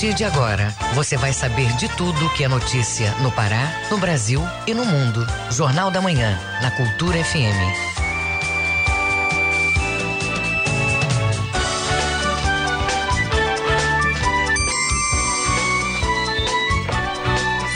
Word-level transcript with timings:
partir 0.00 0.14
de 0.14 0.24
agora, 0.24 0.74
você 0.94 1.14
vai 1.14 1.30
saber 1.30 1.70
de 1.76 1.86
tudo 1.94 2.30
que 2.30 2.42
é 2.42 2.48
notícia 2.48 3.12
no 3.16 3.30
Pará, 3.30 3.70
no 3.90 3.98
Brasil 3.98 4.40
e 4.66 4.72
no 4.72 4.82
mundo. 4.82 5.26
Jornal 5.50 5.90
da 5.90 6.00
Manhã, 6.00 6.38
na 6.62 6.70
Cultura 6.70 7.22
FM. 7.22 7.44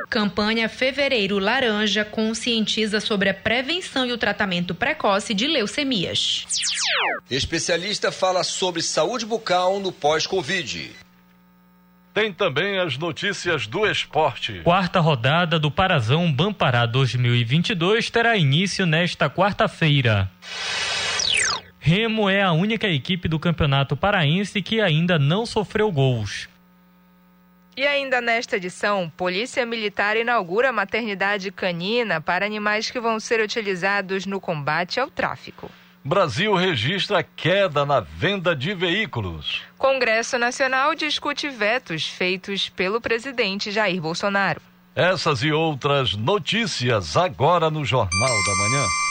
Campanha 0.09 0.69
Fevereiro 0.69 1.39
Laranja 1.39 2.05
conscientiza 2.05 3.01
sobre 3.01 3.29
a 3.29 3.35
prevenção 3.35 4.07
e 4.07 4.13
o 4.13 4.19
tratamento 4.19 4.75
precoce 4.75 5.35
de 5.35 5.47
leucemias. 5.47 6.47
Especialista 7.31 8.11
fala 8.11 8.43
sobre 8.45 8.83
saúde 8.83 9.27
bucal 9.27 9.81
no 9.81 9.93
pós-Covid. 9.93 10.93
Tem 12.15 12.33
também 12.33 12.79
as 12.79 12.97
notícias 12.97 13.67
do 13.67 13.87
esporte. 13.87 14.61
Quarta 14.65 14.99
rodada 14.99 15.59
do 15.59 15.71
Parazão 15.71 16.33
Bampará 16.33 16.87
2022 16.87 18.11
terá 18.11 18.37
início 18.37 18.87
nesta 18.87 19.29
quarta-feira. 19.31 20.29
Remo 21.89 22.29
é 22.29 22.43
a 22.43 22.53
única 22.53 22.87
equipe 22.87 23.29
do 23.29 23.39
Campeonato 23.39 23.97
Paraense 23.97 24.61
que 24.61 24.79
ainda 24.79 25.19
não 25.19 25.47
sofreu 25.47 25.91
gols. 25.91 26.47
E 27.75 27.87
ainda 27.87 28.21
nesta 28.21 28.57
edição, 28.57 29.11
Polícia 29.17 29.65
Militar 29.65 30.15
inaugura 30.15 30.71
maternidade 30.71 31.51
canina 31.51 32.21
para 32.21 32.45
animais 32.45 32.91
que 32.91 33.01
vão 33.01 33.19
ser 33.19 33.41
utilizados 33.41 34.27
no 34.27 34.39
combate 34.39 35.01
ao 35.01 35.09
tráfico. 35.09 35.71
Brasil 36.05 36.55
registra 36.55 37.23
queda 37.23 37.87
na 37.87 38.01
venda 38.01 38.55
de 38.55 38.75
veículos. 38.75 39.63
Congresso 39.79 40.39
Nacional 40.39 40.95
discute 40.95 41.49
vetos 41.49 42.07
feitos 42.07 42.69
pelo 42.69 43.01
presidente 43.01 43.71
Jair 43.71 43.99
Bolsonaro. 43.99 44.61
Essas 44.95 45.43
e 45.43 45.51
outras 45.51 46.13
notícias 46.13 47.17
agora 47.17 47.71
no 47.71 47.83
Jornal 47.83 48.45
da 48.45 48.55
Manhã. 48.57 49.08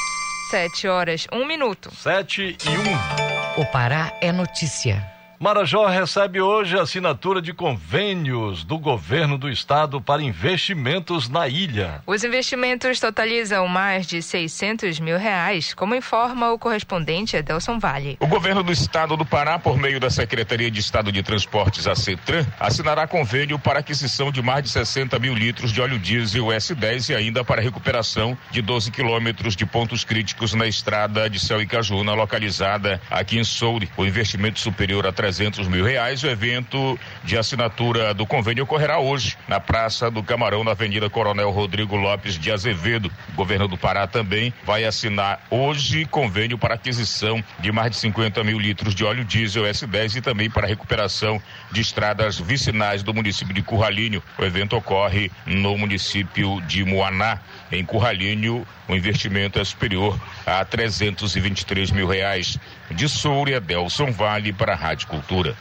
Sete 0.50 0.88
horas, 0.88 1.28
um 1.34 1.46
minuto. 1.46 1.94
Sete 1.94 2.56
e 2.63 2.69
um. 2.69 3.62
O 3.62 3.66
Pará 3.66 4.13
é 4.22 4.31
notícia. 4.31 5.17
Marajó 5.40 5.86
recebe 5.86 6.42
hoje 6.42 6.80
a 6.80 6.81
assinatura 6.81 7.40
de 7.40 7.53
convênios 7.53 8.64
do 8.64 8.80
governo 8.80 9.38
do 9.38 9.48
estado 9.48 10.02
para 10.02 10.24
investimentos 10.24 11.30
na 11.30 11.48
ilha. 11.48 12.02
Os 12.08 12.24
investimentos 12.24 13.00
totalizam 13.00 13.68
mais 13.68 14.08
de 14.08 14.20
600 14.20 15.00
mil 15.00 15.16
reais, 15.16 15.75
como 15.75 15.94
informa 15.94 16.52
o 16.52 16.58
correspondente 16.58 17.38
Edelson 17.38 17.78
Vale. 17.78 18.18
O 18.20 18.25
governo 18.25 18.64
do 18.64 18.72
estado 18.72 19.16
do 19.16 19.24
Pará, 19.24 19.59
por 19.59 19.78
meio 19.78 20.00
da 20.00 20.09
Secretaria 20.09 20.72
de 20.72 20.80
Estado 20.80 21.12
de 21.12 21.22
Transportes, 21.22 21.86
a 21.86 21.94
CETRAN, 21.94 22.44
assinará 22.59 23.06
convênio 23.06 23.59
para 23.59 23.81
aquisição 23.81 24.31
de 24.31 24.42
mais 24.42 24.64
de 24.64 24.69
60 24.72 25.19
mil 25.19 25.36
litros 25.36 25.72
de 25.72 25.80
óleo 25.80 26.00
diesel 26.00 26.46
S10 26.46 27.12
e 27.12 27.16
ainda 27.16 27.44
para 27.44 27.62
recuperação 27.62 28.36
de 28.50 28.64
12 28.64 28.90
quilômetros 28.90 29.56
de 29.56 29.68
pontos 29.68 30.04
críticos 30.04 30.56
na 30.56 30.66
estrada 30.66 31.30
de 31.30 31.40
Céu 31.40 31.62
e 31.62 31.68
Cajuna, 31.68 32.16
localizada 32.16 33.00
aqui 33.12 33.38
em 33.38 33.44
Soure. 33.44 33.88
O 33.96 34.04
investimento 34.04 34.59
superior 34.59 35.06
a 35.06 35.12
300 35.12 35.27
mil 35.68 35.84
reais. 35.84 36.24
O 36.24 36.28
evento 36.28 36.98
de 37.24 37.38
assinatura 37.38 38.14
do 38.14 38.26
convênio 38.26 38.64
ocorrerá 38.64 38.98
hoje 39.00 39.38
na 39.48 39.60
Praça 39.60 40.10
do 40.10 40.24
Camarão, 40.24 40.64
na 40.64 40.72
Avenida 40.72 41.10
Coronel 41.10 41.52
Rodrigo 41.52 41.96
Lopes 41.96 42.40
de 42.40 42.52
Azevedo. 42.52 43.12
O 43.34 43.36
governo 43.36 43.68
do 43.68 43.78
Pará 43.78 44.08
também 44.08 44.54
vai 44.64 44.86
assinar 44.86 45.46
hoje 45.50 46.06
convênio 46.06 46.58
para 46.58 46.76
aquisição 46.76 47.44
de 47.60 47.72
mais 47.72 47.92
de 47.92 47.98
50 47.98 48.42
mil 48.44 48.58
litros 48.58 48.96
de 48.96 49.04
óleo 49.04 49.26
diesel 49.26 49.64
S10 49.64 50.16
e 50.16 50.22
também 50.22 50.50
para 50.50 50.66
recuperação 50.66 51.42
de 51.72 51.82
estradas 51.82 52.40
vicinais 52.40 53.04
do 53.04 53.14
município 53.14 53.54
de 53.54 53.62
Curralinho. 53.62 54.24
O 54.38 54.44
evento 54.44 54.78
ocorre 54.78 55.30
no 55.46 55.78
município 55.78 56.62
de 56.62 56.86
Moaná. 56.86 57.40
Em 57.72 57.84
Curralinho, 57.84 58.66
o 58.88 58.96
investimento 58.96 59.60
é 59.60 59.64
superior 59.64 60.20
a 60.46 60.64
323 60.64 61.92
mil 61.92 62.08
reais. 62.08 62.58
De 62.90 63.10
Soura, 63.10 63.60
Delson 63.60 64.12
Vale 64.12 64.54
para 64.54 64.74
a 64.74 64.76
Rádio 64.76 65.08
Cultura. 65.08 65.56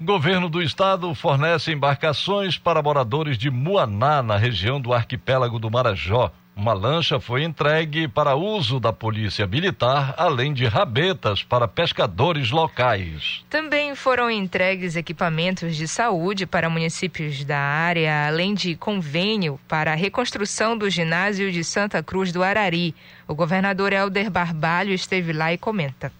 Governo 0.00 0.48
do 0.48 0.62
Estado 0.62 1.12
fornece 1.14 1.72
embarcações 1.72 2.56
para 2.56 2.80
moradores 2.80 3.36
de 3.36 3.50
Muaná, 3.50 4.22
na 4.22 4.36
região 4.36 4.80
do 4.80 4.92
arquipélago 4.92 5.58
do 5.58 5.70
Marajó. 5.70 6.32
Uma 6.58 6.72
lancha 6.72 7.20
foi 7.20 7.44
entregue 7.44 8.08
para 8.08 8.34
uso 8.34 8.80
da 8.80 8.92
Polícia 8.92 9.46
Militar, 9.46 10.12
além 10.18 10.52
de 10.52 10.66
rabetas 10.66 11.40
para 11.40 11.68
pescadores 11.68 12.50
locais. 12.50 13.44
Também 13.48 13.94
foram 13.94 14.28
entregues 14.28 14.96
equipamentos 14.96 15.76
de 15.76 15.86
saúde 15.86 16.46
para 16.46 16.68
municípios 16.68 17.44
da 17.44 17.60
área, 17.60 18.26
além 18.26 18.54
de 18.54 18.74
convênio 18.74 19.60
para 19.68 19.92
a 19.92 19.94
reconstrução 19.94 20.76
do 20.76 20.90
ginásio 20.90 21.52
de 21.52 21.62
Santa 21.62 22.02
Cruz 22.02 22.32
do 22.32 22.42
Arari. 22.42 22.92
O 23.28 23.36
governador 23.36 23.92
Helder 23.92 24.28
Barbalho 24.28 24.92
esteve 24.92 25.32
lá 25.32 25.52
e 25.52 25.58
comenta. 25.58 26.10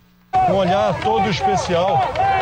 Um 0.49 0.55
olhar 0.55 0.95
todo 1.03 1.29
especial 1.29 1.99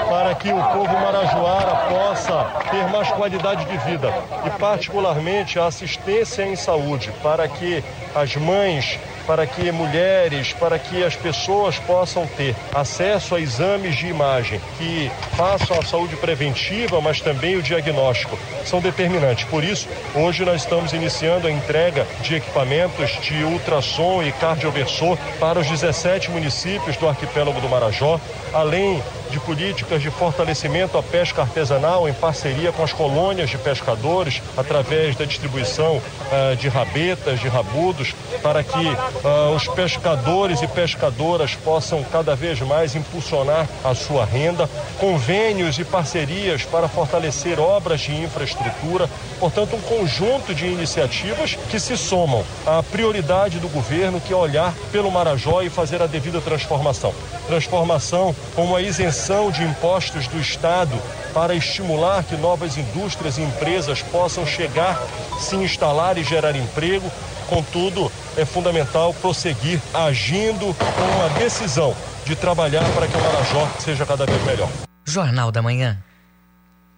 para 0.09 0.35
que 0.35 0.53
o 0.53 0.63
povo 0.63 0.93
marajoara 0.99 1.77
possa 1.89 2.45
ter 2.71 2.87
mais 2.89 3.11
qualidade 3.11 3.65
de 3.65 3.77
vida 3.79 4.13
e, 4.45 4.51
particularmente, 4.59 5.59
a 5.59 5.67
assistência 5.67 6.43
em 6.45 6.55
saúde, 6.55 7.11
para 7.23 7.49
que 7.49 7.83
as 8.15 8.37
mães 8.37 8.99
para 9.27 9.47
que 9.47 9.73
mulheres, 9.73 10.53
para 10.53 10.79
que 10.79 11.03
as 11.03 11.17
pessoas 11.17 11.79
possam 11.81 12.27
ter 12.27 12.55
acesso 12.73 13.35
a 13.35 13.41
exames 13.41 13.97
de 13.97 14.07
imagem 14.07 14.61
que 14.79 15.11
façam 15.37 15.79
a 15.79 15.83
saúde 15.83 16.17
preventiva, 16.17 17.01
mas 17.01 17.21
também 17.21 17.57
o 17.57 17.63
diagnóstico, 17.63 18.39
são 18.69 18.81
determinantes. 18.81 19.45
Por 19.45 19.65
isso, 19.65 19.89
hoje 20.15 20.45
nós 20.45 20.63
estamos 20.63 20.93
iniciando 20.93 21.47
a 21.47 21.51
entrega 21.51 22.07
de 22.23 22.35
equipamentos 22.35 23.19
de 23.23 23.43
ultrassom 23.45 24.23
e 24.23 24.33
cardioversor 24.33 25.17
para 25.39 25.59
os 25.59 25.67
17 25.67 26.31
municípios 26.31 26.97
do 26.97 27.09
arquipélago 27.09 27.61
do 27.61 27.69
Marajó, 27.69 28.21
além 28.53 29.03
de 29.31 29.41
políticas 29.41 30.03
de 30.03 30.11
fortalecimento 30.11 30.97
à 30.97 31.03
pesca 31.03 31.43
artesanal 31.43 32.09
em 32.09 32.13
parceria 32.13 32.73
com 32.73 32.83
as 32.83 32.93
colônias 32.93 33.51
de 33.51 33.59
pescadores, 33.59 34.41
através 34.57 35.17
da 35.17 35.25
distribuição 35.25 35.97
uh, 35.97 36.57
de 36.57 36.69
rabetas, 36.69 37.41
de 37.41 37.49
rabudos, 37.49 38.15
para 38.43 38.63
que 38.63 38.87
uh, 38.87 39.55
os 39.55 39.67
pescadores 39.69 40.63
e 40.63 40.67
pescadoras 40.69 41.55
possam 41.55 42.05
cada 42.05 42.35
vez 42.37 42.61
mais 42.61 42.95
impulsionar 42.95 43.67
a 43.85 43.95
sua 43.95 44.25
renda, 44.25 44.69
convênios 44.99 45.79
e 45.79 45.85
parcerias 45.85 46.63
para 46.65 46.89
fortalecer 46.89 47.59
obras 47.59 48.01
de 48.01 48.15
infraestrutura, 48.15 49.09
portanto, 49.41 49.77
um 49.77 49.81
conjunto 49.81 50.55
de 50.55 50.67
iniciativas 50.67 51.57
que 51.71 51.81
se 51.81 51.97
somam 51.97 52.45
à 52.67 52.83
prioridade 52.83 53.59
do 53.59 53.69
governo, 53.69 54.21
que 54.21 54.33
é 54.33 54.37
olhar 54.37 54.73
pelo 54.93 55.11
Marajó 55.11 55.63
e 55.63 55.71
fazer 55.71 56.01
a 56.01 56.07
devida 56.07 56.41
transformação. 56.41 57.13
Transformação 57.47 58.35
com 58.55 58.75
a 58.75 58.83
isenção 58.83 59.16
de 59.51 59.65
impostos 59.65 60.29
do 60.29 60.39
Estado 60.39 60.95
para 61.33 61.55
estimular 61.55 62.23
que 62.23 62.37
novas 62.37 62.77
indústrias 62.77 63.39
e 63.39 63.43
empresas 63.43 64.03
possam 64.03 64.47
chegar, 64.47 65.01
se 65.41 65.57
instalar 65.57 66.19
e 66.19 66.23
gerar 66.23 66.55
emprego. 66.55 67.11
Contudo, 67.49 68.13
é 68.37 68.45
fundamental 68.45 69.15
prosseguir 69.15 69.81
agindo 69.95 70.67
com 70.75 71.25
a 71.25 71.39
decisão 71.39 71.95
de 72.27 72.37
trabalhar 72.37 72.85
para 72.95 73.09
que 73.09 73.17
o 73.17 73.21
Marajó 73.21 73.69
seja 73.79 74.05
cada 74.05 74.27
vez 74.27 74.45
melhor. 74.45 74.69
Jornal 75.05 75.51
da 75.51 75.63
Manhã. 75.63 75.99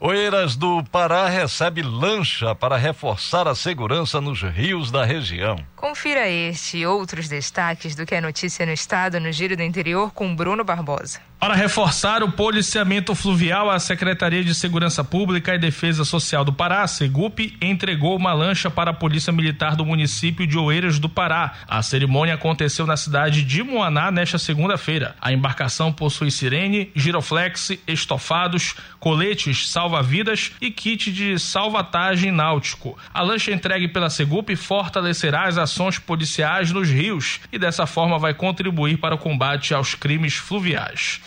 Oeiras 0.00 0.54
do 0.54 0.84
Pará 0.92 1.28
recebe 1.28 1.82
lancha 1.82 2.54
para 2.54 2.76
reforçar 2.76 3.48
a 3.48 3.54
segurança 3.54 4.20
nos 4.20 4.42
rios 4.42 4.92
da 4.92 5.04
região. 5.04 5.58
Confira 5.74 6.28
este 6.28 6.78
e 6.78 6.86
outros 6.86 7.28
destaques 7.28 7.96
do 7.96 8.06
que 8.06 8.14
é 8.14 8.20
notícia 8.20 8.64
no 8.64 8.70
estado 8.70 9.18
no 9.18 9.32
Giro 9.32 9.56
do 9.56 9.62
Interior 9.64 10.12
com 10.12 10.36
Bruno 10.36 10.62
Barbosa. 10.62 11.18
Para 11.40 11.54
reforçar 11.54 12.20
o 12.24 12.32
policiamento 12.32 13.14
fluvial, 13.14 13.70
a 13.70 13.78
Secretaria 13.78 14.42
de 14.42 14.52
Segurança 14.52 15.04
Pública 15.04 15.54
e 15.54 15.58
Defesa 15.58 16.04
Social 16.04 16.44
do 16.44 16.52
Pará, 16.52 16.84
Segup, 16.88 17.56
entregou 17.62 18.16
uma 18.16 18.32
lancha 18.32 18.68
para 18.68 18.90
a 18.90 18.94
Polícia 18.94 19.32
Militar 19.32 19.76
do 19.76 19.86
município 19.86 20.44
de 20.48 20.58
Oeiras 20.58 20.98
do 20.98 21.08
Pará. 21.08 21.52
A 21.68 21.80
cerimônia 21.80 22.34
aconteceu 22.34 22.86
na 22.86 22.96
cidade 22.96 23.44
de 23.44 23.62
Moaná 23.62 24.10
nesta 24.10 24.36
segunda-feira. 24.36 25.14
A 25.20 25.32
embarcação 25.32 25.92
possui 25.92 26.32
sirene, 26.32 26.90
giroflex, 26.92 27.70
estofados, 27.86 28.74
coletes 28.98 29.70
salva-vidas 29.88 30.52
e 30.60 30.70
kit 30.70 31.10
de 31.10 31.38
salvatagem 31.38 32.30
náutico. 32.30 32.98
A 33.12 33.22
lancha 33.22 33.50
entregue 33.50 33.88
pela 33.88 34.10
Segup 34.10 34.54
fortalecerá 34.54 35.44
as 35.44 35.56
ações 35.56 35.98
policiais 35.98 36.70
nos 36.70 36.90
rios 36.90 37.40
e 37.50 37.58
dessa 37.58 37.86
forma 37.86 38.18
vai 38.18 38.34
contribuir 38.34 38.98
para 38.98 39.14
o 39.14 39.18
combate 39.18 39.72
aos 39.72 39.94
crimes 39.94 40.34
fluviais. 40.34 41.20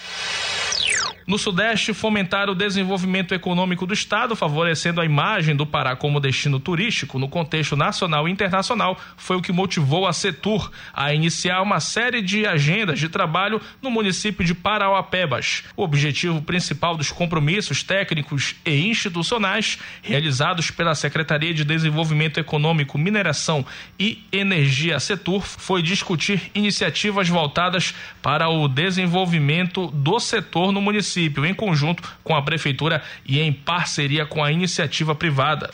No 1.27 1.37
Sudeste, 1.37 1.93
fomentar 1.93 2.49
o 2.49 2.55
desenvolvimento 2.55 3.33
econômico 3.33 3.85
do 3.85 3.93
Estado, 3.93 4.35
favorecendo 4.35 4.99
a 4.99 5.05
imagem 5.05 5.55
do 5.55 5.65
Pará 5.65 5.95
como 5.95 6.19
destino 6.19 6.59
turístico 6.59 7.19
no 7.19 7.29
contexto 7.29 7.75
nacional 7.75 8.27
e 8.27 8.31
internacional, 8.31 8.99
foi 9.15 9.37
o 9.37 9.41
que 9.41 9.51
motivou 9.51 10.07
a 10.07 10.13
Setur 10.13 10.71
a 10.93 11.13
iniciar 11.13 11.61
uma 11.61 11.79
série 11.79 12.21
de 12.21 12.45
agendas 12.45 12.99
de 12.99 13.07
trabalho 13.07 13.61
no 13.81 13.91
município 13.91 14.43
de 14.43 14.55
Parauapebas. 14.55 15.63
O 15.75 15.83
objetivo 15.83 16.41
principal 16.41 16.97
dos 16.97 17.11
compromissos 17.11 17.83
técnicos 17.83 18.55
e 18.65 18.87
institucionais 18.87 19.77
realizados 20.01 20.71
pela 20.71 20.95
Secretaria 20.95 21.53
de 21.53 21.63
Desenvolvimento 21.63 22.39
Econômico, 22.39 22.97
Mineração 22.97 23.65
e 23.99 24.23
Energia 24.31 24.99
Setur 24.99 25.43
foi 25.43 25.83
discutir 25.83 26.51
iniciativas 26.55 27.29
voltadas 27.29 27.93
para 28.21 28.49
o 28.49 28.67
desenvolvimento 28.67 29.87
do 29.87 30.19
setor 30.19 30.71
no 30.71 30.81
município 30.81 31.11
município, 31.21 31.45
em 31.45 31.53
conjunto 31.53 32.03
com 32.23 32.35
a 32.35 32.41
prefeitura 32.41 33.03
e 33.25 33.39
em 33.39 33.53
parceria 33.53 34.25
com 34.25 34.43
a 34.43 34.51
iniciativa 34.51 35.13
privada. 35.13 35.69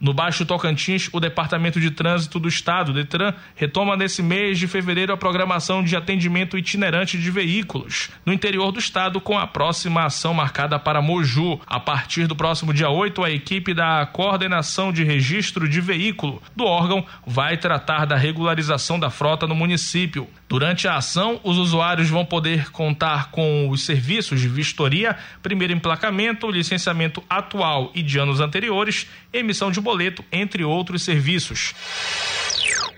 No 0.00 0.14
Baixo 0.14 0.46
Tocantins, 0.46 1.08
o 1.12 1.18
Departamento 1.18 1.80
de 1.80 1.90
Trânsito 1.90 2.38
do 2.38 2.48
Estado, 2.48 2.92
DETRAN, 2.92 3.34
retoma 3.56 3.96
nesse 3.96 4.22
mês 4.22 4.58
de 4.58 4.68
fevereiro 4.68 5.12
a 5.12 5.16
programação 5.16 5.82
de 5.82 5.96
atendimento 5.96 6.56
itinerante 6.56 7.18
de 7.18 7.30
veículos 7.30 8.10
no 8.24 8.32
interior 8.32 8.70
do 8.70 8.78
estado, 8.78 9.20
com 9.20 9.36
a 9.36 9.46
próxima 9.46 10.04
ação 10.04 10.32
marcada 10.32 10.78
para 10.78 11.02
Moju. 11.02 11.60
A 11.66 11.80
partir 11.80 12.26
do 12.26 12.36
próximo 12.36 12.72
dia 12.72 12.88
8, 12.88 13.24
a 13.24 13.30
equipe 13.30 13.74
da 13.74 14.06
Coordenação 14.06 14.92
de 14.92 15.02
Registro 15.02 15.68
de 15.68 15.80
Veículo 15.80 16.40
do 16.54 16.64
órgão 16.64 17.04
vai 17.26 17.56
tratar 17.56 18.04
da 18.04 18.16
regularização 18.16 19.00
da 19.00 19.10
frota 19.10 19.46
no 19.46 19.54
município. 19.54 20.28
Durante 20.48 20.88
a 20.88 20.96
ação, 20.96 21.40
os 21.44 21.58
usuários 21.58 22.08
vão 22.08 22.24
poder 22.24 22.70
contar 22.70 23.30
com 23.30 23.68
os 23.68 23.84
serviços 23.84 24.40
de 24.40 24.48
vistoria, 24.48 25.16
primeiro 25.42 25.74
emplacamento, 25.74 26.50
licenciamento 26.50 27.22
atual 27.28 27.90
e 27.94 28.02
de 28.02 28.18
anos 28.18 28.40
anteriores, 28.40 29.06
emissão 29.32 29.70
de 29.70 29.80
boleto, 29.80 30.24
entre 30.32 30.64
outros 30.64 31.02
serviços. 31.02 31.74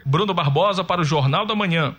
Bruno 0.05 0.35
Barbosa 0.35 0.83
para 0.83 1.01
o 1.01 1.05
Jornal 1.05 1.47
da 1.47 1.55
Manhã. 1.55 1.97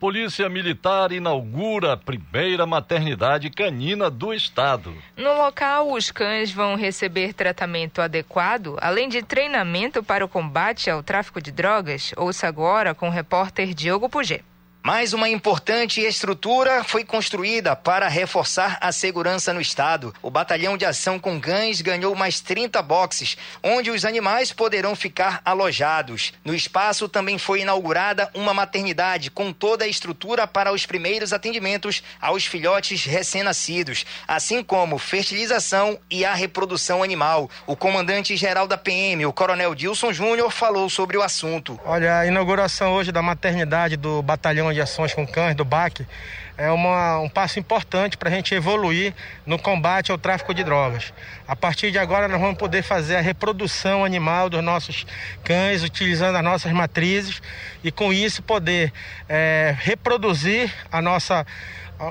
Polícia 0.00 0.48
Militar 0.48 1.12
inaugura 1.12 1.92
a 1.92 1.96
primeira 1.96 2.64
maternidade 2.64 3.50
canina 3.50 4.08
do 4.08 4.32
estado. 4.32 4.94
No 5.14 5.34
local, 5.34 5.92
os 5.92 6.10
cães 6.10 6.50
vão 6.50 6.74
receber 6.74 7.34
tratamento 7.34 8.00
adequado, 8.00 8.78
além 8.80 9.10
de 9.10 9.22
treinamento 9.22 10.02
para 10.02 10.24
o 10.24 10.28
combate 10.28 10.88
ao 10.88 11.02
tráfico 11.02 11.38
de 11.38 11.52
drogas. 11.52 12.14
Ouça 12.16 12.48
agora 12.48 12.94
com 12.94 13.08
o 13.08 13.12
repórter 13.12 13.74
Diogo 13.74 14.08
Puget. 14.08 14.42
Mais 14.82 15.12
uma 15.12 15.28
importante 15.28 16.00
estrutura 16.00 16.82
foi 16.82 17.04
construída 17.04 17.76
para 17.76 18.08
reforçar 18.08 18.78
a 18.80 18.90
segurança 18.90 19.52
no 19.52 19.60
estado. 19.60 20.14
O 20.22 20.30
Batalhão 20.30 20.74
de 20.74 20.86
Ação 20.86 21.18
com 21.18 21.38
Cães 21.38 21.82
ganhou 21.82 22.14
mais 22.14 22.40
30 22.40 22.80
boxes, 22.80 23.36
onde 23.62 23.90
os 23.90 24.06
animais 24.06 24.52
poderão 24.52 24.96
ficar 24.96 25.42
alojados. 25.44 26.32
No 26.42 26.54
espaço 26.54 27.10
também 27.10 27.36
foi 27.36 27.60
inaugurada 27.60 28.30
uma 28.32 28.54
maternidade 28.54 29.30
com 29.30 29.52
toda 29.52 29.84
a 29.84 29.88
estrutura 29.88 30.46
para 30.46 30.72
os 30.72 30.86
primeiros 30.86 31.34
atendimentos 31.34 32.02
aos 32.18 32.46
filhotes 32.46 33.04
recém-nascidos, 33.04 34.06
assim 34.26 34.62
como 34.62 34.96
fertilização 34.96 35.98
e 36.10 36.24
a 36.24 36.32
reprodução 36.32 37.02
animal. 37.02 37.50
O 37.66 37.76
comandante-geral 37.76 38.66
da 38.66 38.78
PM, 38.78 39.26
o 39.26 39.32
Coronel 39.32 39.74
Dilson 39.74 40.10
Júnior, 40.10 40.50
falou 40.50 40.88
sobre 40.88 41.18
o 41.18 41.22
assunto. 41.22 41.78
Olha, 41.84 42.20
a 42.20 42.26
inauguração 42.26 42.94
hoje 42.94 43.12
da 43.12 43.20
maternidade 43.20 43.98
do 43.98 44.22
Batalhão 44.22 44.69
de 44.72 44.80
Ações 44.80 45.14
com 45.14 45.26
Cães, 45.26 45.54
do 45.54 45.64
BAC, 45.64 46.06
é 46.56 46.70
uma, 46.70 47.18
um 47.18 47.28
passo 47.28 47.58
importante 47.58 48.18
para 48.18 48.28
a 48.28 48.32
gente 48.32 48.54
evoluir 48.54 49.14
no 49.46 49.58
combate 49.58 50.12
ao 50.12 50.18
tráfico 50.18 50.52
de 50.52 50.62
drogas. 50.62 51.12
A 51.48 51.56
partir 51.56 51.90
de 51.90 51.98
agora, 51.98 52.28
nós 52.28 52.40
vamos 52.40 52.58
poder 52.58 52.82
fazer 52.82 53.16
a 53.16 53.20
reprodução 53.20 54.04
animal 54.04 54.50
dos 54.50 54.62
nossos 54.62 55.06
cães, 55.42 55.82
utilizando 55.82 56.36
as 56.36 56.44
nossas 56.44 56.70
matrizes, 56.72 57.40
e 57.82 57.90
com 57.90 58.12
isso 58.12 58.42
poder 58.42 58.92
é, 59.26 59.74
reproduzir 59.78 60.70
a 60.92 61.00
nossa, 61.00 61.46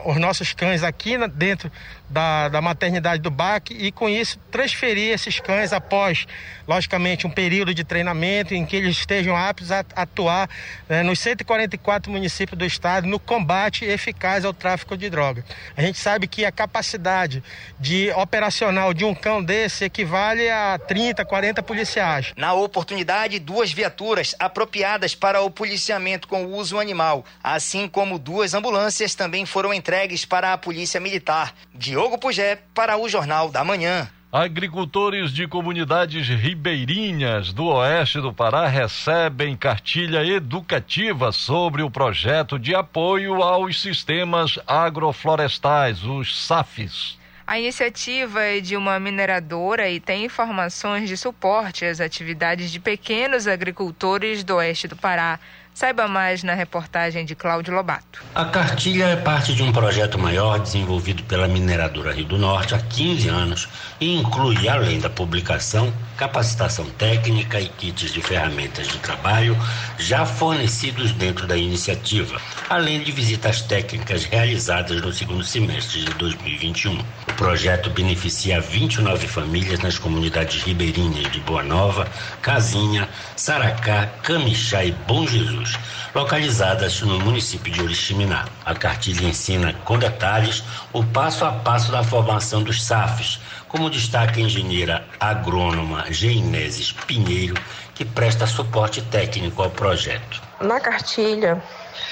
os 0.06 0.18
nossos 0.18 0.52
cães 0.54 0.84
aqui 0.84 1.16
dentro 1.28 1.72
da, 2.10 2.50
da 2.50 2.62
maternidade 2.62 3.22
do 3.22 3.30
BAC 3.30 3.72
e 3.72 3.92
com 3.92 4.10
isso 4.10 4.40
transferir 4.52 5.14
esses 5.14 5.40
cães 5.40 5.72
após, 5.72 6.26
logicamente, 6.68 7.28
um 7.28 7.30
período 7.30 7.74
de 7.74 7.84
treinamento 7.84 8.54
em 8.54 8.66
que 8.66 8.76
eles 8.76 8.98
estejam 8.98 9.36
aptos 9.36 9.72
a 9.72 9.86
atuar 9.96 10.50
né, 10.88 11.04
nos 11.04 11.20
144 11.20 12.12
municípios 12.12 12.58
do 12.58 12.66
estado 12.66 13.08
no 13.08 13.20
combate 13.20 13.86
eficaz 13.86 14.44
ao 14.44 14.54
tráfico 14.54 14.98
de 14.98 15.10
droga. 15.10 15.46
A 15.78 15.82
gente 15.82 16.00
sabe 16.00 16.28
que 16.28 16.46
a 16.46 16.52
capacidade 16.52 17.44
de 17.80 18.12
operacional 18.12 18.94
de 18.94 19.06
um 19.06 19.14
cão 19.14 19.44
desse 19.44 19.86
equivale 19.86 20.50
a 20.50 20.80
30, 20.80 21.24
40 21.24 21.62
policiais. 21.62 22.34
Na 22.36 22.54
oportunidade, 22.54 23.40
duas 23.40 23.72
viaturas 23.72 24.36
apropriadas 24.40 25.14
para 25.14 25.42
o 25.42 25.52
policiamento 25.52 26.28
com 26.28 26.46
o 26.46 26.56
uso 26.56 26.80
animal, 26.80 27.24
assim 27.44 27.88
como 27.88 28.18
duas 28.18 28.54
ambulâncias 28.54 29.14
também 29.16 29.46
foram 29.46 29.74
entregues 29.74 30.26
para 30.26 30.54
a 30.54 30.58
Polícia 30.58 31.00
Militar. 31.00 31.54
De 31.74 31.96
Diogo 32.00 32.18
Pugé 32.18 32.58
para 32.74 32.96
o 32.96 33.10
Jornal 33.10 33.52
da 33.52 33.62
Manhã. 33.62 34.10
Agricultores 34.32 35.34
de 35.34 35.46
comunidades 35.46 36.30
ribeirinhas 36.30 37.52
do 37.52 37.66
oeste 37.66 38.22
do 38.22 38.32
Pará 38.32 38.68
recebem 38.68 39.54
cartilha 39.58 40.26
educativa 40.26 41.34
sobre 41.34 41.84
o 41.84 41.92
projeto 41.92 42.58
de 42.58 42.74
apoio 42.74 43.44
aos 43.44 43.82
sistemas 43.82 44.58
agroflorestais, 44.66 46.06
os 46.06 46.46
SAFs. 46.46 47.20
A 47.46 47.60
iniciativa 47.60 48.44
é 48.44 48.62
de 48.62 48.78
uma 48.78 48.98
mineradora 48.98 49.90
e 49.90 50.00
tem 50.00 50.24
informações 50.24 51.10
de 51.10 51.18
suporte 51.18 51.84
às 51.84 52.00
atividades 52.00 52.72
de 52.72 52.80
pequenos 52.80 53.46
agricultores 53.46 54.42
do 54.42 54.56
oeste 54.56 54.88
do 54.88 54.96
Pará. 54.96 55.38
Saiba 55.80 56.10
mais 56.10 56.44
na 56.44 56.54
reportagem 56.56 57.24
de 57.24 57.34
Cláudio 57.34 57.74
Lobato. 57.74 58.22
A 58.36 58.44
cartilha 58.44 59.06
é 59.06 59.16
parte 59.16 59.56
de 59.56 59.64
um 59.64 59.72
projeto 59.72 60.20
maior 60.20 60.60
desenvolvido 60.60 61.24
pela 61.24 61.48
mineradora 61.48 62.12
Rio 62.12 62.26
do 62.26 62.38
Norte 62.38 62.76
há 62.76 62.80
15 62.80 63.30
anos 63.30 63.70
e 63.98 64.14
inclui, 64.14 64.68
além 64.68 65.00
da 65.00 65.10
publicação, 65.10 65.94
capacitação 66.18 66.84
técnica 66.98 67.62
e 67.62 67.70
kits 67.70 68.12
de 68.12 68.22
ferramentas 68.22 68.90
de 68.90 68.98
trabalho 68.98 69.58
já 69.98 70.26
fornecidos 70.26 71.14
dentro 71.14 71.48
da 71.48 71.56
iniciativa, 71.56 72.42
além 72.70 73.02
de 73.02 73.14
visitas 73.14 73.62
técnicas 73.62 74.26
realizadas 74.26 75.02
no 75.02 75.14
segundo 75.14 75.46
semestre 75.46 76.04
de 76.04 76.14
2021. 76.16 77.00
O 77.00 77.34
projeto 77.38 77.90
beneficia 77.92 78.60
29 78.60 79.30
famílias 79.30 79.80
nas 79.80 79.98
comunidades 79.98 80.62
ribeirinhas 80.62 81.32
de 81.32 81.40
Boa 81.40 81.64
Nova, 81.64 82.06
Casinha, 82.42 83.08
Saracá, 83.38 84.10
Camixá 84.24 84.84
e 84.84 84.92
Bom 84.92 85.26
Jesus 85.26 85.69
localizadas 86.14 87.02
no 87.02 87.20
município 87.20 87.72
de 87.72 87.82
Oriximiná. 87.82 88.46
A 88.66 88.74
cartilha 88.74 89.26
ensina 89.26 89.74
com 89.86 89.98
detalhes 89.98 90.64
o 90.94 91.04
passo 91.04 91.46
a 91.46 91.52
passo 91.52 91.92
da 91.92 92.04
formação 92.04 92.64
dos 92.64 92.84
SAFs, 92.84 93.40
como 93.68 93.90
destaca 93.90 94.40
a 94.40 94.44
engenheira 94.44 95.06
agrônoma 95.20 96.06
Geineses 96.12 96.92
Pinheiro, 96.92 97.56
que 97.96 98.06
presta 98.06 98.48
suporte 98.48 99.02
técnico 99.02 99.62
ao 99.62 99.70
projeto. 99.70 100.42
Na 100.62 100.80
cartilha, 100.80 101.62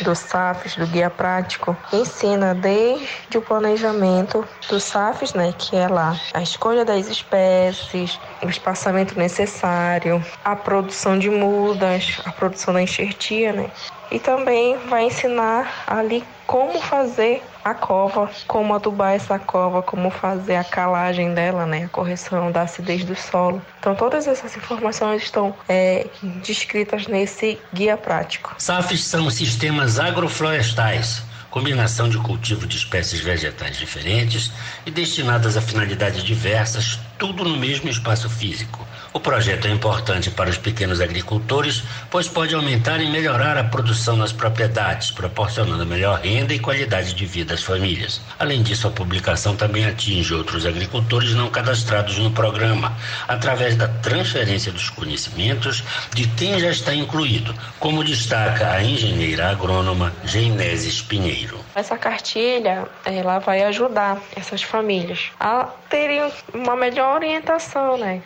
dos 0.02 0.20
SAFs, 0.20 0.76
do 0.76 0.86
guia 0.88 1.10
prático, 1.10 1.76
ensina 1.92 2.54
desde 2.54 3.38
o 3.38 3.42
planejamento 3.42 4.48
dos 4.70 4.84
SAFs, 4.84 5.34
né, 5.34 5.54
que 5.58 5.76
é 5.76 5.88
lá 5.88 6.20
a 6.34 6.42
escolha 6.42 6.86
das 6.86 7.08
espécies, 7.08 8.20
o 8.42 8.50
espaçamento 8.50 9.18
necessário, 9.18 10.24
a 10.44 10.56
produção 10.56 11.18
de 11.18 11.30
mudas, 11.30 12.22
a 12.26 12.32
produção 12.32 12.74
da 12.74 12.82
enxertia, 12.82 13.54
né, 13.54 13.72
e 14.12 14.20
também 14.20 14.78
vai 14.88 15.06
ensinar 15.06 15.84
ali 15.88 16.24
como 16.46 16.80
fazer 16.82 17.44
a 17.72 17.74
cova, 17.74 18.30
como 18.48 18.74
adubar 18.74 19.14
essa 19.14 19.38
cova, 19.38 19.82
como 19.82 20.10
fazer 20.10 20.56
a 20.56 20.64
calagem 20.64 21.34
dela, 21.34 21.66
né, 21.66 21.86
a 21.86 21.90
correção 21.90 22.52
da 22.52 22.64
acidez 22.64 23.04
do 23.04 23.16
solo. 23.16 23.62
Então 23.80 23.96
todas 23.96 24.28
essas 24.28 24.56
informações 24.56 25.24
estão 25.24 25.56
é, 25.68 26.08
descritas 26.44 27.08
nesse 27.08 27.60
guia 27.74 27.98
prático. 27.98 28.56
SAFs 28.58 29.04
são 29.04 29.30
sistemas 29.30 30.00
agroflorestais 30.00 31.24
combinação 31.50 32.08
de 32.08 32.20
cultivo 32.20 32.68
de 32.68 32.78
espécies 32.78 33.20
vegetais 33.20 33.78
diferentes 33.78 34.52
e 34.86 34.92
destinadas 34.92 35.58
a 35.58 35.62
finalidades 35.62 36.24
diversas, 36.24 37.00
tudo 37.18 37.44
no 37.44 37.58
mesmo 37.58 37.90
espaço 37.90 38.30
físico. 38.30 38.86
O 39.14 39.20
projeto 39.20 39.68
é 39.68 39.72
importante 39.72 40.30
para 40.30 40.50
os 40.50 40.58
pequenos 40.58 41.02
agricultores, 41.02 41.84
pois 42.10 42.28
pode 42.28 42.54
aumentar 42.54 43.00
e 43.00 43.10
melhorar 43.10 43.58
a 43.58 43.64
produção 43.64 44.16
nas 44.16 44.32
propriedades, 44.32 45.12
proporcionando 45.12 45.86
melhor 45.86 46.20
renda 46.20 46.54
e 46.54 46.60
qualidade 46.60 47.14
de 47.14 47.26
vida 47.26 47.54
às 47.54 47.64
famílias. 47.64 48.22
Além 48.38 48.62
disso, 48.62 48.88
a 48.88 48.92
publicação 48.92 49.56
também 49.56 49.86
atinge 49.86 50.34
outros 50.34 50.66
agricultores 50.66 51.34
não 51.34 51.50
cadastrados 51.50 52.18
no 52.18 52.32
programa, 52.32 52.96
através 53.28 53.76
da 53.76 53.88
transferência 53.88 54.72
dos 54.72 54.90
conhecimentos 54.90 55.84
de 56.14 56.28
quem 56.30 56.60
já 56.60 56.70
está 56.70 56.94
incluído, 56.94 57.54
como 57.80 58.04
destaca 58.04 58.72
a 58.72 58.84
engenheira 58.84 59.50
agrônoma 59.50 60.14
Geineses 60.24 61.02
Pinheiro. 61.02 61.60
Essa 61.74 61.98
cartilha, 61.98 62.88
ela 63.06 63.40
vai 63.40 63.64
ajudar 63.64 64.20
essas 64.36 64.62
famílias 64.62 65.32
a 65.40 65.66
terem 65.90 66.32
uma 66.54 66.76
melhor 66.76 67.16
orientação, 67.16 67.98
né? 67.98 68.22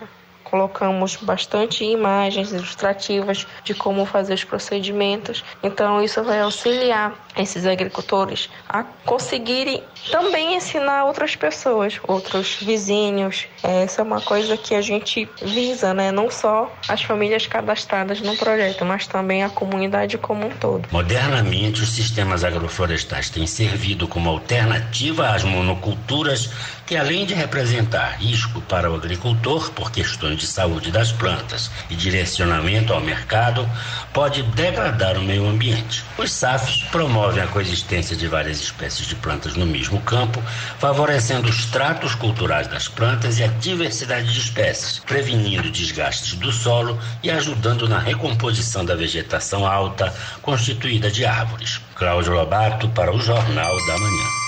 Colocamos 0.51 1.15
bastante 1.15 1.85
imagens 1.85 2.51
ilustrativas 2.51 3.47
de 3.63 3.73
como 3.73 4.05
fazer 4.05 4.33
os 4.33 4.43
procedimentos. 4.43 5.45
Então, 5.63 6.03
isso 6.03 6.21
vai 6.21 6.41
auxiliar 6.41 7.15
esses 7.37 7.65
agricultores 7.65 8.49
a 8.67 8.83
conseguirem 9.05 9.81
também 10.09 10.55
ensinar 10.55 11.05
outras 11.05 11.35
pessoas, 11.35 11.99
outros 12.07 12.57
vizinhos. 12.61 13.47
Essa 13.63 14.01
é 14.01 14.03
uma 14.03 14.21
coisa 14.21 14.57
que 14.57 14.73
a 14.73 14.81
gente 14.81 15.29
visa, 15.41 15.93
né? 15.93 16.11
Não 16.11 16.29
só 16.29 16.71
as 16.87 17.01
famílias 17.01 17.45
cadastradas 17.47 18.21
no 18.21 18.35
projeto, 18.37 18.85
mas 18.85 19.05
também 19.05 19.43
a 19.43 19.49
comunidade 19.49 20.17
como 20.17 20.47
um 20.47 20.49
todo. 20.49 20.87
Modernamente, 20.91 21.81
os 21.81 21.89
sistemas 21.89 22.43
agroflorestais 22.43 23.29
têm 23.29 23.45
servido 23.45 24.07
como 24.07 24.29
alternativa 24.29 25.29
às 25.29 25.43
monoculturas 25.43 26.49
que, 26.85 26.97
além 26.97 27.25
de 27.25 27.33
representar 27.33 28.17
risco 28.19 28.61
para 28.61 28.91
o 28.91 28.95
agricultor 28.95 29.71
por 29.71 29.91
questões 29.91 30.37
de 30.37 30.47
saúde 30.47 30.91
das 30.91 31.11
plantas 31.11 31.71
e 31.89 31.95
direcionamento 31.95 32.93
ao 32.93 32.99
mercado, 32.99 33.69
pode 34.13 34.43
degradar 34.43 35.17
o 35.17 35.21
meio 35.21 35.47
ambiente. 35.47 36.03
Os 36.17 36.31
SAFs 36.31 36.83
promovem 36.91 37.43
a 37.43 37.47
coexistência 37.47 38.15
de 38.15 38.27
várias 38.27 38.59
espécies 38.59 39.07
de 39.07 39.15
plantas 39.15 39.55
no 39.55 39.65
mesmo 39.65 39.90
campo, 39.99 40.41
favorecendo 40.79 41.49
os 41.49 41.65
tratos 41.65 42.15
culturais 42.15 42.67
das 42.67 42.87
plantas 42.87 43.39
e 43.39 43.43
a 43.43 43.47
diversidade 43.47 44.31
de 44.31 44.39
espécies, 44.39 44.99
prevenindo 44.99 45.69
desgastes 45.69 46.33
do 46.35 46.51
solo 46.51 46.97
e 47.21 47.29
ajudando 47.29 47.87
na 47.87 47.99
recomposição 47.99 48.85
da 48.85 48.95
vegetação 48.95 49.65
alta 49.65 50.13
constituída 50.41 51.11
de 51.11 51.25
árvores. 51.25 51.81
Cláudio 51.95 52.33
Lobato 52.33 52.89
para 52.89 53.13
o 53.13 53.19
Jornal 53.19 53.75
da 53.87 53.97
Manhã. 53.97 54.41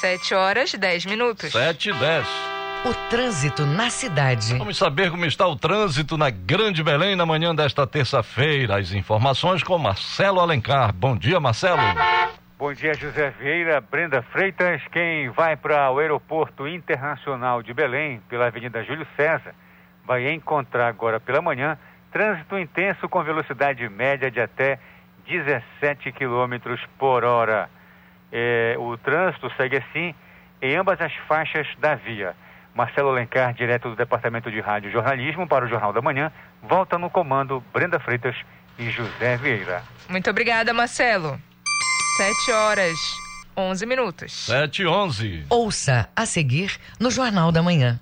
7 0.00 0.34
horas 0.34 0.74
10 0.74 1.06
minutos. 1.06 1.52
7 1.52 1.90
e 1.90 1.92
10. 1.92 2.26
O 2.84 2.92
trânsito 3.08 3.64
na 3.64 3.88
cidade. 3.88 4.58
Vamos 4.58 4.76
saber 4.76 5.08
como 5.10 5.24
está 5.24 5.46
o 5.46 5.54
trânsito 5.54 6.18
na 6.18 6.30
Grande 6.30 6.82
Belém 6.82 7.14
na 7.14 7.24
manhã 7.24 7.54
desta 7.54 7.86
terça-feira. 7.86 8.80
As 8.80 8.90
informações 8.90 9.62
com 9.62 9.78
Marcelo 9.78 10.40
Alencar. 10.40 10.92
Bom 10.92 11.16
dia, 11.16 11.38
Marcelo. 11.38 11.80
Bom 12.62 12.72
dia, 12.72 12.94
José 12.94 13.30
Vieira, 13.40 13.80
Brenda 13.80 14.22
Freitas. 14.22 14.80
Quem 14.92 15.28
vai 15.30 15.56
para 15.56 15.90
o 15.90 15.98
Aeroporto 15.98 16.68
Internacional 16.68 17.60
de 17.60 17.74
Belém, 17.74 18.22
pela 18.28 18.46
Avenida 18.46 18.84
Júlio 18.84 19.04
César, 19.16 19.52
vai 20.06 20.30
encontrar 20.30 20.86
agora 20.86 21.18
pela 21.18 21.42
manhã 21.42 21.76
trânsito 22.12 22.56
intenso 22.56 23.08
com 23.08 23.20
velocidade 23.24 23.88
média 23.88 24.30
de 24.30 24.40
até 24.40 24.78
17 25.26 26.12
km 26.12 26.76
por 26.96 27.24
hora. 27.24 27.68
É, 28.30 28.76
o 28.78 28.96
trânsito 28.96 29.52
segue 29.56 29.78
assim 29.78 30.14
em 30.62 30.76
ambas 30.76 31.00
as 31.00 31.12
faixas 31.26 31.66
da 31.80 31.96
via. 31.96 32.32
Marcelo 32.72 33.08
Alencar, 33.08 33.52
direto 33.54 33.88
do 33.88 33.96
Departamento 33.96 34.52
de 34.52 34.60
Rádio 34.60 34.88
e 34.88 34.92
Jornalismo 34.92 35.48
para 35.48 35.64
o 35.64 35.68
Jornal 35.68 35.92
da 35.92 36.00
Manhã, 36.00 36.30
volta 36.62 36.96
no 36.96 37.10
comando 37.10 37.60
Brenda 37.72 37.98
Freitas 37.98 38.36
e 38.78 38.88
José 38.88 39.36
Vieira. 39.36 39.82
Muito 40.08 40.30
obrigada, 40.30 40.72
Marcelo. 40.72 41.40
7 42.16 42.52
horas 42.52 42.98
11 43.56 43.86
minutos. 43.86 44.32
7 44.32 44.82
e 44.82 44.86
11. 44.86 45.46
Ouça 45.48 46.08
a 46.14 46.26
seguir 46.26 46.78
no 47.00 47.10
Jornal 47.10 47.50
da 47.50 47.62
Manhã. 47.62 47.98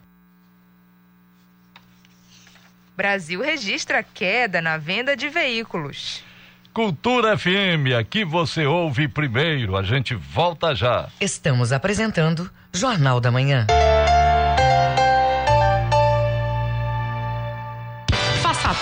Brasil 2.96 3.40
registra 3.40 4.02
queda 4.02 4.60
na 4.60 4.76
venda 4.76 5.16
de 5.16 5.28
veículos. 5.28 6.22
Cultura 6.74 7.36
FM, 7.38 7.94
aqui 7.98 8.24
você 8.24 8.66
ouve 8.66 9.08
primeiro. 9.08 9.76
A 9.76 9.82
gente 9.82 10.14
volta 10.14 10.74
já. 10.74 11.08
Estamos 11.20 11.72
apresentando 11.72 12.50
Jornal 12.72 13.20
da 13.20 13.30
Manhã. 13.30 13.66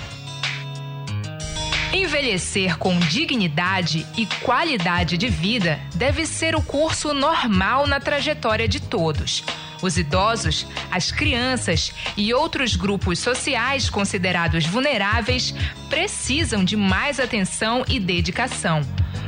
Envelhecer 1.92 2.78
com 2.78 3.00
dignidade 3.00 4.06
e 4.16 4.28
qualidade 4.44 5.18
de 5.18 5.28
vida 5.28 5.80
deve 5.96 6.28
ser 6.28 6.56
o 6.56 6.62
curso 6.62 7.16
normal 7.16 7.88
na 7.88 8.00
trajetória 8.00 8.68
de 8.68 8.80
todos. 8.80 9.44
Os 9.86 10.00
idosos, 10.00 10.66
as 10.90 11.12
crianças 11.12 11.94
e 12.18 12.34
outros 12.34 12.76
grupos 12.76 13.20
sociais 13.20 13.88
considerados 13.88 14.66
vulneráveis 14.66 15.54
precisam 15.92 16.64
de 16.64 16.76
mais 16.76 17.20
atenção 17.20 17.86
e 17.88 18.00
dedicação. 18.00 18.82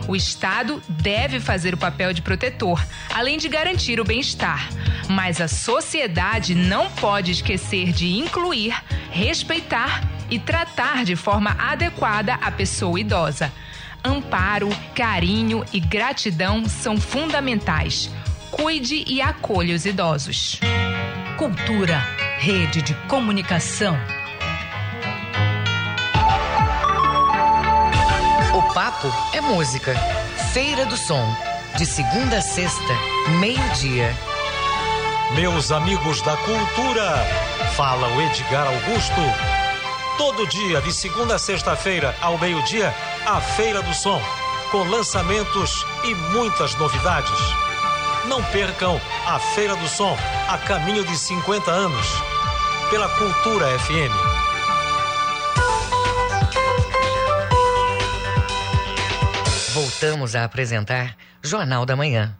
O 0.07 0.15
Estado 0.15 0.81
deve 0.89 1.39
fazer 1.39 1.75
o 1.75 1.77
papel 1.77 2.11
de 2.11 2.23
protetor, 2.23 2.83
além 3.13 3.37
de 3.37 3.47
garantir 3.47 3.99
o 3.99 4.03
bem-estar. 4.03 4.67
Mas 5.07 5.39
a 5.39 5.47
sociedade 5.47 6.55
não 6.55 6.89
pode 6.89 7.29
esquecer 7.29 7.91
de 7.91 8.17
incluir, 8.17 8.75
respeitar 9.11 10.09
e 10.27 10.39
tratar 10.39 11.05
de 11.05 11.15
forma 11.15 11.51
adequada 11.59 12.33
a 12.33 12.49
pessoa 12.49 12.99
idosa. 12.99 13.53
Amparo, 14.03 14.69
carinho 14.95 15.63
e 15.71 15.79
gratidão 15.79 16.67
são 16.67 16.99
fundamentais. 16.99 18.09
Cuide 18.59 19.03
e 19.07 19.21
acolha 19.21 19.75
os 19.75 19.85
idosos. 19.85 20.59
Cultura, 21.37 21.99
rede 22.39 22.81
de 22.81 22.95
comunicação. 23.07 23.95
O 28.55 28.73
papo 28.73 29.07
é 29.33 29.41
música. 29.41 29.93
Feira 30.53 30.87
do 30.87 30.97
Som. 30.97 31.23
De 31.77 31.85
segunda 31.85 32.39
a 32.39 32.41
sexta, 32.41 32.93
meio-dia. 33.39 34.11
Meus 35.35 35.71
amigos 35.71 36.21
da 36.23 36.35
cultura, 36.37 37.15
fala 37.75 38.07
o 38.07 38.21
Edgar 38.21 38.65
Augusto. 38.65 39.21
Todo 40.17 40.47
dia, 40.47 40.81
de 40.81 40.91
segunda 40.91 41.35
a 41.35 41.39
sexta-feira, 41.39 42.15
ao 42.19 42.39
meio-dia, 42.39 42.91
a 43.23 43.39
Feira 43.39 43.83
do 43.83 43.93
Som, 43.93 44.19
com 44.71 44.83
lançamentos 44.83 45.85
e 46.03 46.15
muitas 46.33 46.73
novidades. 46.75 47.66
Não 48.27 48.43
percam 48.51 48.99
a 49.25 49.39
Feira 49.39 49.75
do 49.75 49.87
Som, 49.87 50.15
a 50.49 50.57
caminho 50.57 51.03
de 51.05 51.17
50 51.17 51.71
anos, 51.71 52.07
pela 52.89 53.07
Cultura 53.17 53.65
FM. 53.79 54.11
Voltamos 59.73 60.35
a 60.35 60.43
apresentar 60.43 61.15
Jornal 61.41 61.85
da 61.85 61.95
Manhã. 61.95 62.37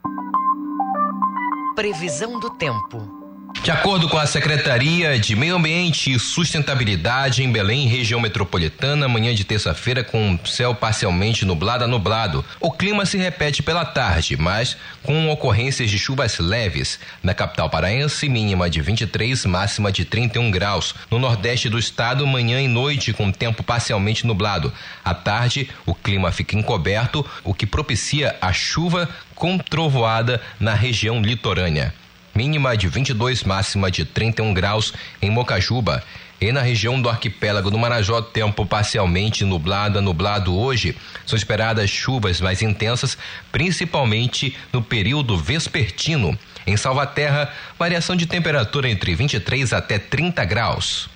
Previsão 1.74 2.38
do 2.38 2.50
tempo. 2.50 3.17
De 3.62 3.70
acordo 3.70 4.08
com 4.08 4.18
a 4.18 4.26
Secretaria 4.26 5.18
de 5.18 5.34
Meio 5.34 5.56
Ambiente 5.56 6.12
e 6.12 6.18
Sustentabilidade 6.18 7.42
em 7.42 7.50
Belém, 7.50 7.86
região 7.86 8.20
metropolitana, 8.20 9.08
manhã 9.08 9.34
de 9.34 9.42
terça-feira 9.42 10.04
com 10.04 10.38
céu 10.44 10.74
parcialmente 10.74 11.46
nublado 11.46 11.84
a 11.84 11.86
nublado. 11.86 12.44
O 12.60 12.70
clima 12.70 13.06
se 13.06 13.16
repete 13.16 13.62
pela 13.62 13.84
tarde, 13.84 14.36
mas 14.36 14.76
com 15.02 15.30
ocorrências 15.30 15.90
de 15.90 15.98
chuvas 15.98 16.38
leves. 16.38 16.98
Na 17.22 17.32
capital 17.32 17.70
paraense, 17.70 18.28
mínima 18.28 18.68
de 18.68 18.82
23, 18.82 19.46
máxima 19.46 19.90
de 19.90 20.04
31 20.04 20.50
graus. 20.50 20.94
No 21.10 21.18
nordeste 21.18 21.68
do 21.68 21.78
estado, 21.78 22.26
manhã 22.26 22.60
e 22.60 22.68
noite 22.68 23.12
com 23.12 23.32
tempo 23.32 23.62
parcialmente 23.62 24.26
nublado. 24.26 24.72
À 25.04 25.14
tarde, 25.14 25.70
o 25.86 25.94
clima 25.94 26.30
fica 26.32 26.56
encoberto, 26.56 27.24
o 27.42 27.54
que 27.54 27.66
propicia 27.66 28.36
a 28.40 28.52
chuva 28.52 29.08
com 29.34 29.56
trovoada 29.56 30.40
na 30.60 30.74
região 30.74 31.22
litorânea 31.22 31.94
mínima 32.38 32.76
de 32.76 32.86
22, 32.86 33.42
máxima 33.42 33.90
de 33.90 34.04
31 34.04 34.54
graus 34.54 34.94
em 35.20 35.28
Mocajuba. 35.28 36.04
E 36.40 36.52
na 36.52 36.62
região 36.62 37.02
do 37.02 37.08
arquipélago 37.08 37.68
do 37.68 37.76
Marajó, 37.76 38.22
tempo 38.22 38.64
parcialmente 38.64 39.44
nublado, 39.44 40.00
nublado 40.00 40.56
hoje. 40.56 40.96
São 41.26 41.36
esperadas 41.36 41.90
chuvas 41.90 42.40
mais 42.40 42.62
intensas, 42.62 43.18
principalmente 43.50 44.56
no 44.72 44.80
período 44.80 45.36
vespertino. 45.36 46.38
Em 46.64 46.76
Salvaterra, 46.76 47.52
variação 47.76 48.14
de 48.14 48.24
temperatura 48.24 48.88
entre 48.88 49.16
23 49.16 49.72
até 49.72 49.98
30 49.98 50.44
graus. 50.44 51.10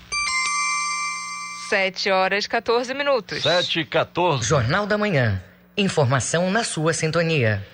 7 1.68 2.10
horas 2.10 2.48
14 2.48 2.92
minutos. 2.94 3.44
7 3.44 3.78
e 3.80 3.84
14. 3.84 4.44
Jornal 4.44 4.86
da 4.88 4.98
Manhã. 4.98 5.40
Informação 5.76 6.50
na 6.50 6.64
sua 6.64 6.92
sintonia. 6.92 7.64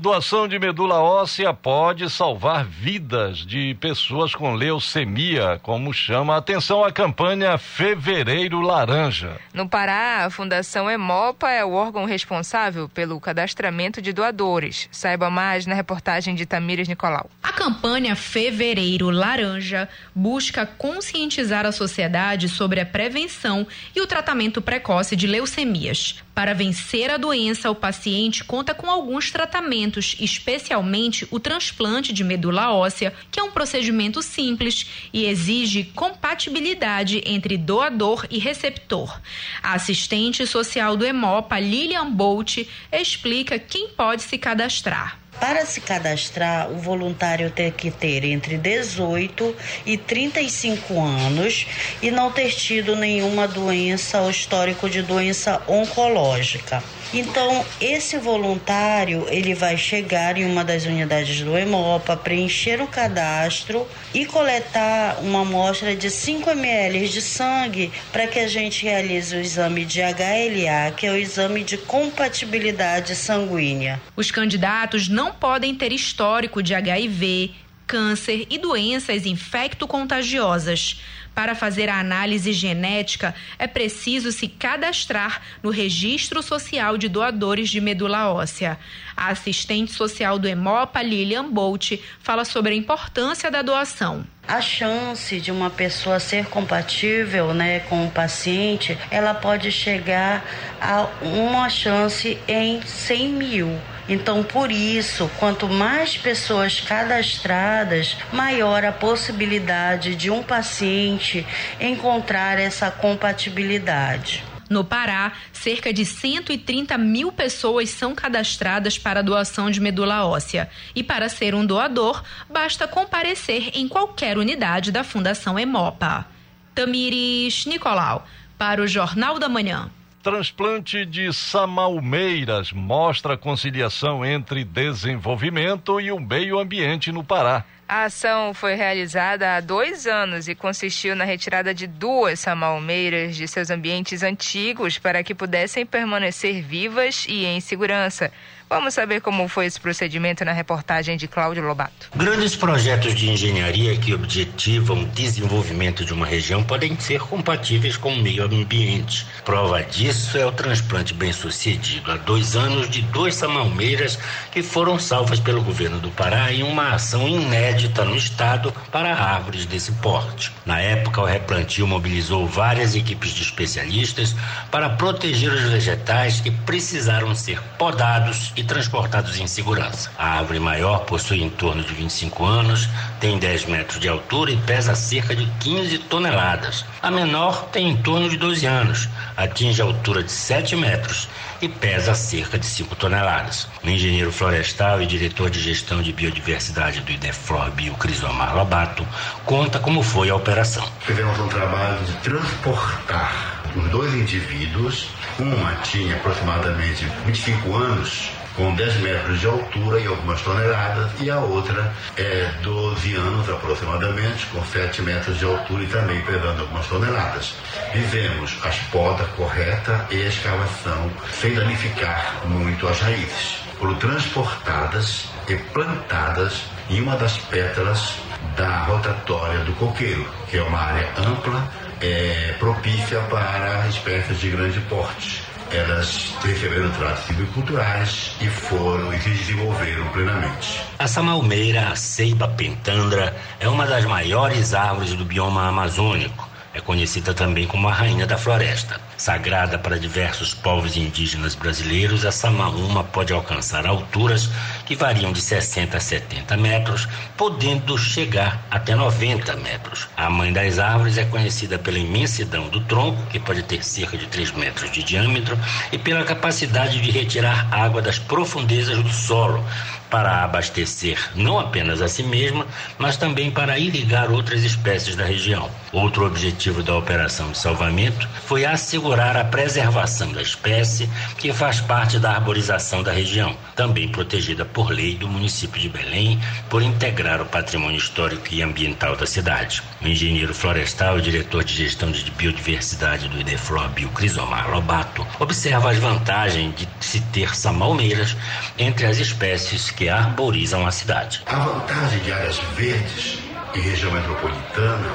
Doação 0.00 0.48
de 0.48 0.58
medula 0.58 0.98
óssea 0.98 1.52
pode 1.52 2.08
salvar 2.08 2.64
vidas 2.64 3.44
de 3.44 3.76
pessoas 3.78 4.34
com 4.34 4.54
leucemia, 4.54 5.60
como 5.62 5.92
chama 5.92 6.34
a 6.34 6.38
atenção 6.38 6.82
a 6.82 6.90
campanha 6.90 7.58
Fevereiro 7.58 8.62
Laranja. 8.62 9.36
No 9.52 9.68
Pará, 9.68 10.24
a 10.24 10.30
Fundação 10.30 10.90
Emopa 10.90 11.50
é 11.50 11.62
o 11.62 11.72
órgão 11.72 12.06
responsável 12.06 12.88
pelo 12.88 13.20
cadastramento 13.20 14.00
de 14.00 14.10
doadores. 14.10 14.88
Saiba 14.90 15.28
mais 15.28 15.66
na 15.66 15.74
reportagem 15.74 16.34
de 16.34 16.46
Tamires 16.46 16.88
Nicolau. 16.88 17.28
A 17.42 17.52
campanha 17.52 18.16
Fevereiro 18.16 19.10
Laranja 19.10 19.86
busca 20.14 20.64
conscientizar 20.64 21.66
a 21.66 21.72
sociedade 21.72 22.48
sobre 22.48 22.80
a 22.80 22.86
prevenção 22.86 23.66
e 23.94 24.00
o 24.00 24.06
tratamento 24.06 24.62
precoce 24.62 25.14
de 25.14 25.26
leucemias. 25.26 26.24
Para 26.40 26.54
vencer 26.54 27.10
a 27.10 27.18
doença, 27.18 27.70
o 27.70 27.74
paciente 27.74 28.42
conta 28.42 28.72
com 28.72 28.90
alguns 28.90 29.30
tratamentos, 29.30 30.16
especialmente 30.18 31.28
o 31.30 31.38
transplante 31.38 32.14
de 32.14 32.24
medula 32.24 32.72
óssea, 32.72 33.12
que 33.30 33.38
é 33.38 33.42
um 33.42 33.50
procedimento 33.50 34.22
simples 34.22 34.86
e 35.12 35.26
exige 35.26 35.84
compatibilidade 35.94 37.22
entre 37.26 37.58
doador 37.58 38.26
e 38.30 38.38
receptor. 38.38 39.20
A 39.62 39.74
assistente 39.74 40.46
social 40.46 40.96
do 40.96 41.04
Hemopa, 41.04 41.60
Lilian 41.60 42.10
Bolt, 42.10 42.66
explica 42.90 43.58
quem 43.58 43.90
pode 43.90 44.22
se 44.22 44.38
cadastrar. 44.38 45.20
Para 45.40 45.64
se 45.64 45.80
cadastrar, 45.80 46.70
o 46.70 46.76
voluntário 46.76 47.50
tem 47.50 47.72
que 47.72 47.90
ter 47.90 48.24
entre 48.24 48.58
18 48.58 49.56
e 49.86 49.96
35 49.96 51.00
anos 51.00 51.66
e 52.02 52.10
não 52.10 52.30
ter 52.30 52.50
tido 52.50 52.94
nenhuma 52.94 53.48
doença 53.48 54.20
ou 54.20 54.30
histórico 54.30 54.88
de 54.90 55.00
doença 55.00 55.62
oncológica. 55.66 56.84
Então, 57.12 57.64
esse 57.80 58.18
voluntário, 58.18 59.26
ele 59.28 59.52
vai 59.52 59.76
chegar 59.76 60.38
em 60.38 60.44
uma 60.44 60.64
das 60.64 60.86
unidades 60.86 61.40
do 61.40 61.58
Hemopa, 61.58 62.16
preencher 62.16 62.80
o 62.80 62.86
cadastro 62.86 63.84
e 64.14 64.24
coletar 64.24 65.18
uma 65.20 65.40
amostra 65.40 65.96
de 65.96 66.08
5 66.08 66.48
ml 66.50 67.08
de 67.08 67.20
sangue 67.20 67.92
para 68.12 68.28
que 68.28 68.38
a 68.38 68.46
gente 68.46 68.84
realize 68.84 69.34
o 69.34 69.40
exame 69.40 69.84
de 69.84 70.00
HLA, 70.00 70.92
que 70.96 71.04
é 71.04 71.10
o 71.10 71.16
exame 71.16 71.64
de 71.64 71.76
compatibilidade 71.78 73.16
sanguínea. 73.16 74.00
Os 74.14 74.30
candidatos 74.30 75.08
não 75.08 75.32
podem 75.32 75.74
ter 75.74 75.92
histórico 75.92 76.62
de 76.62 76.74
HIV, 76.74 77.50
câncer 77.90 78.46
e 78.48 78.56
doenças 78.56 79.26
infecto-contagiosas. 79.26 81.00
Para 81.40 81.54
fazer 81.54 81.88
a 81.88 81.98
análise 81.98 82.52
genética, 82.52 83.34
é 83.58 83.66
preciso 83.66 84.30
se 84.30 84.46
cadastrar 84.46 85.40
no 85.62 85.70
Registro 85.70 86.42
Social 86.42 86.98
de 86.98 87.08
Doadores 87.08 87.70
de 87.70 87.80
Medula 87.80 88.30
Óssea. 88.30 88.78
A 89.16 89.28
assistente 89.28 89.90
social 89.90 90.38
do 90.38 90.46
Hemopa, 90.46 91.00
Lilian 91.00 91.50
Bolt, 91.50 91.92
fala 92.20 92.44
sobre 92.44 92.74
a 92.74 92.76
importância 92.76 93.50
da 93.50 93.62
doação 93.62 94.26
a 94.50 94.60
chance 94.60 95.40
de 95.40 95.52
uma 95.52 95.70
pessoa 95.70 96.18
ser 96.18 96.46
compatível 96.46 97.54
né, 97.54 97.80
com 97.80 98.04
o 98.04 98.10
paciente, 98.10 98.98
ela 99.08 99.32
pode 99.32 99.70
chegar 99.70 100.44
a 100.80 101.06
uma 101.22 101.68
chance 101.68 102.36
em 102.48 102.82
100 102.82 103.28
mil. 103.28 103.80
Então, 104.10 104.42
por 104.42 104.72
isso, 104.72 105.30
quanto 105.38 105.68
mais 105.68 106.16
pessoas 106.16 106.80
cadastradas, 106.80 108.16
maior 108.32 108.84
a 108.84 108.90
possibilidade 108.90 110.16
de 110.16 110.28
um 110.28 110.42
paciente 110.42 111.46
encontrar 111.80 112.58
essa 112.58 112.90
compatibilidade. 112.90 114.42
No 114.68 114.84
Pará, 114.84 115.32
cerca 115.52 115.92
de 115.92 116.04
130 116.04 116.98
mil 116.98 117.30
pessoas 117.30 117.90
são 117.90 118.12
cadastradas 118.12 118.98
para 118.98 119.22
doação 119.22 119.70
de 119.70 119.80
medula 119.80 120.26
óssea. 120.26 120.68
E 120.92 121.04
para 121.04 121.28
ser 121.28 121.54
um 121.54 121.64
doador, 121.64 122.24
basta 122.48 122.88
comparecer 122.88 123.70
em 123.74 123.86
qualquer 123.86 124.36
unidade 124.38 124.90
da 124.90 125.04
Fundação 125.04 125.56
Emopa. 125.56 126.26
Tamires 126.74 127.64
Nicolau, 127.64 128.26
para 128.58 128.82
o 128.82 128.88
Jornal 128.88 129.38
da 129.38 129.48
Manhã. 129.48 129.88
Transplante 130.22 131.06
de 131.06 131.32
samalmeiras 131.32 132.72
mostra 132.72 133.34
a 133.34 133.38
conciliação 133.38 134.22
entre 134.22 134.64
desenvolvimento 134.64 135.98
e 135.98 136.12
o 136.12 136.20
meio 136.20 136.58
ambiente 136.58 137.10
no 137.10 137.24
Pará. 137.24 137.64
A 137.88 138.04
ação 138.04 138.52
foi 138.52 138.74
realizada 138.74 139.56
há 139.56 139.60
dois 139.60 140.06
anos 140.06 140.46
e 140.46 140.54
consistiu 140.54 141.16
na 141.16 141.24
retirada 141.24 141.72
de 141.72 141.86
duas 141.86 142.38
samalmeiras 142.38 143.34
de 143.34 143.48
seus 143.48 143.70
ambientes 143.70 144.22
antigos 144.22 144.98
para 144.98 145.24
que 145.24 145.34
pudessem 145.34 145.86
permanecer 145.86 146.62
vivas 146.62 147.24
e 147.26 147.46
em 147.46 147.58
segurança. 147.58 148.30
Vamos 148.72 148.94
saber 148.94 149.20
como 149.20 149.48
foi 149.48 149.66
esse 149.66 149.80
procedimento 149.80 150.44
na 150.44 150.52
reportagem 150.52 151.16
de 151.16 151.26
Cláudio 151.26 151.60
Lobato. 151.60 152.08
Grandes 152.14 152.54
projetos 152.54 153.16
de 153.16 153.28
engenharia 153.28 153.96
que 153.96 154.14
objetivam 154.14 155.00
o 155.00 155.06
desenvolvimento 155.06 156.04
de 156.04 156.14
uma 156.14 156.24
região 156.24 156.62
podem 156.62 156.96
ser 157.00 157.20
compatíveis 157.20 157.96
com 157.96 158.12
o 158.12 158.22
meio 158.22 158.44
ambiente. 158.44 159.26
Prova 159.44 159.82
disso 159.82 160.38
é 160.38 160.46
o 160.46 160.52
transplante 160.52 161.12
bem 161.12 161.32
sucedido 161.32 162.12
há 162.12 162.16
dois 162.16 162.54
anos 162.54 162.88
de 162.88 163.02
duas 163.02 163.34
samalmeiras 163.34 164.16
que 164.52 164.62
foram 164.62 165.00
salvas 165.00 165.40
pelo 165.40 165.64
governo 165.64 165.98
do 165.98 166.12
Pará 166.12 166.52
em 166.52 166.62
uma 166.62 166.94
ação 166.94 167.26
inédita 167.26 168.04
no 168.04 168.14
estado 168.14 168.72
para 168.92 169.12
árvores 169.12 169.66
desse 169.66 169.90
porte. 169.94 170.52
Na 170.64 170.78
época, 170.78 171.20
o 171.20 171.24
replantio 171.24 171.88
mobilizou 171.88 172.46
várias 172.46 172.94
equipes 172.94 173.30
de 173.30 173.42
especialistas 173.42 174.32
para 174.70 174.90
proteger 174.90 175.50
os 175.50 175.62
vegetais 175.62 176.40
que 176.40 176.52
precisaram 176.52 177.34
ser 177.34 177.60
podados 177.76 178.52
e 178.60 178.64
transportados 178.64 179.40
em 179.40 179.46
segurança. 179.46 180.10
A 180.18 180.38
árvore 180.38 180.60
maior 180.60 181.04
possui 181.06 181.42
em 181.42 181.48
torno 181.48 181.82
de 181.82 181.94
25 181.94 182.44
anos, 182.44 182.88
tem 183.18 183.38
10 183.38 183.64
metros 183.64 183.98
de 183.98 184.06
altura 184.06 184.50
e 184.50 184.56
pesa 184.58 184.94
cerca 184.94 185.34
de 185.34 185.46
15 185.60 185.98
toneladas. 186.00 186.84
A 187.02 187.10
menor 187.10 187.64
tem 187.72 187.88
em 187.88 187.96
torno 187.96 188.28
de 188.28 188.36
12 188.36 188.66
anos, 188.66 189.08
atinge 189.36 189.80
a 189.80 189.86
altura 189.86 190.22
de 190.22 190.30
7 190.30 190.76
metros 190.76 191.26
e 191.62 191.68
pesa 191.68 192.14
cerca 192.14 192.58
de 192.58 192.66
5 192.66 192.94
toneladas. 192.96 193.66
O 193.82 193.88
engenheiro 193.88 194.30
florestal 194.30 195.00
e 195.00 195.06
diretor 195.06 195.48
de 195.48 195.58
gestão 195.58 196.02
de 196.02 196.12
biodiversidade 196.12 197.00
do 197.00 197.10
IDEFLOR 197.10 197.70
Bio 197.70 197.94
Crisomar 197.94 198.54
Lobato 198.54 199.06
conta 199.46 199.78
como 199.78 200.02
foi 200.02 200.28
a 200.28 200.36
operação. 200.36 200.86
Fizemos 201.00 201.38
um 201.38 201.48
trabalho 201.48 202.04
de 202.04 202.12
transportar 202.18 203.62
os 203.74 203.90
dois 203.90 204.12
indivíduos. 204.12 205.08
Uma 205.38 205.76
tinha 205.76 206.16
aproximadamente 206.16 207.06
25 207.24 207.74
anos 207.74 208.30
com 208.60 208.74
10 208.74 208.96
metros 209.00 209.40
de 209.40 209.46
altura 209.46 210.00
e 210.00 210.06
algumas 210.06 210.42
toneladas, 210.42 211.10
e 211.18 211.30
a 211.30 211.38
outra 211.38 211.94
é 212.18 212.50
12 212.62 213.14
anos 213.14 213.48
aproximadamente, 213.48 214.46
com 214.48 214.62
7 214.62 215.00
metros 215.00 215.38
de 215.38 215.46
altura 215.46 215.82
e 215.82 215.86
também 215.86 216.20
pesando 216.20 216.60
algumas 216.60 216.86
toneladas. 216.86 217.54
Fizemos 217.90 218.58
as 218.62 218.76
podas 218.90 219.26
correta 219.30 220.06
e 220.10 220.16
a 220.16 220.28
escavação 220.28 221.10
sem 221.32 221.54
danificar 221.54 222.42
muito 222.44 222.86
as 222.86 223.00
raízes. 223.00 223.60
Foram 223.78 223.94
transportadas 223.94 225.24
e 225.48 225.56
plantadas 225.56 226.64
em 226.90 227.00
uma 227.00 227.16
das 227.16 227.38
pétalas 227.38 228.16
da 228.58 228.84
rotatória 228.84 229.60
do 229.60 229.72
coqueiro, 229.72 230.28
que 230.50 230.58
é 230.58 230.62
uma 230.62 230.78
área 230.78 231.08
ampla, 231.16 231.66
é, 232.02 232.54
propícia 232.58 233.20
para 233.20 233.86
espécies 233.88 234.38
de 234.38 234.50
grande 234.50 234.80
porte 234.80 235.49
elas 235.70 236.34
receberam 236.42 236.90
tratos 236.92 237.24
civiculturais 237.26 238.36
e 238.40 238.46
foram 238.48 239.12
e 239.12 239.20
se 239.20 239.30
desenvolveram 239.30 240.06
plenamente. 240.08 240.82
A 240.98 241.06
samalmeira, 241.06 241.88
a 241.88 241.96
ceiba 241.96 242.48
pentandra, 242.48 243.36
é 243.60 243.68
uma 243.68 243.86
das 243.86 244.04
maiores 244.04 244.74
árvores 244.74 245.14
do 245.14 245.24
bioma 245.24 245.68
amazônico 245.68 246.49
é 246.72 246.80
conhecida 246.80 247.34
também 247.34 247.66
como 247.66 247.88
a 247.88 247.92
Rainha 247.92 248.26
da 248.26 248.38
Floresta. 248.38 249.00
Sagrada 249.16 249.78
para 249.78 249.98
diversos 249.98 250.54
povos 250.54 250.96
indígenas 250.96 251.54
brasileiros, 251.54 252.24
a 252.24 252.30
samaúma 252.32 253.02
pode 253.04 253.32
alcançar 253.32 253.86
alturas 253.86 254.48
que 254.86 254.94
variam 254.94 255.32
de 255.32 255.40
60 255.40 255.96
a 255.96 256.00
70 256.00 256.56
metros, 256.56 257.08
podendo 257.36 257.98
chegar 257.98 258.64
até 258.70 258.94
90 258.94 259.56
metros. 259.56 260.08
A 260.16 260.30
mãe 260.30 260.52
das 260.52 260.78
árvores 260.78 261.18
é 261.18 261.24
conhecida 261.24 261.78
pela 261.78 261.98
imensidão 261.98 262.68
do 262.68 262.80
tronco, 262.82 263.26
que 263.26 263.40
pode 263.40 263.62
ter 263.64 263.84
cerca 263.84 264.16
de 264.16 264.26
3 264.26 264.52
metros 264.52 264.90
de 264.90 265.02
diâmetro, 265.02 265.58
e 265.90 265.98
pela 265.98 266.24
capacidade 266.24 267.00
de 267.00 267.10
retirar 267.10 267.68
água 267.72 268.00
das 268.00 268.18
profundezas 268.18 269.02
do 269.02 269.12
solo, 269.12 269.64
para 270.10 270.42
abastecer 270.44 271.18
não 271.34 271.58
apenas 271.58 272.02
a 272.02 272.08
si 272.08 272.22
mesma, 272.22 272.66
mas 272.98 273.16
também 273.16 273.50
para 273.50 273.78
irrigar 273.78 274.30
outras 274.30 274.64
espécies 274.64 275.14
da 275.14 275.24
região. 275.24 275.70
Outro 275.92 276.26
objetivo 276.26 276.82
da 276.82 276.96
operação 276.96 277.50
de 277.52 277.58
salvamento 277.58 278.28
foi 278.44 278.64
assegurar 278.64 279.36
a 279.36 279.44
preservação 279.44 280.32
da 280.32 280.42
espécie 280.42 281.08
que 281.38 281.52
faz 281.52 281.80
parte 281.80 282.18
da 282.18 282.32
arborização 282.32 283.02
da 283.02 283.12
região, 283.12 283.56
também 283.76 284.08
protegida 284.08 284.64
por 284.64 284.90
lei 284.90 285.14
do 285.14 285.28
município 285.28 285.80
de 285.80 285.88
Belém, 285.88 286.40
por 286.68 286.82
integrar 286.82 287.40
o 287.40 287.46
patrimônio 287.46 287.98
histórico 287.98 288.48
e 288.50 288.62
ambiental 288.62 289.16
da 289.16 289.26
cidade. 289.26 289.82
O 290.02 290.08
engenheiro 290.08 290.54
florestal 290.54 291.18
e 291.18 291.22
diretor 291.22 291.64
de 291.64 291.74
gestão 291.74 292.10
de 292.10 292.30
biodiversidade 292.32 293.28
do 293.28 293.40
Ideflor 293.40 293.88
Biocrisomar 293.90 294.70
Lobato 294.70 295.26
observa 295.38 295.90
as 295.90 295.98
vantagens 295.98 296.74
de 296.74 296.88
se 297.00 297.20
ter 297.20 297.54
samalmeiras 297.54 298.36
entre 298.78 299.06
as 299.06 299.18
espécies 299.18 299.90
que 300.00 300.08
arborizam 300.08 300.86
a 300.86 300.90
cidade. 300.90 301.42
A 301.44 301.58
vantagem 301.58 302.20
de 302.20 302.32
áreas 302.32 302.58
verdes 302.74 303.38
em 303.74 303.80
região 303.80 304.10
metropolitana 304.10 305.10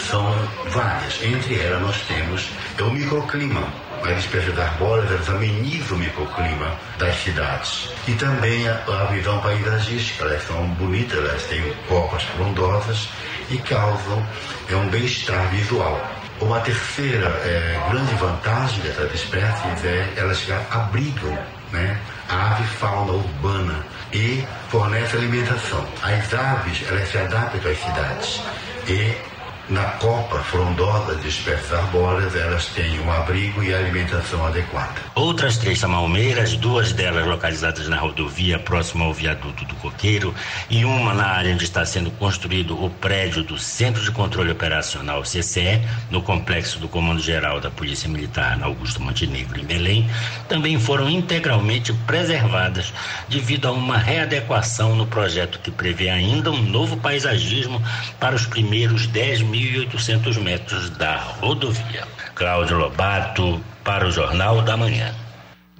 são 0.00 0.34
várias. 0.70 1.22
Entre 1.22 1.60
elas 1.60 1.80
nós 1.80 2.00
temos 2.08 2.48
é 2.76 2.82
o 2.82 2.90
microclima. 2.90 3.62
As 4.02 4.18
espécies 4.18 4.58
arbóreas 4.58 5.08
elas 5.08 5.28
amenizam 5.28 5.96
o 5.96 6.00
microclima 6.00 6.74
das 6.98 7.14
cidades. 7.14 7.90
E 8.08 8.12
também 8.14 8.66
a, 8.66 8.82
a 8.88 9.04
visão 9.04 9.38
paisagística. 9.38 10.24
Elas 10.24 10.42
são 10.48 10.66
bonitas, 10.70 11.16
elas 11.16 11.44
têm 11.44 11.72
copas 11.86 12.24
frondosas 12.24 13.08
e 13.50 13.58
causam 13.58 14.26
é, 14.68 14.74
um 14.74 14.88
bem-estar 14.88 15.48
visual. 15.50 16.04
Uma 16.40 16.58
terceira 16.58 17.28
é, 17.44 17.80
grande 17.88 18.14
vantagem 18.16 18.80
dessas 18.80 19.14
espécies 19.14 19.84
é 19.84 20.12
elas 20.16 20.44
abrigam 20.72 21.38
né, 21.70 21.96
a 22.28 22.50
ave 22.50 22.64
fauna 22.64 23.12
urbana 23.12 23.84
e 24.12 24.44
fornece 24.68 25.16
alimentação. 25.16 25.84
As 26.02 26.32
aves 26.34 26.84
elas 26.88 27.08
se 27.08 27.18
adaptam 27.18 27.70
às 27.70 27.78
cidades 27.78 28.42
e 28.88 29.27
na 29.70 29.84
copa 29.92 30.38
frondosa 30.38 31.14
de 31.16 31.28
espécies 31.28 31.72
arbóreas, 31.72 32.34
elas 32.34 32.66
têm 32.66 32.98
um 33.00 33.12
abrigo 33.12 33.62
e 33.62 33.74
alimentação 33.74 34.44
adequada. 34.46 34.94
Outras 35.14 35.58
três 35.58 35.78
samalmeiras, 35.78 36.56
duas 36.56 36.92
delas 36.92 37.26
localizadas 37.26 37.86
na 37.86 37.98
rodovia 37.98 38.58
próxima 38.58 39.04
ao 39.04 39.12
viaduto 39.12 39.66
do 39.66 39.74
Coqueiro 39.76 40.34
e 40.70 40.84
uma 40.86 41.12
na 41.12 41.26
área 41.26 41.52
onde 41.52 41.64
está 41.64 41.84
sendo 41.84 42.10
construído 42.12 42.82
o 42.82 42.88
prédio 42.88 43.42
do 43.42 43.58
Centro 43.58 44.02
de 44.02 44.10
Controle 44.10 44.50
Operacional 44.50 45.22
CCE, 45.22 45.82
no 46.10 46.22
complexo 46.22 46.78
do 46.78 46.88
Comando 46.88 47.20
Geral 47.20 47.60
da 47.60 47.70
Polícia 47.70 48.08
Militar 48.08 48.56
na 48.56 48.66
Augusto 48.66 49.02
Montenegro, 49.02 49.60
em 49.60 49.64
Belém, 49.64 50.10
também 50.48 50.80
foram 50.80 51.10
integralmente 51.10 51.92
preservadas 52.06 52.92
devido 53.28 53.68
a 53.68 53.72
uma 53.72 53.98
readequação 53.98 54.96
no 54.96 55.06
projeto 55.06 55.58
que 55.58 55.70
prevê 55.70 56.08
ainda 56.08 56.50
um 56.50 56.62
novo 56.62 56.96
paisagismo 56.96 57.82
para 58.18 58.34
os 58.34 58.46
primeiros 58.46 59.06
10 59.06 59.42
mil 59.42 59.57
1.800 59.58 60.40
metros 60.40 60.90
da 60.90 61.16
rodovia. 61.16 62.06
Cláudio 62.34 62.78
Lobato, 62.78 63.60
para 63.82 64.06
o 64.06 64.10
Jornal 64.10 64.62
da 64.62 64.76
Manhã. 64.76 65.12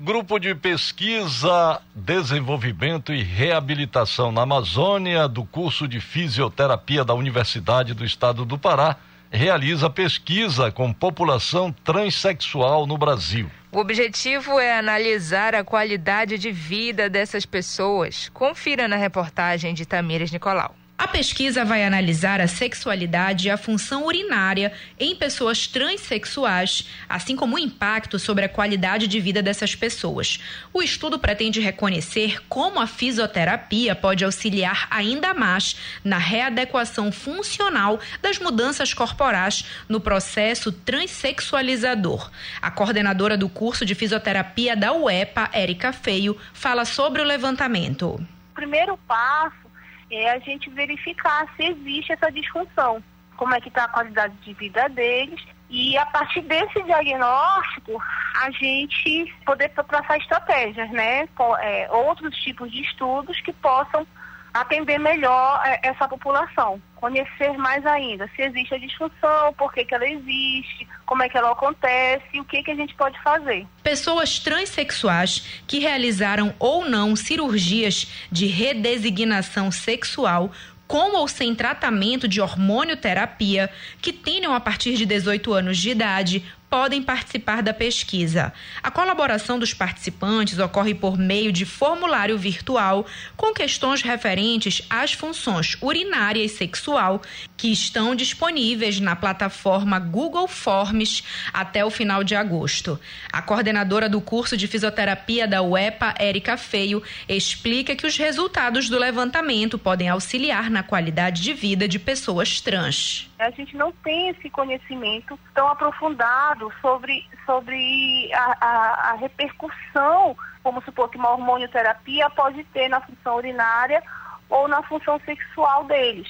Grupo 0.01 0.39
de 0.39 0.55
Pesquisa, 0.55 1.81
Desenvolvimento 1.95 3.13
e 3.13 3.23
Reabilitação 3.23 4.33
na 4.33 4.43
Amazônia, 4.43 5.29
do 5.29 5.45
curso 5.45 5.87
de 5.87 6.01
Fisioterapia 6.01 7.05
da 7.05 7.15
Universidade 7.15 7.95
do 7.95 8.05
Estado 8.05 8.45
do 8.45 8.59
Pará, 8.59 8.97
realiza 9.31 9.91
pesquisa 9.91 10.73
com 10.73 10.93
população 10.93 11.73
transexual 11.85 12.87
no 12.87 12.97
Brasil. 12.97 13.51
O 13.71 13.79
objetivo 13.79 14.59
é 14.59 14.79
analisar 14.79 15.55
a 15.55 15.63
qualidade 15.63 16.39
de 16.39 16.51
vida 16.51 17.11
dessas 17.11 17.45
pessoas. 17.45 18.31
Confira 18.33 18.89
na 18.89 18.97
reportagem 18.97 19.75
de 19.75 19.85
Tamires 19.85 20.33
Nicolau. 20.33 20.75
A 20.99 21.07
pesquisa 21.07 21.65
vai 21.65 21.85
analisar 21.85 22.41
a 22.41 22.49
sexualidade 22.49 23.47
e 23.47 23.51
a 23.53 23.57
função 23.57 24.05
urinária 24.05 24.73
em 24.99 25.15
pessoas 25.15 25.69
transexuais, 25.69 26.89
assim 27.09 27.37
como 27.37 27.55
o 27.55 27.59
impacto 27.59 28.19
sobre 28.19 28.45
a 28.45 28.49
qualidade 28.49 29.07
de 29.07 29.21
vida 29.21 29.41
dessas 29.41 29.77
pessoas. 29.77 30.41
O 30.73 30.83
estudo 30.83 31.17
pretende 31.17 31.61
reconhecer 31.61 32.43
como 32.49 32.81
a 32.81 32.87
fisioterapia 32.89 33.95
pode 33.95 34.25
auxiliar 34.25 34.89
ainda 34.91 35.33
mais 35.33 35.77
na 36.03 36.19
readequação 36.19 37.13
funcional 37.13 38.01
das 38.21 38.41
mudanças 38.41 38.93
corporais 38.93 39.65
no 39.89 40.01
processo 40.01 40.73
transexualizador. 40.73 42.29
A 42.61 42.73
coordenadora 42.73 43.37
do 43.37 43.49
curso 43.49 43.87
de 43.87 43.95
fisioterapia 43.95 44.75
da 44.75 44.93
UEPA, 44.93 45.49
Érica 45.53 45.93
Feio, 45.93 46.37
fala 46.53 46.85
sobre 46.85 47.23
o 47.23 47.25
levantamento. 47.25 48.21
O 48.51 48.55
primeiro 48.57 48.99
passo 49.07 49.68
é 50.11 50.31
a 50.31 50.39
gente 50.39 50.71
verificar 50.71 51.47
se 51.57 51.65
existe 51.65 52.13
essa 52.13 52.31
disfunção, 52.31 53.03
como 53.37 53.55
é 53.55 53.61
que 53.61 53.69
está 53.69 53.85
a 53.85 53.89
qualidade 53.89 54.35
de 54.37 54.53
vida 54.55 54.89
deles. 54.89 55.41
E 55.71 55.99
a 55.99 56.07
partir 56.07 56.41
desse 56.43 56.83
diagnóstico 56.83 58.03
a 58.43 58.51
gente 58.53 59.35
poder 59.45 59.69
traçar 59.71 60.17
estratégias, 60.17 60.91
né, 60.91 61.29
é, 61.61 61.89
outros 61.91 62.35
tipos 62.37 62.71
de 62.71 62.83
estudos 62.83 63.39
que 63.43 63.53
possam 63.53 64.07
atender 64.53 64.99
melhor 64.99 65.63
é, 65.65 65.89
essa 65.89 66.09
população, 66.09 66.81
conhecer 66.97 67.57
mais 67.57 67.85
ainda 67.87 68.29
se 68.35 68.43
existe 68.43 68.75
a 68.75 68.79
disfunção, 68.79 69.55
por 69.57 69.73
que, 69.73 69.85
que 69.85 69.95
ela 69.95 70.09
existe, 70.09 70.87
como 71.07 71.23
é 71.23 71.29
que 71.29 71.37
ela 71.37 71.53
acontece 71.53 72.25
e 72.33 72.41
o 72.41 72.45
que, 72.45 72.63
que 72.63 72.71
a 72.71 72.75
gente 72.75 72.95
pode 72.95 73.21
fazer. 73.23 73.67
Pessoas 73.83 74.39
transexuais 74.39 75.63
que 75.67 75.79
realizaram 75.79 76.55
ou 76.59 76.85
não 76.85 77.15
cirurgias 77.15 78.27
de 78.31 78.47
redesignação 78.47 79.71
sexual 79.71 80.51
com 80.89 81.17
ou 81.17 81.29
sem 81.29 81.55
tratamento 81.55 82.27
de 82.27 82.41
hormônio 82.41 82.97
terapia, 82.97 83.71
que 84.01 84.11
tenham 84.11 84.55
a 84.55 84.59
partir 84.59 84.95
de 84.95 85.05
18 85.05 85.53
anos 85.53 85.77
de 85.77 85.91
idade, 85.91 86.43
podem 86.69 87.03
participar 87.03 87.63
da 87.63 87.73
pesquisa. 87.73 88.53
A 88.83 88.91
colaboração 88.91 89.59
dos 89.59 89.73
participantes 89.73 90.59
ocorre 90.59 90.95
por 90.95 91.17
meio 91.17 91.53
de 91.53 91.65
formulário 91.65 92.37
virtual 92.37 93.07
com 93.37 93.55
questões 93.55 94.03
referentes 94.03 94.83
às 94.91 95.13
funções 95.13 95.77
urinária 95.81 96.43
e 96.43 96.49
sexual 96.49 97.23
que 97.57 97.73
estão 97.73 98.15
disponíveis 98.15 99.01
na 99.01 99.17
plataforma 99.17 99.99
Google 99.99 100.47
Forms 100.47 101.25
até 101.53 101.85
o 101.85 101.91
final 101.91 102.23
de 102.23 102.35
agosto. 102.35 102.99
A 103.33 103.43
coordenadora 103.43 104.09
do 104.09 104.21
curso 104.21 104.57
de 104.57 104.67
fisioterapia 104.67 105.47
da 105.47 105.63
UEPA, 105.63 106.15
Érica 106.19 106.57
Feio, 106.57 107.03
explica 107.29 107.97
que 107.97 108.07
os 108.07 108.17
resultados 108.17 108.89
do 108.89 108.99
levantamento 108.99 109.79
podem 109.79 110.09
auxiliar 110.09 110.71
na 110.71 110.83
qualidade 110.83 111.43
de 111.43 111.53
vida 111.53 111.89
de 111.89 111.99
pessoas 111.99 112.61
trans. 112.61 113.28
A 113.39 113.51
gente 113.51 113.77
não 113.77 113.93
tem 113.93 114.31
esse 114.31 114.51
conhecimento 114.51 115.39
tão 115.55 115.69
aprofundado 115.69 116.73
sobre, 116.81 117.25
sobre 117.47 118.31
a, 118.35 118.57
a, 118.61 119.11
a 119.11 119.15
repercussão, 119.15 120.37
como 120.63 120.83
supor 120.83 121.09
que 121.09 121.17
uma 121.17 121.31
hormonioterapia 121.31 122.29
pode 122.31 122.65
ter 122.65 122.89
na 122.89 123.01
função 123.01 123.37
urinária 123.37 124.03
ou 124.49 124.67
na 124.67 124.83
função 124.83 125.21
sexual 125.25 125.85
deles. 125.85 126.29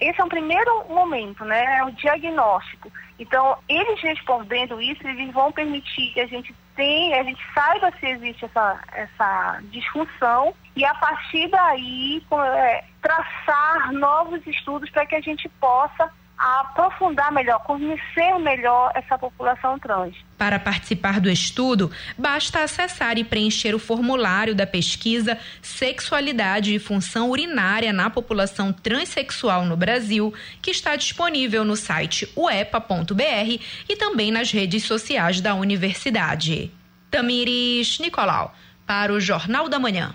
Esse 0.00 0.20
é 0.20 0.24
um 0.24 0.28
primeiro 0.28 0.84
momento, 0.88 1.44
né? 1.44 1.78
É 1.78 1.84
o 1.84 1.90
diagnóstico. 1.92 2.92
Então, 3.18 3.58
eles 3.68 4.00
respondendo 4.00 4.80
isso, 4.80 5.06
eles 5.06 5.32
vão 5.32 5.50
permitir 5.50 6.12
que 6.12 6.20
a 6.20 6.26
gente 6.26 6.54
tenha, 6.76 7.20
a 7.20 7.24
gente 7.24 7.42
saiba 7.52 7.92
se 7.98 8.06
existe 8.06 8.44
essa, 8.44 8.80
essa 8.92 9.60
disfunção 9.70 10.54
e 10.76 10.84
a 10.84 10.94
partir 10.94 11.48
daí 11.48 12.22
é, 12.56 12.84
traçar 13.00 13.92
novos 13.92 14.46
estudos 14.46 14.88
para 14.90 15.04
que 15.04 15.16
a 15.16 15.20
gente 15.20 15.48
possa 15.60 16.10
a 16.42 16.60
aprofundar 16.62 17.30
melhor, 17.30 17.60
conhecer 17.60 18.36
melhor 18.40 18.90
essa 18.96 19.16
população 19.16 19.78
trans. 19.78 20.12
Para 20.36 20.58
participar 20.58 21.20
do 21.20 21.30
estudo, 21.30 21.88
basta 22.18 22.64
acessar 22.64 23.16
e 23.16 23.22
preencher 23.22 23.76
o 23.76 23.78
formulário 23.78 24.52
da 24.52 24.66
pesquisa 24.66 25.38
Sexualidade 25.62 26.74
e 26.74 26.80
Função 26.80 27.30
Urinária 27.30 27.92
na 27.92 28.10
População 28.10 28.72
Transsexual 28.72 29.64
no 29.64 29.76
Brasil, 29.76 30.34
que 30.60 30.72
está 30.72 30.96
disponível 30.96 31.64
no 31.64 31.76
site 31.76 32.28
uepa.br 32.36 33.62
e 33.88 33.96
também 33.96 34.32
nas 34.32 34.50
redes 34.50 34.82
sociais 34.82 35.40
da 35.40 35.54
universidade. 35.54 36.72
Tamires 37.08 38.00
Nicolau, 38.00 38.52
para 38.84 39.12
o 39.12 39.20
Jornal 39.20 39.68
da 39.68 39.78
Manhã. 39.78 40.12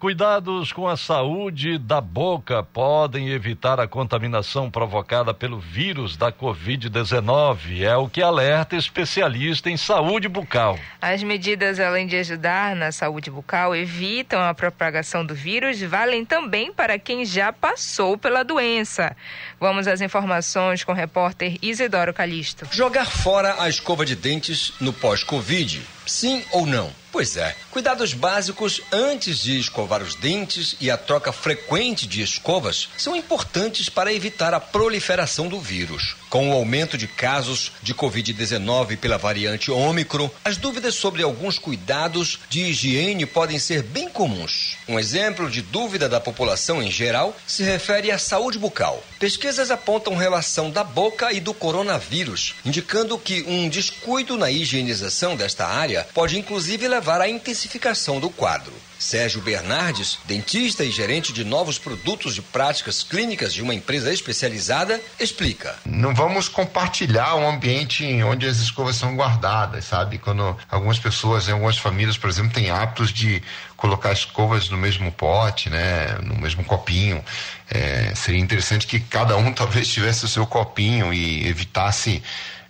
Cuidados 0.00 0.72
com 0.72 0.88
a 0.88 0.96
saúde 0.96 1.76
da 1.76 2.00
boca 2.00 2.62
podem 2.62 3.28
evitar 3.28 3.78
a 3.78 3.86
contaminação 3.86 4.70
provocada 4.70 5.34
pelo 5.34 5.60
vírus 5.60 6.16
da 6.16 6.32
Covid-19. 6.32 7.82
É 7.82 7.94
o 7.94 8.08
que 8.08 8.22
alerta 8.22 8.76
especialista 8.76 9.68
em 9.68 9.76
saúde 9.76 10.26
bucal. 10.26 10.78
As 11.02 11.22
medidas, 11.22 11.78
além 11.78 12.06
de 12.06 12.16
ajudar 12.16 12.74
na 12.74 12.90
saúde 12.90 13.30
bucal, 13.30 13.76
evitam 13.76 14.40
a 14.40 14.54
propagação 14.54 15.22
do 15.22 15.34
vírus, 15.34 15.78
valem 15.82 16.24
também 16.24 16.72
para 16.72 16.98
quem 16.98 17.22
já 17.26 17.52
passou 17.52 18.16
pela 18.16 18.42
doença. 18.42 19.14
Vamos 19.60 19.86
às 19.86 20.00
informações 20.00 20.82
com 20.82 20.92
o 20.92 20.94
repórter 20.94 21.58
Isidoro 21.60 22.14
Calixto. 22.14 22.66
Jogar 22.72 23.04
fora 23.04 23.62
a 23.62 23.68
escova 23.68 24.06
de 24.06 24.16
dentes 24.16 24.72
no 24.80 24.94
pós-Covid 24.94 25.99
Sim 26.10 26.44
ou 26.50 26.66
não? 26.66 26.92
Pois 27.12 27.36
é, 27.36 27.54
cuidados 27.70 28.12
básicos 28.12 28.80
antes 28.90 29.38
de 29.38 29.58
escovar 29.60 30.02
os 30.02 30.16
dentes 30.16 30.76
e 30.80 30.90
a 30.90 30.96
troca 30.96 31.30
frequente 31.30 32.04
de 32.04 32.20
escovas 32.20 32.88
são 32.98 33.14
importantes 33.14 33.88
para 33.88 34.12
evitar 34.12 34.52
a 34.52 34.58
proliferação 34.58 35.48
do 35.48 35.60
vírus. 35.60 36.16
Com 36.28 36.50
o 36.50 36.52
aumento 36.52 36.98
de 36.98 37.06
casos 37.06 37.70
de 37.80 37.94
Covid-19 37.94 38.96
pela 38.96 39.18
variante 39.18 39.70
Ômicron, 39.70 40.28
as 40.44 40.56
dúvidas 40.56 40.96
sobre 40.96 41.22
alguns 41.22 41.60
cuidados 41.60 42.40
de 42.48 42.60
higiene 42.62 43.24
podem 43.24 43.60
ser 43.60 43.82
bem 43.84 44.08
comuns. 44.08 44.76
Um 44.88 44.98
exemplo 44.98 45.48
de 45.48 45.62
dúvida 45.62 46.08
da 46.08 46.20
população 46.20 46.82
em 46.82 46.90
geral 46.90 47.36
se 47.46 47.62
refere 47.62 48.10
à 48.10 48.18
saúde 48.18 48.58
bucal. 48.58 49.02
Pesquisas 49.20 49.70
apontam 49.70 50.16
relação 50.16 50.70
da 50.70 50.82
boca 50.82 51.30
e 51.30 51.40
do 51.40 51.52
coronavírus, 51.52 52.54
indicando 52.64 53.18
que 53.18 53.42
um 53.42 53.68
descuido 53.68 54.34
na 54.34 54.50
higienização 54.50 55.36
desta 55.36 55.66
área 55.66 56.08
pode 56.14 56.38
inclusive 56.38 56.88
levar 56.88 57.20
à 57.20 57.28
intensificação 57.28 58.18
do 58.18 58.30
quadro. 58.30 58.72
Sérgio 59.00 59.40
Bernardes, 59.40 60.18
dentista 60.26 60.84
e 60.84 60.90
gerente 60.90 61.32
de 61.32 61.42
novos 61.42 61.78
produtos 61.78 62.34
de 62.34 62.42
práticas 62.42 63.02
clínicas 63.02 63.54
de 63.54 63.62
uma 63.62 63.74
empresa 63.74 64.12
especializada, 64.12 65.00
explica. 65.18 65.74
Não 65.86 66.14
vamos 66.14 66.48
compartilhar 66.48 67.34
o 67.36 67.48
ambiente 67.48 68.04
onde 68.22 68.46
as 68.46 68.58
escovas 68.58 68.96
são 68.96 69.16
guardadas, 69.16 69.86
sabe? 69.86 70.18
Quando 70.18 70.54
algumas 70.70 70.98
pessoas, 70.98 71.48
algumas 71.48 71.78
famílias, 71.78 72.18
por 72.18 72.28
exemplo, 72.28 72.52
têm 72.52 72.70
hábitos 72.70 73.10
de 73.10 73.42
colocar 73.74 74.12
escovas 74.12 74.68
no 74.68 74.76
mesmo 74.76 75.10
pote, 75.10 75.70
né, 75.70 76.18
no 76.22 76.36
mesmo 76.36 76.62
copinho. 76.62 77.24
É, 77.70 78.12
seria 78.14 78.40
interessante 78.40 78.86
que 78.86 79.00
cada 79.00 79.34
um 79.38 79.50
talvez 79.54 79.88
tivesse 79.88 80.26
o 80.26 80.28
seu 80.28 80.46
copinho 80.46 81.12
e 81.14 81.48
evitasse 81.48 82.22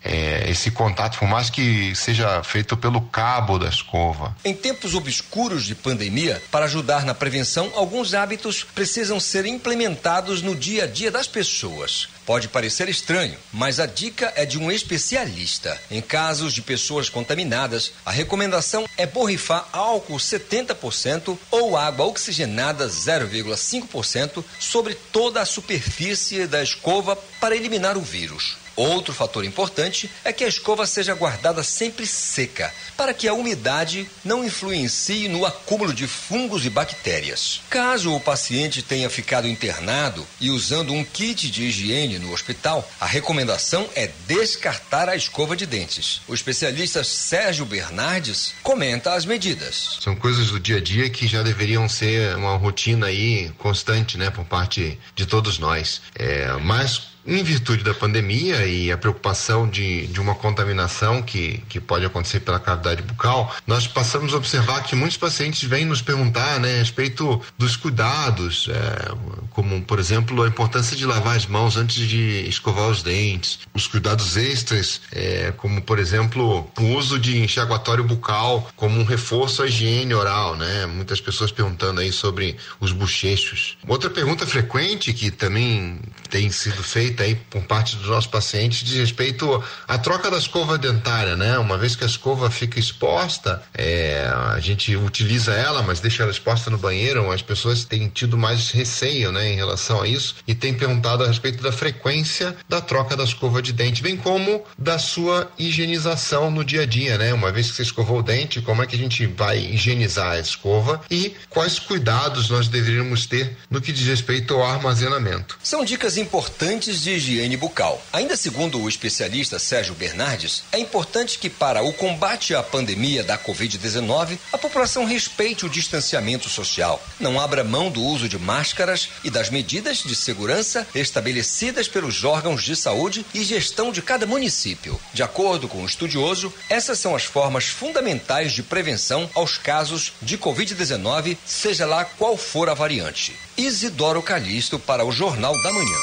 é, 0.03 0.51
esse 0.51 0.71
contato, 0.71 1.19
por 1.19 1.29
mais 1.29 1.51
que 1.51 1.95
seja 1.95 2.43
feito 2.43 2.77
pelo 2.77 3.01
cabo 3.03 3.59
da 3.59 3.69
escova. 3.69 4.35
Em 4.45 4.55
tempos 4.55 4.95
obscuros 4.95 5.65
de 5.65 5.75
pandemia, 5.75 6.43
para 6.51 6.65
ajudar 6.65 7.05
na 7.05 7.15
prevenção, 7.15 7.71
alguns 7.75 8.15
hábitos 8.15 8.65
precisam 8.65 9.21
ser 9.21 9.47
implementados 9.47 10.43
no 10.43 10.55
dia 10.55 10.85
a 10.85 10.87
dia 10.87 11.11
das 11.11 11.27
pessoas. 11.27 12.09
Pode 12.25 12.49
parecer 12.49 12.89
estranho, 12.89 13.37
mas 13.53 13.81
a 13.81 13.87
dica 13.87 14.33
é 14.37 14.47
de 14.47 14.59
um 14.59 14.71
especialista. 14.71 15.77
Em 15.91 16.01
casos 16.01 16.53
de 16.53 16.63
pessoas 16.63 17.09
contaminadas, 17.09 17.93
a 18.07 18.11
recomendação 18.11 18.87
é 18.97 19.05
borrifar 19.05 19.69
álcool 19.73 20.17
70% 20.17 21.37
ou 21.51 21.77
água 21.77 22.07
oxigenada 22.07 22.87
0,5% 22.89 24.45
sobre 24.61 24.95
toda 24.95 25.41
a 25.41 25.47
superfície 25.47 26.47
da 26.47 26.63
escova 26.63 27.17
para 27.41 27.57
eliminar 27.57 27.97
o 27.97 28.01
vírus. 28.01 28.57
Outro 28.81 29.13
fator 29.13 29.45
importante 29.45 30.11
é 30.25 30.33
que 30.33 30.43
a 30.43 30.49
escova 30.49 30.87
seja 30.87 31.15
guardada 31.15 31.63
sempre 31.63 32.07
seca, 32.07 32.73
para 32.97 33.13
que 33.13 33.29
a 33.29 33.35
umidade 33.35 34.09
não 34.25 34.43
influencie 34.43 35.29
no 35.29 35.45
acúmulo 35.45 35.93
de 35.93 36.07
fungos 36.07 36.65
e 36.65 36.71
bactérias. 36.71 37.61
Caso 37.69 38.15
o 38.15 38.19
paciente 38.19 38.81
tenha 38.81 39.11
ficado 39.11 39.47
internado 39.47 40.27
e 40.41 40.49
usando 40.49 40.95
um 40.95 41.05
kit 41.05 41.51
de 41.51 41.65
higiene 41.65 42.19
no 42.19 42.33
hospital, 42.33 42.91
a 42.99 43.05
recomendação 43.05 43.87
é 43.95 44.11
descartar 44.27 45.11
a 45.11 45.15
escova 45.15 45.55
de 45.55 45.67
dentes. 45.67 46.23
O 46.27 46.33
especialista 46.33 47.05
Sérgio 47.05 47.67
Bernardes 47.67 48.55
comenta 48.63 49.13
as 49.13 49.27
medidas. 49.27 49.99
São 50.01 50.17
coisas 50.17 50.47
do 50.47 50.59
dia 50.59 50.79
a 50.79 50.81
dia 50.81 51.11
que 51.11 51.29
já 51.29 51.43
deveriam 51.43 51.87
ser 51.87 52.35
uma 52.35 52.57
rotina 52.57 53.09
aí 53.09 53.51
constante, 53.59 54.17
né, 54.17 54.31
por 54.31 54.47
parte 54.47 54.99
de 55.15 55.27
todos 55.27 55.59
nós. 55.59 56.01
É, 56.15 56.51
mas 56.63 57.10
em 57.31 57.45
virtude 57.45 57.85
da 57.85 57.95
pandemia 57.95 58.67
e 58.67 58.91
a 58.91 58.99
preocupação 58.99 59.69
de, 59.69 60.09
de 60.09 60.21
uma 60.21 60.35
contaminação 60.35 61.23
que, 61.23 61.63
que 61.69 61.79
pode 61.79 62.05
acontecer 62.05 62.41
pela 62.41 62.59
cavidade 62.59 63.03
bucal, 63.03 63.55
nós 63.67 63.87
passamos 63.87 64.35
a 64.35 64.37
observar 64.37 64.83
que 64.83 64.97
muitos 64.97 65.17
pacientes 65.17 65.63
vêm 65.63 65.85
nos 65.85 66.03
perguntar 66.03 66.59
né, 66.59 66.75
a 66.75 66.79
respeito 66.79 67.41
dos 67.57 67.77
cuidados, 67.77 68.69
é, 68.69 69.15
como, 69.51 69.81
por 69.83 70.01
exemplo, 70.01 70.43
a 70.43 70.49
importância 70.49 70.97
de 70.97 71.07
lavar 71.07 71.37
as 71.37 71.47
mãos 71.47 71.77
antes 71.77 72.09
de 72.09 72.49
escovar 72.49 72.89
os 72.89 73.03
dentes, 73.03 73.61
os 73.73 73.87
cuidados 73.87 74.37
extras, 74.37 75.01
é, 75.13 75.53
como, 75.57 75.81
por 75.83 76.01
exemplo, 76.01 76.69
o 76.77 76.85
uso 76.97 77.17
de 77.17 77.39
enxaguatório 77.39 78.03
bucal 78.03 78.69
como 78.75 78.99
um 78.99 79.05
reforço 79.05 79.63
à 79.63 79.67
higiene 79.67 80.15
oral, 80.15 80.57
né? 80.57 80.87
Muitas 80.87 81.21
pessoas 81.21 81.53
perguntando 81.53 82.01
aí 82.01 82.11
sobre 82.11 82.57
os 82.81 82.91
bochechos. 82.91 83.79
Outra 83.87 84.11
pergunta 84.11 84.45
frequente 84.47 85.13
que 85.13 85.31
também 85.31 86.01
tem 86.31 86.51
sido 86.51 86.83
feita 86.83 87.25
aí 87.25 87.35
por 87.35 87.63
parte 87.65 87.97
dos 87.97 88.07
nossos 88.07 88.31
pacientes 88.31 88.85
diz 88.85 88.97
respeito 88.97 89.63
à 89.87 89.99
troca 89.99 90.31
da 90.31 90.39
escova 90.39 90.79
dentária, 90.79 91.37
né? 91.37 91.59
Uma 91.59 91.77
vez 91.77 91.97
que 91.97 92.05
a 92.05 92.07
escova 92.07 92.49
fica 92.51 92.79
exposta, 92.79 93.63
é, 93.75 94.31
a 94.55 94.61
gente 94.61 94.95
utiliza 94.97 95.53
ela, 95.53 95.83
mas 95.83 96.01
deixa 96.01 96.23
ela 96.23 96.31
exposta 96.31 96.71
no 96.71 96.79
banheiro, 96.79 97.31
as 97.31 97.43
pessoas 97.43 97.85
têm 97.85 98.09
tido 98.09 98.39
mais 98.39 98.71
receio, 98.71 99.33
né, 99.33 99.53
em 99.53 99.57
relação 99.57 100.03
a 100.03 100.07
isso 100.07 100.37
e 100.47 100.55
têm 100.55 100.73
perguntado 100.73 101.25
a 101.25 101.27
respeito 101.27 101.63
da 101.63 101.73
frequência 101.73 102.57
da 102.69 102.81
troca 102.81 103.17
da 103.17 103.25
escova 103.25 103.61
de 103.61 103.73
dente, 103.73 104.03
bem 104.03 104.17
como 104.17 104.65
da 104.79 104.99
sua 104.99 105.51
higienização 105.59 106.51
no 106.51 106.65
dia 106.65 106.83
a 106.83 106.87
dia, 106.87 107.19
né? 107.19 107.35
Uma 107.35 107.51
vez 107.51 107.71
que 107.71 107.77
você 107.77 107.83
escovou 107.83 108.21
o 108.21 108.23
dente, 108.23 108.61
como 108.61 108.83
é 108.83 108.87
que 108.87 108.95
a 108.95 108.99
gente 108.99 109.27
vai 109.27 109.59
higienizar 109.59 110.33
a 110.33 110.41
escova 110.41 111.01
e 111.11 111.35
quais 111.49 111.79
cuidados 111.79 112.49
nós 112.49 112.69
deveríamos 112.69 113.27
ter 113.27 113.57
no 113.69 113.81
que 113.81 113.93
diz 113.93 114.07
respeito 114.07 114.55
ao 114.55 114.65
armazenamento. 114.65 115.59
São 115.63 115.85
dicas 115.85 116.17
importantes 116.21 117.01
de 117.03 117.13
higiene 117.13 117.57
bucal. 117.57 118.01
Ainda 118.13 118.37
segundo 118.37 118.81
o 118.81 118.89
especialista 118.89 119.59
Sérgio 119.59 119.95
Bernardes, 119.95 120.63
é 120.71 120.79
importante 120.79 121.39
que 121.39 121.51
para 121.51 121.83
o 121.83 121.93
combate 121.93 122.55
à 122.55 122.63
pandemia 122.63 123.25
da 123.25 123.39
Covid-19, 123.39 124.39
a 124.53 124.59
população 124.59 125.05
respeite 125.05 125.67
o 125.67 125.69
distanciamento 125.69 126.49
social, 126.49 127.03
não 127.19 127.41
abra 127.41 127.65
mão 127.65 127.91
do 127.91 128.03
uso 128.03 128.29
de 128.29 128.39
máscaras 128.39 129.09
e 129.25 129.31
das 129.31 129.51
medidas 129.51 129.99
de 129.99 130.15
segurança 130.15 130.87
estabelecidas 130.95 131.89
pelos 131.89 132.25
órgãos 132.25 132.63
de 132.63 132.77
saúde 132.77 133.25
e 133.35 133.43
gestão 133.43 133.91
de 133.91 134.03
cada 134.03 134.27
município. 134.27 135.01
De 135.15 135.23
acordo 135.23 135.69
com 135.69 135.83
o 135.83 135.87
estudioso, 135.87 136.53
essas 136.69 136.99
são 136.99 137.17
as 137.17 137.25
formas 137.25 137.65
fundamentais 137.65 138.53
de 138.53 138.63
prevenção 138.63 139.29
aos 139.35 139.57
casos 139.57 140.13
de 140.21 140.37
Covid-19, 140.37 141.37
seja 141.47 141.87
lá 141.87 142.05
qual 142.05 142.37
for 142.37 142.69
a 142.69 142.75
variante. 142.75 143.35
Isidoro 143.61 144.23
Calixto 144.23 144.79
para 144.79 145.05
o 145.05 145.13
Jornal 145.13 145.53
da 145.63 145.71
Manhã. 145.71 145.99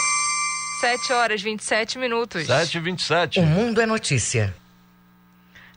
7 0.80 1.12
horas 1.12 1.42
27 1.42 1.98
minutos. 1.98 2.46
7 2.46 2.78
e 2.78 2.80
27. 2.80 3.40
O 3.40 3.44
mundo 3.48 3.82
é 3.82 3.86
notícia. 3.88 4.56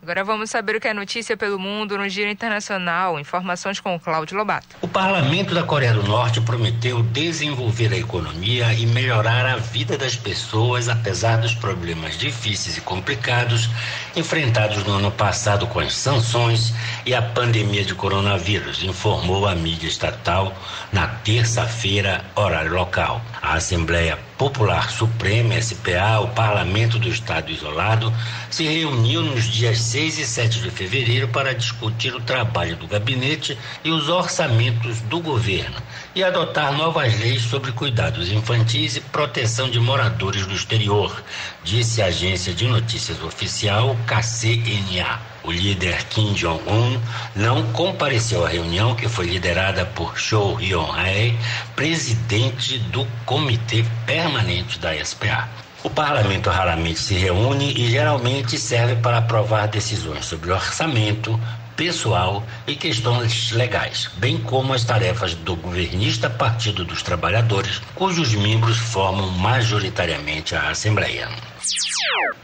Agora 0.03 0.25
vamos 0.25 0.49
saber 0.49 0.77
o 0.77 0.81
que 0.81 0.89
é 0.89 0.95
notícia 0.95 1.37
pelo 1.37 1.59
mundo 1.59 1.99
no 1.99 2.09
Giro 2.09 2.31
Internacional. 2.31 3.21
Informações 3.21 3.81
com 3.81 3.95
o 3.95 4.01
Cláudio 4.01 4.35
Lobato. 4.35 4.67
O 4.81 4.89
parlamento 4.89 5.55
da 5.55 5.63
Coreia 5.63 5.93
do 5.93 6.03
Norte 6.03 6.41
prometeu 6.41 7.03
desenvolver 7.03 7.93
a 7.93 7.99
economia 7.99 8.73
e 8.73 8.87
melhorar 8.87 9.45
a 9.45 9.57
vida 9.57 9.99
das 9.99 10.17
pessoas, 10.17 10.89
apesar 10.89 11.37
dos 11.37 11.55
problemas 11.55 12.17
difíceis 12.17 12.79
e 12.79 12.81
complicados 12.81 13.69
enfrentados 14.17 14.83
no 14.85 14.95
ano 14.95 15.11
passado 15.11 15.67
com 15.67 15.81
as 15.81 15.95
sanções 15.95 16.73
e 17.05 17.15
a 17.15 17.21
pandemia 17.21 17.85
de 17.85 17.95
coronavírus, 17.95 18.83
informou 18.83 19.47
a 19.47 19.55
mídia 19.55 19.87
estatal 19.87 20.57
na 20.91 21.09
terça-feira, 21.09 22.25
horário 22.35 22.73
local. 22.73 23.21
A 23.43 23.55
Assembleia 23.55 24.19
Popular 24.37 24.91
Suprema, 24.91 25.61
SPA, 25.61 26.21
o 26.21 26.29
Parlamento 26.29 26.99
do 26.99 27.09
Estado 27.09 27.51
Isolado, 27.51 28.13
se 28.51 28.65
reuniu 28.65 29.23
nos 29.23 29.45
dias 29.45 29.81
6 29.81 30.19
e 30.19 30.27
7 30.27 30.61
de 30.61 30.71
fevereiro 30.71 31.29
para 31.29 31.55
discutir 31.55 32.15
o 32.15 32.21
trabalho 32.21 32.77
do 32.77 32.87
gabinete 32.87 33.57
e 33.83 33.91
os 33.91 34.09
orçamentos 34.09 35.01
do 35.03 35.21
governo 35.21 35.77
e 36.15 36.25
adotar 36.25 36.73
novas 36.73 37.19
leis 37.19 37.43
sobre 37.43 37.73
cuidados 37.73 38.31
infantis 38.31 38.97
e 38.97 39.01
proteção 39.01 39.71
de 39.71 39.79
moradores 39.79 40.47
do 40.47 40.55
exterior, 40.55 41.23
disse 41.63 42.03
a 42.03 42.07
agência 42.07 42.53
de 42.53 42.67
notícias 42.67 43.23
oficial 43.23 43.97
KCNA. 44.07 45.21
O 45.43 45.51
líder 45.51 46.05
Kim 46.05 46.35
Jong-un 46.35 47.01
não 47.35 47.73
compareceu 47.73 48.45
à 48.45 48.49
reunião 48.49 48.95
que 48.95 49.09
foi 49.09 49.27
liderada 49.27 49.87
por 49.87 50.19
Cho 50.19 50.55
Hyun-hae, 50.57 51.39
presidente 51.75 52.79
do 52.79 53.07
Comitê 53.25 53.85
Permanente 54.05 54.79
da 54.79 54.93
SPA. 55.05 55.49
O 55.83 55.89
parlamento 55.89 56.51
raramente 56.51 56.99
se 56.99 57.15
reúne 57.15 57.73
e 57.73 57.91
geralmente 57.91 58.59
serve 58.59 58.97
para 58.97 59.17
aprovar 59.17 59.67
decisões 59.67 60.27
sobre 60.27 60.53
orçamento, 60.53 61.41
pessoal 61.81 62.45
e 62.67 62.77
questões 62.77 63.53
legais, 63.53 64.11
bem 64.19 64.37
como 64.37 64.75
as 64.75 64.85
tarefas 64.85 65.35
do 65.35 65.57
governista 65.57 66.29
Partido 66.29 66.85
dos 66.85 67.03
Trabalhadores, 67.03 67.81
cujos 67.95 68.35
membros 68.35 68.77
formam 68.77 69.31
majoritariamente 69.31 70.55
a 70.55 70.69
Assembleia. 70.69 71.27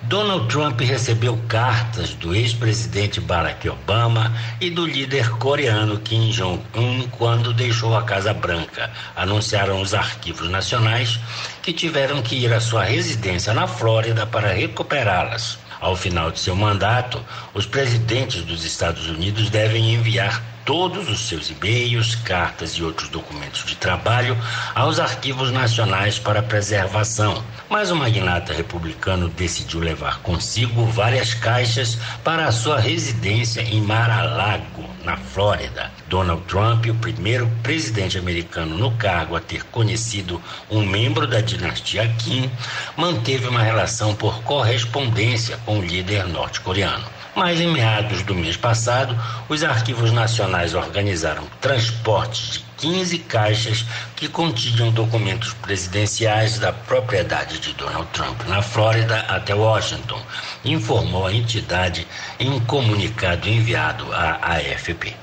Donald 0.05 0.49
Trump 0.49 0.81
recebeu 0.81 1.39
cartas 1.49 2.15
do 2.15 2.35
ex-presidente 2.35 3.21
Barack 3.21 3.69
Obama 3.69 4.33
e 4.59 4.71
do 4.71 4.87
líder 4.87 5.29
coreano 5.33 5.99
Kim 5.99 6.31
Jong-un 6.31 7.07
quando 7.11 7.53
deixou 7.53 7.95
a 7.95 8.05
Casa 8.05 8.33
Branca, 8.33 8.91
anunciaram 9.15 9.83
os 9.83 9.93
arquivos 9.93 10.49
nacionais 10.49 11.21
que 11.61 11.75
tiveram 11.75 12.23
que 12.23 12.37
ir 12.37 12.55
à 12.55 12.61
sua 12.61 12.85
residência 12.85 13.53
na 13.53 13.67
Flórida 13.67 14.27
para 14.27 14.55
recuperá-las. 14.55 15.66
Ao 15.81 15.95
final 15.95 16.31
de 16.31 16.39
seu 16.39 16.57
mandato, 16.57 17.23
os 17.53 17.67
presidentes 17.67 18.43
dos 18.43 18.65
Estados 18.65 19.09
Unidos 19.09 19.51
devem 19.51 19.95
enviar 19.95 20.43
todos 20.67 21.09
os 21.09 21.29
seus 21.29 21.49
e-mails, 21.49 22.17
cartas 22.17 22.73
e 22.73 22.83
outros 22.83 23.09
documentos 23.09 23.65
de 23.65 23.77
trabalho 23.77 24.37
aos 24.75 24.99
arquivos 24.99 25.53
nacionais 25.53 26.19
para 26.19 26.43
preservação. 26.43 27.43
Mas 27.71 27.93
o 27.93 27.97
magnata 27.97 28.53
republicano 28.53 29.29
decidiu 29.29 29.79
levar 29.79 30.19
consigo 30.23 30.85
várias 30.87 31.33
caixas 31.33 31.97
para 32.25 32.47
a 32.47 32.53
sua 32.53 32.81
residência 32.81 33.61
em 33.61 33.81
Mar-a-Lago, 33.81 34.85
na 35.05 35.17
Flórida. 35.17 35.93
Donald 36.09 36.43
Trump, 36.49 36.87
o 36.87 36.95
primeiro 36.97 37.49
presidente 37.63 38.19
americano 38.19 38.77
no 38.77 38.91
cargo 38.97 39.37
a 39.37 39.41
ter 39.41 39.63
conhecido 39.67 40.43
um 40.69 40.85
membro 40.85 41.29
da 41.29 41.41
dinastia 41.41 42.13
Kim, 42.19 42.51
manteve 42.97 43.47
uma 43.47 43.63
relação 43.63 44.17
por 44.17 44.43
correspondência 44.43 45.57
com 45.65 45.79
o 45.79 45.83
líder 45.83 46.27
norte-coreano. 46.27 47.16
Mas 47.37 47.61
em 47.61 47.71
meados 47.71 48.23
do 48.23 48.35
mês 48.35 48.57
passado, 48.57 49.15
os 49.47 49.63
arquivos 49.63 50.11
nacionais 50.11 50.73
organizaram 50.73 51.45
transportes 51.61 52.53
de 52.53 52.65
15 52.79 53.19
caixas 53.19 53.85
que 54.17 54.29
continham 54.29 54.91
documentos 54.91 55.53
presidenciais 55.53 56.59
da 56.59 56.73
propriedade 56.73 57.61
de 57.61 57.75
Donald 57.75 58.09
Trump 58.13 58.43
na 58.49 58.63
Flórida 58.63 59.21
até 59.29 59.55
Washington, 59.55 60.21
informou 60.65 61.27
a 61.27 61.33
entidade 61.33 62.07
em 62.41 62.51
um 62.51 62.59
comunicado 62.61 63.49
enviado 63.49 64.11
à 64.13 64.55
AFP. 64.55 65.15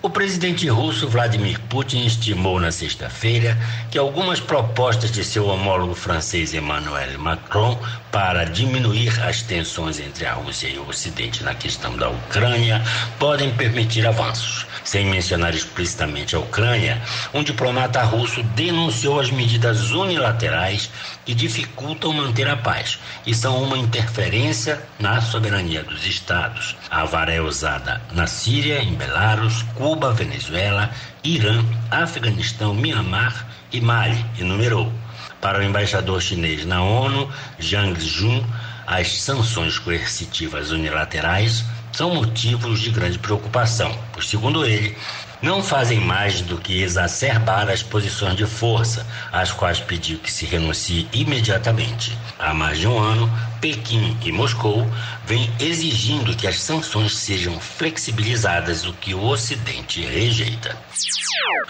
O 0.00 0.08
presidente 0.08 0.68
russo 0.68 1.08
Vladimir 1.08 1.60
Putin 1.68 2.06
estimou 2.06 2.58
na 2.58 2.72
sexta-feira 2.72 3.58
que 3.90 3.98
algumas 3.98 4.40
propostas 4.40 5.10
de 5.10 5.24
seu 5.24 5.46
homólogo 5.46 5.94
francês 5.94 6.54
Emmanuel 6.54 7.18
Macron 7.18 7.78
para 8.10 8.44
diminuir 8.44 9.20
as 9.22 9.42
tensões 9.42 9.98
entre 9.98 10.24
a 10.24 10.34
Rússia 10.34 10.68
e 10.68 10.78
o 10.78 10.88
Ocidente 10.88 11.42
na 11.42 11.54
questão 11.54 11.96
da 11.96 12.08
Ucrânia 12.08 12.82
podem 13.18 13.52
permitir 13.54 14.06
avanços. 14.06 14.66
Sem 14.84 15.04
mencionar 15.04 15.54
explicitamente 15.54 16.34
a 16.34 16.38
Ucrânia, 16.38 17.02
um 17.34 17.42
diplomata 17.42 17.97
russo 18.02 18.42
denunciou 18.42 19.20
as 19.20 19.30
medidas 19.30 19.90
unilaterais 19.90 20.90
que 21.24 21.34
dificultam 21.34 22.12
manter 22.12 22.48
a 22.48 22.56
paz 22.56 22.98
e 23.26 23.34
são 23.34 23.62
uma 23.62 23.78
interferência 23.78 24.82
na 24.98 25.20
soberania 25.20 25.82
dos 25.82 26.06
estados. 26.06 26.76
A 26.90 27.04
vara 27.04 27.32
é 27.32 27.40
usada 27.40 28.00
na 28.12 28.26
Síria, 28.26 28.82
em 28.82 28.94
Belarus, 28.94 29.62
Cuba, 29.74 30.12
Venezuela, 30.12 30.90
Irã, 31.22 31.64
Afeganistão, 31.90 32.74
Mianmar 32.74 33.46
e 33.72 33.80
Mali, 33.80 34.24
enumerou. 34.38 34.92
Para 35.40 35.60
o 35.60 35.62
embaixador 35.62 36.20
chinês 36.20 36.64
na 36.64 36.82
ONU, 36.82 37.30
Zhang 37.62 37.98
Jun, 38.00 38.44
as 38.86 39.20
sanções 39.20 39.78
coercitivas 39.78 40.70
unilaterais 40.70 41.64
são 41.92 42.14
motivos 42.14 42.80
de 42.80 42.90
grande 42.90 43.18
preocupação, 43.18 43.96
pois, 44.12 44.28
segundo 44.28 44.64
ele, 44.64 44.96
não 45.40 45.62
fazem 45.62 46.00
mais 46.00 46.40
do 46.40 46.58
que 46.58 46.82
exacerbar 46.82 47.68
as 47.68 47.82
posições 47.82 48.36
de 48.36 48.46
força, 48.46 49.06
às 49.32 49.52
quais 49.52 49.80
pediu 49.80 50.18
que 50.18 50.32
se 50.32 50.44
renuncie 50.46 51.08
imediatamente. 51.12 52.16
Há 52.38 52.52
mais 52.52 52.78
de 52.78 52.88
um 52.88 52.98
ano, 52.98 53.30
Pequim 53.60 54.16
e 54.24 54.32
Moscou 54.32 54.86
vêm 55.24 55.50
exigindo 55.60 56.36
que 56.36 56.46
as 56.46 56.60
sanções 56.60 57.16
sejam 57.16 57.58
flexibilizadas, 57.60 58.84
o 58.84 58.92
que 58.92 59.14
o 59.14 59.24
Ocidente 59.24 60.00
rejeita. 60.00 60.76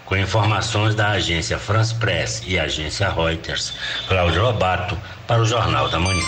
Com 0.05 0.17
informações 0.17 0.95
da 0.95 1.11
agência 1.11 1.59
France 1.59 1.95
Press 1.95 2.43
e 2.47 2.59
agência 2.59 3.11
Reuters, 3.11 3.75
Cláudio 4.09 4.43
Lobato, 4.43 4.99
para 5.27 5.43
o 5.43 5.47
Jornal 5.47 5.89
da 5.89 5.99
Manhã. 5.99 6.27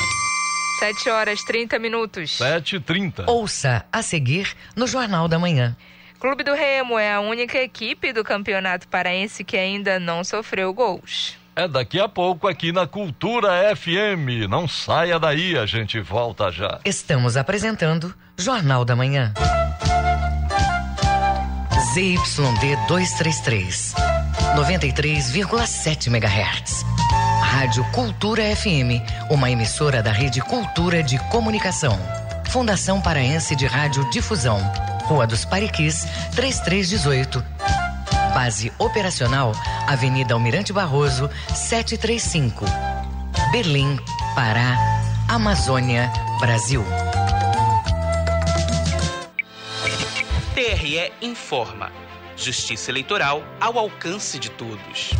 7 0.78 1.10
horas 1.10 1.42
30 1.44 1.78
minutos. 1.78 2.38
7h30. 2.38 3.24
Ouça 3.26 3.84
a 3.92 4.02
seguir 4.02 4.54
no 4.74 4.86
Jornal 4.86 5.28
da 5.28 5.38
Manhã. 5.38 5.76
Clube 6.20 6.44
do 6.44 6.52
Remo 6.52 6.98
é 6.98 7.14
a 7.14 7.20
única 7.20 7.56
equipe 7.56 8.12
do 8.12 8.22
Campeonato 8.22 8.86
Paraense 8.86 9.42
que 9.42 9.56
ainda 9.56 9.98
não 9.98 10.22
sofreu 10.22 10.70
gols. 10.74 11.34
É 11.56 11.66
daqui 11.66 11.98
a 11.98 12.06
pouco 12.08 12.46
aqui 12.46 12.72
na 12.72 12.86
Cultura 12.86 13.74
FM. 13.74 14.46
Não 14.48 14.68
saia 14.68 15.18
daí, 15.18 15.58
a 15.58 15.64
gente 15.64 15.98
volta 15.98 16.52
já. 16.52 16.78
Estamos 16.84 17.38
apresentando 17.38 18.14
Jornal 18.36 18.84
da 18.84 18.94
Manhã. 18.94 19.32
ZYD 21.94 22.76
233, 22.86 23.94
93,7 24.54 26.08
MHz. 26.08 26.84
Rádio 27.42 27.82
Cultura 27.92 28.42
FM, 28.54 29.02
uma 29.30 29.50
emissora 29.50 30.02
da 30.02 30.12
Rede 30.12 30.42
Cultura 30.42 31.02
de 31.02 31.18
Comunicação. 31.30 31.98
Fundação 32.50 33.00
Paraense 33.00 33.56
de 33.56 33.66
Rádio 33.66 34.08
Difusão. 34.10 34.60
Rua 35.10 35.26
dos 35.26 35.44
Pariquis, 35.44 36.06
3318. 36.36 37.44
Base 38.32 38.72
operacional, 38.78 39.50
Avenida 39.88 40.34
Almirante 40.34 40.72
Barroso, 40.72 41.28
735. 41.52 42.64
Berlim, 43.50 43.98
Pará, 44.36 44.76
Amazônia, 45.28 46.12
Brasil. 46.38 46.84
TRE 50.54 51.12
informa. 51.20 51.90
Justiça 52.36 52.92
Eleitoral 52.92 53.42
ao 53.60 53.80
alcance 53.80 54.38
de 54.38 54.48
todos. 54.48 55.10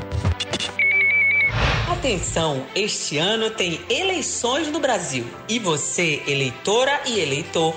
Atenção, 1.91 2.65
este 2.77 3.19
ano 3.19 3.51
tem 3.51 3.81
eleições 3.91 4.69
no 4.69 4.79
Brasil 4.79 5.27
e 5.49 5.59
você, 5.59 6.23
eleitora 6.29 7.01
e 7.05 7.19
eleitor, 7.19 7.77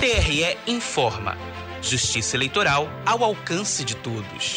TRE 0.00 0.56
informa. 0.66 1.36
Justiça 1.80 2.36
Eleitoral 2.36 2.88
ao 3.06 3.22
alcance 3.22 3.84
de 3.84 3.94
todos. 3.96 4.56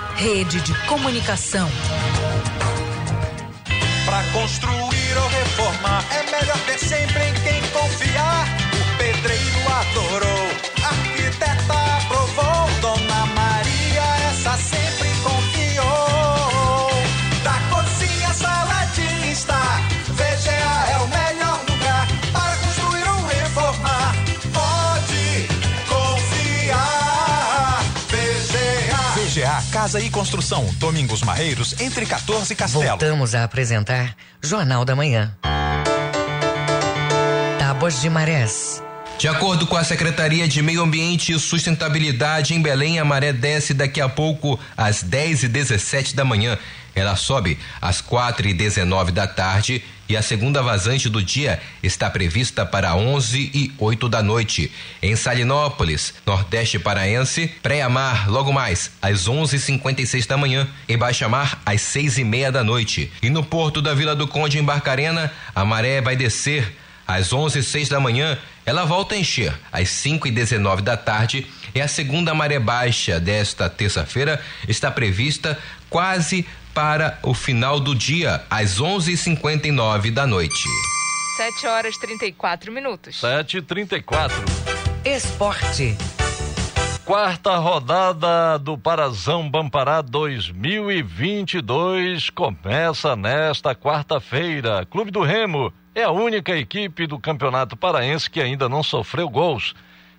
Rede 0.15 0.61
de 0.61 0.73
Comunicação. 0.87 1.69
Para 4.05 4.23
construir 4.31 5.17
ou 5.17 5.27
reformar, 5.27 6.05
é 6.11 6.23
melhor 6.31 6.57
ter 6.65 6.77
sempre 6.77 7.29
em 7.29 7.33
quem 7.33 7.61
confiar. 7.71 8.47
O 8.73 8.97
pedreiro 8.97 9.59
adorou 9.73 10.40
Casa 29.81 29.99
e 29.99 30.11
Construção, 30.11 30.63
Domingos 30.75 31.23
Marreiros, 31.23 31.81
entre 31.81 32.05
14 32.05 32.53
e 32.53 32.55
Castelo. 32.55 32.85
Voltamos 32.85 33.33
a 33.33 33.43
apresentar 33.43 34.15
Jornal 34.39 34.85
da 34.85 34.95
Manhã. 34.95 35.35
Tábuas 37.57 37.99
de 37.99 38.07
Marés. 38.07 38.83
De 39.21 39.27
acordo 39.27 39.67
com 39.67 39.77
a 39.77 39.83
Secretaria 39.83 40.47
de 40.47 40.63
Meio 40.63 40.81
Ambiente 40.81 41.31
e 41.31 41.37
Sustentabilidade 41.37 42.55
em 42.55 42.59
Belém, 42.59 42.97
a 42.97 43.05
maré 43.05 43.31
desce 43.31 43.71
daqui 43.71 44.01
a 44.01 44.09
pouco 44.09 44.59
às 44.75 45.03
10 45.03 45.43
e 45.43 45.47
17 45.47 46.15
da 46.15 46.25
manhã. 46.25 46.57
Ela 46.95 47.15
sobe 47.15 47.59
às 47.79 48.01
4 48.01 48.47
e 48.47 48.53
19 48.55 49.11
da 49.11 49.27
tarde 49.27 49.83
e 50.09 50.17
a 50.17 50.23
segunda 50.23 50.63
vazante 50.63 51.07
do 51.07 51.21
dia 51.21 51.61
está 51.83 52.09
prevista 52.09 52.65
para 52.65 52.95
11 52.95 53.51
e 53.53 53.71
8 53.77 54.09
da 54.09 54.23
noite. 54.23 54.71
Em 55.03 55.15
Salinópolis, 55.15 56.15
Nordeste 56.25 56.79
Paraense, 56.79 57.45
Pré-Amar, 57.61 58.27
logo 58.27 58.51
mais 58.51 58.89
às 58.99 59.27
11:56 59.27 60.25
da 60.25 60.35
manhã. 60.35 60.67
Em 60.89 60.97
Baixa 60.97 61.29
Mar, 61.29 61.61
às 61.63 61.79
6 61.81 62.17
e 62.17 62.23
meia 62.23 62.51
da 62.51 62.63
noite. 62.63 63.11
E 63.21 63.29
no 63.29 63.43
porto 63.43 63.83
da 63.83 63.93
Vila 63.93 64.15
do 64.15 64.27
Conde, 64.27 64.57
em 64.57 64.63
Barcarena, 64.63 65.31
a 65.53 65.63
maré 65.63 66.01
vai 66.01 66.15
descer 66.15 66.80
às 67.15 67.33
11 67.33 67.59
e 67.59 67.63
6 67.63 67.89
da 67.89 67.99
manhã, 67.99 68.37
ela 68.65 68.85
volta 68.85 69.15
a 69.15 69.17
encher 69.17 69.53
às 69.71 69.89
5 69.89 70.27
e 70.27 70.31
19 70.31 70.81
da 70.81 70.97
tarde 70.97 71.47
e 71.73 71.81
a 71.81 71.87
segunda 71.87 72.33
maré 72.33 72.59
baixa 72.59 73.19
desta 73.19 73.69
terça-feira 73.69 74.41
está 74.67 74.91
prevista 74.91 75.57
quase 75.89 76.45
para 76.73 77.19
o 77.23 77.33
final 77.33 77.79
do 77.79 77.93
dia, 77.93 78.43
às 78.49 78.79
11 78.79 79.11
e 79.11 79.17
59 79.17 80.11
da 80.11 80.25
noite. 80.25 80.63
7 81.37 81.67
horas 81.67 81.97
34 81.97 82.71
minutos. 82.71 83.19
7 83.19 83.57
e 83.57 83.61
34 83.61 84.45
Esporte. 85.03 85.97
Quarta 87.03 87.57
rodada 87.57 88.59
do 88.59 88.77
Parazão 88.77 89.49
Bampará 89.49 90.01
2022 90.01 92.29
começa 92.29 93.15
nesta 93.15 93.73
quarta-feira. 93.73 94.85
Clube 94.85 95.09
do 95.09 95.21
Remo 95.21 95.73
é 95.93 96.03
a 96.03 96.11
única 96.11 96.55
equipe 96.55 97.05
do 97.05 97.19
Campeonato 97.19 97.75
Paraense 97.75 98.29
que 98.29 98.41
ainda 98.41 98.69
não 98.69 98.83
sofreu 98.83 99.29
gols. 99.29 99.73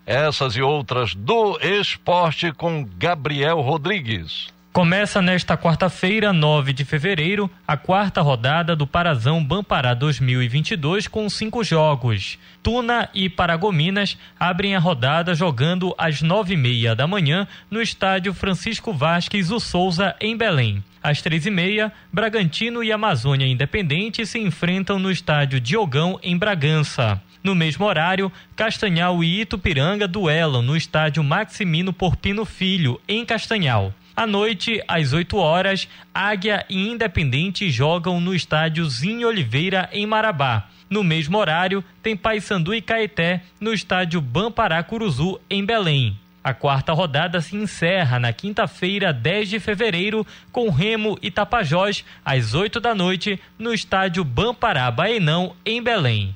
Essas 0.04 0.56
e 0.56 0.62
outras 0.62 1.14
do 1.14 1.58
esporte 1.60 2.52
com 2.52 2.84
Gabriel 2.98 3.60
Rodrigues. 3.60 4.52
Começa 4.72 5.20
nesta 5.20 5.54
quarta-feira, 5.54 6.32
9 6.32 6.72
de 6.72 6.82
fevereiro, 6.82 7.50
a 7.68 7.76
quarta 7.76 8.22
rodada 8.22 8.74
do 8.74 8.86
Parazão 8.86 9.44
Bampará 9.44 9.92
2022 9.92 11.06
com 11.06 11.28
cinco 11.28 11.62
jogos. 11.62 12.38
Tuna 12.62 13.08
e 13.12 13.28
Paragominas 13.28 14.16
abrem 14.40 14.74
a 14.74 14.78
rodada 14.78 15.34
jogando 15.34 15.94
às 15.98 16.22
nove 16.22 16.54
e 16.54 16.56
meia 16.56 16.96
da 16.96 17.06
manhã 17.06 17.46
no 17.70 17.82
estádio 17.82 18.32
Francisco 18.32 18.94
Vasques 18.94 19.50
o 19.50 19.60
Souza, 19.60 20.16
em 20.18 20.34
Belém. 20.34 20.82
Às 21.02 21.20
três 21.20 21.46
e 21.46 21.50
meia, 21.50 21.92
Bragantino 22.12 22.82
e 22.84 22.92
Amazônia 22.92 23.46
Independente 23.46 24.24
se 24.24 24.38
enfrentam 24.38 24.98
no 24.98 25.10
estádio 25.10 25.60
Diogão, 25.60 26.18
em 26.22 26.36
Bragança. 26.36 27.20
No 27.42 27.56
mesmo 27.56 27.84
horário, 27.84 28.30
Castanhal 28.54 29.24
e 29.24 29.40
Itupiranga 29.40 30.06
duelam 30.06 30.62
no 30.62 30.76
estádio 30.76 31.24
Maximino 31.24 31.92
Porpino 31.92 32.44
Filho, 32.44 33.00
em 33.08 33.24
Castanhal. 33.24 33.92
À 34.14 34.26
noite, 34.26 34.80
às 34.86 35.12
8 35.12 35.36
horas, 35.36 35.88
Águia 36.14 36.64
e 36.68 36.88
Independente 36.88 37.68
jogam 37.68 38.20
no 38.20 38.32
estádio 38.32 38.84
Zinho 38.88 39.26
Oliveira, 39.26 39.88
em 39.92 40.06
Marabá. 40.06 40.68
No 40.88 41.02
mesmo 41.02 41.38
horário, 41.38 41.82
tem 42.02 42.14
Paysandu 42.14 42.74
e 42.74 42.82
Caeté 42.82 43.42
no 43.58 43.72
estádio 43.72 44.20
Bampará 44.20 44.82
Curuzu, 44.82 45.40
em 45.50 45.64
Belém. 45.64 46.16
A 46.44 46.52
quarta 46.52 46.92
rodada 46.92 47.40
se 47.40 47.54
encerra 47.54 48.18
na 48.18 48.32
quinta-feira, 48.32 49.12
10 49.12 49.48
de 49.48 49.60
fevereiro, 49.60 50.26
com 50.50 50.70
Remo 50.70 51.16
e 51.22 51.30
Tapajós, 51.30 52.04
às 52.24 52.52
8 52.52 52.80
da 52.80 52.94
noite, 52.94 53.40
no 53.58 53.72
estádio 53.72 54.24
Bampará 54.24 54.90
Baenão, 54.90 55.54
em 55.64 55.80
Belém. 55.80 56.34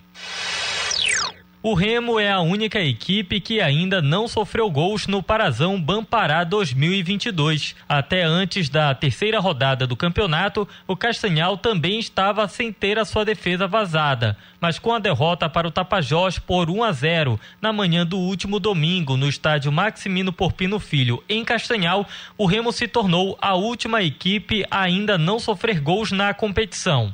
O 1.68 1.74
Remo 1.74 2.20
é 2.20 2.30
a 2.30 2.38
única 2.38 2.78
equipe 2.78 3.40
que 3.40 3.60
ainda 3.60 4.00
não 4.00 4.28
sofreu 4.28 4.70
gols 4.70 5.08
no 5.08 5.20
Parazão 5.20 5.82
Bampará 5.82 6.44
2022. 6.44 7.74
Até 7.88 8.22
antes 8.22 8.68
da 8.68 8.94
terceira 8.94 9.40
rodada 9.40 9.84
do 9.84 9.96
campeonato, 9.96 10.68
o 10.86 10.96
Castanhal 10.96 11.58
também 11.58 11.98
estava 11.98 12.46
sem 12.46 12.72
ter 12.72 13.00
a 13.00 13.04
sua 13.04 13.24
defesa 13.24 13.66
vazada. 13.66 14.38
Mas 14.60 14.78
com 14.78 14.94
a 14.94 15.00
derrota 15.00 15.48
para 15.48 15.66
o 15.66 15.72
Tapajós 15.72 16.38
por 16.38 16.70
1 16.70 16.84
a 16.84 16.92
0 16.92 17.40
na 17.60 17.72
manhã 17.72 18.06
do 18.06 18.16
último 18.16 18.60
domingo 18.60 19.16
no 19.16 19.28
estádio 19.28 19.72
Maximino 19.72 20.32
Porpino 20.32 20.78
Filho, 20.78 21.20
em 21.28 21.44
Castanhal, 21.44 22.06
o 22.38 22.46
Remo 22.46 22.70
se 22.70 22.86
tornou 22.86 23.36
a 23.42 23.56
última 23.56 24.04
equipe 24.04 24.64
a 24.70 24.82
ainda 24.82 25.18
não 25.18 25.40
sofrer 25.40 25.80
gols 25.80 26.12
na 26.12 26.32
competição. 26.32 27.12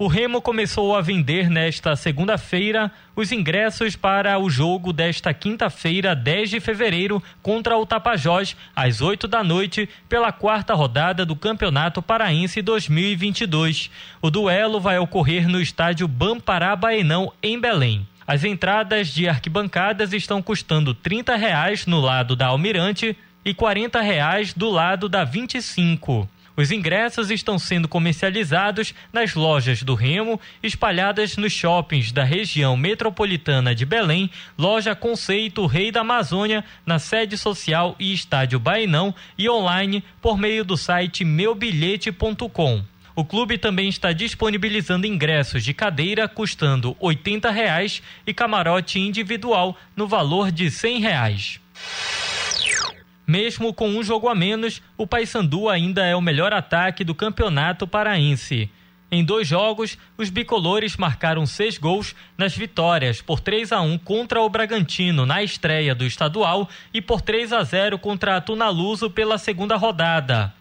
O 0.00 0.06
Remo 0.06 0.40
começou 0.40 0.94
a 0.94 1.00
vender 1.00 1.50
nesta 1.50 1.96
segunda-feira 1.96 2.88
os 3.16 3.32
ingressos 3.32 3.96
para 3.96 4.38
o 4.38 4.48
jogo 4.48 4.92
desta 4.92 5.34
quinta-feira, 5.34 6.14
10 6.14 6.50
de 6.50 6.60
fevereiro, 6.60 7.20
contra 7.42 7.76
o 7.76 7.84
Tapajós, 7.84 8.56
às 8.76 9.00
8 9.00 9.26
da 9.26 9.42
noite, 9.42 9.88
pela 10.08 10.30
quarta 10.30 10.72
rodada 10.72 11.26
do 11.26 11.34
Campeonato 11.34 12.00
Paraense 12.00 12.62
2022. 12.62 13.90
O 14.22 14.30
duelo 14.30 14.80
vai 14.80 15.00
ocorrer 15.00 15.48
no 15.48 15.60
estádio 15.60 16.06
Bampará 16.06 16.76
Baenão, 16.76 17.32
em 17.42 17.58
Belém. 17.58 18.06
As 18.24 18.44
entradas 18.44 19.08
de 19.08 19.28
arquibancadas 19.28 20.12
estão 20.12 20.40
custando 20.40 20.94
30 20.94 21.34
reais 21.34 21.86
no 21.86 21.98
lado 21.98 22.36
da 22.36 22.46
Almirante 22.46 23.16
e 23.44 23.52
40 23.52 24.00
reais 24.00 24.52
do 24.54 24.70
lado 24.70 25.08
da 25.08 25.24
25. 25.24 26.28
Os 26.58 26.72
ingressos 26.72 27.30
estão 27.30 27.56
sendo 27.56 27.86
comercializados 27.86 28.92
nas 29.12 29.36
lojas 29.36 29.84
do 29.84 29.94
Remo, 29.94 30.40
espalhadas 30.60 31.36
nos 31.36 31.52
shoppings 31.52 32.10
da 32.10 32.24
região 32.24 32.76
metropolitana 32.76 33.72
de 33.76 33.86
Belém, 33.86 34.28
loja 34.58 34.92
Conceito 34.92 35.64
Rei 35.66 35.92
da 35.92 36.00
Amazônia, 36.00 36.64
na 36.84 36.98
sede 36.98 37.38
social 37.38 37.94
e 37.96 38.12
estádio 38.12 38.58
Bainão 38.58 39.14
e 39.38 39.48
online 39.48 40.02
por 40.20 40.36
meio 40.36 40.64
do 40.64 40.76
site 40.76 41.24
meubilhete.com. 41.24 42.82
O 43.14 43.24
clube 43.24 43.56
também 43.56 43.88
está 43.88 44.12
disponibilizando 44.12 45.06
ingressos 45.06 45.62
de 45.62 45.72
cadeira 45.72 46.26
custando 46.26 46.96
80 46.98 47.52
reais 47.52 48.02
e 48.26 48.34
camarote 48.34 48.98
individual 48.98 49.76
no 49.94 50.08
valor 50.08 50.50
de 50.50 50.72
100 50.72 50.98
reais. 50.98 51.60
Mesmo 53.28 53.74
com 53.74 53.90
um 53.90 54.02
jogo 54.02 54.26
a 54.26 54.34
menos, 54.34 54.80
o 54.96 55.06
Paysandu 55.06 55.68
ainda 55.68 56.02
é 56.02 56.16
o 56.16 56.20
melhor 56.20 56.54
ataque 56.54 57.04
do 57.04 57.14
campeonato 57.14 57.86
paraense. 57.86 58.70
Em 59.12 59.22
dois 59.22 59.46
jogos, 59.46 59.98
os 60.16 60.30
bicolores 60.30 60.96
marcaram 60.96 61.44
seis 61.44 61.76
gols 61.76 62.14
nas 62.38 62.56
vitórias 62.56 63.20
por 63.20 63.38
3 63.38 63.70
a 63.72 63.82
1 63.82 63.98
contra 63.98 64.40
o 64.40 64.48
Bragantino 64.48 65.26
na 65.26 65.42
estreia 65.42 65.94
do 65.94 66.06
estadual 66.06 66.70
e 66.92 67.02
por 67.02 67.20
3 67.20 67.52
a 67.52 67.62
0 67.62 67.98
contra 67.98 68.34
a 68.34 68.40
Tunaluso 68.40 69.10
pela 69.10 69.36
segunda 69.36 69.76
rodada. 69.76 70.54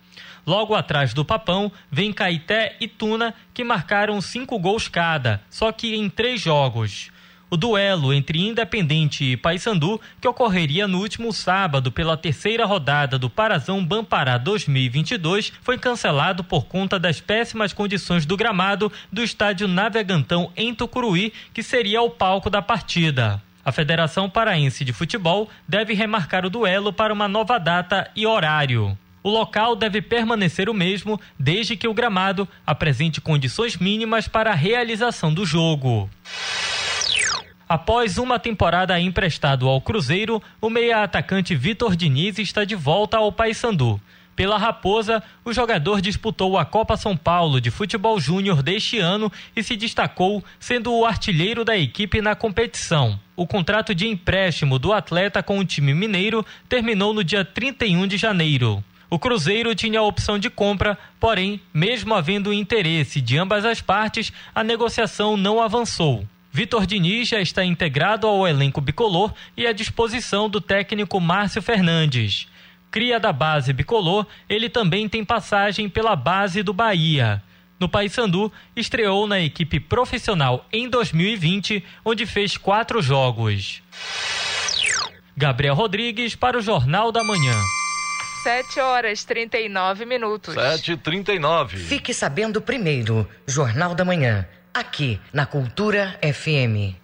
Logo 0.46 0.76
atrás 0.76 1.14
do 1.14 1.24
Papão, 1.24 1.72
vem 1.90 2.12
Caeté 2.12 2.76
e 2.82 2.88
Tuna, 2.88 3.34
que 3.54 3.64
marcaram 3.64 4.20
cinco 4.20 4.60
gols 4.60 4.90
cada, 4.90 5.42
só 5.50 5.72
que 5.72 5.96
em 5.96 6.10
três 6.10 6.42
jogos. 6.42 7.12
O 7.50 7.56
duelo 7.56 8.14
entre 8.14 8.46
Independente 8.46 9.24
e 9.24 9.38
Paysandu, 9.38 10.02
que 10.20 10.28
ocorreria 10.28 10.86
no 10.86 11.00
último 11.00 11.32
sábado 11.32 11.90
pela 11.90 12.18
terceira 12.18 12.66
rodada 12.66 13.18
do 13.18 13.30
Parazão 13.30 13.86
Bampará 13.86 14.38
2022, 14.38 15.54
foi 15.62 15.78
cancelado 15.78 16.44
por 16.44 16.66
conta 16.66 17.00
das 17.00 17.22
péssimas 17.22 17.72
condições 17.72 18.26
do 18.26 18.36
gramado 18.36 18.92
do 19.10 19.24
estádio 19.24 19.66
Navegantão 19.66 20.52
em 20.58 20.76
Tucuruí, 20.76 21.32
que 21.54 21.64
seria 21.64 22.02
o 22.02 22.10
palco 22.10 22.50
da 22.50 22.62
partida. 22.62 23.42
A 23.64 23.72
Federação 23.72 24.30
Paraense 24.30 24.84
de 24.84 24.92
Futebol 24.92 25.50
deve 25.66 25.94
remarcar 25.94 26.46
o 26.46 26.50
duelo 26.50 26.92
para 26.92 27.14
uma 27.14 27.30
nova 27.30 27.58
data 27.58 28.12
e 28.14 28.28
horário. 28.28 28.98
O 29.24 29.30
local 29.30 29.74
deve 29.74 30.02
permanecer 30.02 30.70
o 30.70 30.74
mesmo 30.74 31.20
desde 31.40 31.78
que 31.78 31.88
o 31.88 31.94
gramado 31.94 32.48
apresente 32.66 33.22
condições 33.22 33.78
mínimas 33.78 34.28
para 34.28 34.52
a 34.52 34.56
realização 34.56 35.34
do 35.34 35.46
jogo. 35.46 36.10
Após 37.70 38.18
uma 38.18 38.40
temporada 38.40 38.98
emprestado 38.98 39.68
ao 39.68 39.82
Cruzeiro, 39.82 40.42
o 40.62 40.70
meia-atacante 40.70 41.54
Vitor 41.54 41.98
Diniz 41.98 42.40
está 42.40 42.64
de 42.64 42.76
volta 42.76 43.18
ao 43.18 43.30
Paysandu. 43.30 44.00
Pela 44.38 44.58
Raposa, 44.58 45.22
o 45.44 45.52
jogador 45.52 46.00
disputou 46.00 46.58
a 46.58 46.64
Copa 46.64 46.96
São 46.96 47.18
Paulo 47.18 47.60
de 47.60 47.70
Futebol 47.70 48.22
Júnior 48.22 48.64
deste 48.64 49.00
ano 49.00 49.30
e 49.54 49.62
se 49.62 49.76
destacou 49.76 50.42
sendo 50.58 50.94
o 50.94 51.06
artilheiro 51.06 51.66
da 51.66 51.76
equipe 51.76 52.22
na 52.22 52.36
competição. 52.36 53.20
O 53.36 53.46
contrato 53.46 53.94
de 53.94 54.08
empréstimo 54.08 54.80
do 54.80 54.94
atleta 54.94 55.44
com 55.44 55.60
o 55.60 55.66
time 55.66 55.94
mineiro 55.94 56.46
terminou 56.70 57.14
no 57.14 57.24
dia 57.24 57.44
31 57.44 58.08
de 58.08 58.16
janeiro. 58.16 58.82
O 59.10 59.20
Cruzeiro 59.20 59.76
tinha 59.76 60.00
a 60.00 60.04
opção 60.04 60.40
de 60.40 60.50
compra, 60.50 60.98
porém, 61.20 61.60
mesmo 61.74 62.14
havendo 62.14 62.54
interesse 62.54 63.20
de 63.20 63.38
ambas 63.38 63.66
as 63.66 63.82
partes, 63.82 64.32
a 64.56 64.64
negociação 64.64 65.36
não 65.36 65.62
avançou. 65.62 66.26
Vitor 66.58 66.88
Diniz 66.88 67.28
já 67.28 67.40
está 67.40 67.64
integrado 67.64 68.26
ao 68.26 68.48
elenco 68.48 68.82
bicolor 68.82 69.32
e 69.56 69.68
à 69.68 69.72
disposição 69.72 70.50
do 70.50 70.60
técnico 70.60 71.20
Márcio 71.20 71.62
Fernandes. 71.62 72.48
Cria 72.90 73.20
da 73.20 73.32
base 73.32 73.72
bicolor, 73.72 74.26
ele 74.50 74.68
também 74.68 75.08
tem 75.08 75.24
passagem 75.24 75.88
pela 75.88 76.16
base 76.16 76.64
do 76.64 76.74
Bahia. 76.74 77.44
No 77.80 77.88
Paysandu, 77.88 78.52
estreou 78.76 79.28
na 79.28 79.40
equipe 79.40 79.80
profissional 79.80 80.66
em 80.74 80.90
2020, 80.90 81.86
onde 82.04 82.26
fez 82.26 82.58
quatro 82.58 83.04
jogos. 83.04 83.84
Gabriel 85.38 85.76
Rodrigues 85.76 86.34
para 86.34 86.58
o 86.58 86.62
Jornal 86.62 87.12
da 87.12 87.24
Manhã. 87.24 87.54
7 88.42 88.80
horas 88.80 89.24
39 89.24 90.06
minutos. 90.06 90.56
7h39. 90.56 91.78
Fique 91.78 92.16
sabendo 92.16 92.60
primeiro, 92.60 93.30
Jornal 93.46 93.94
da 93.94 94.04
Manhã, 94.04 94.48
aqui 94.80 95.20
na 95.34 95.46
Cultura 95.46 96.20
FM. 96.22 96.96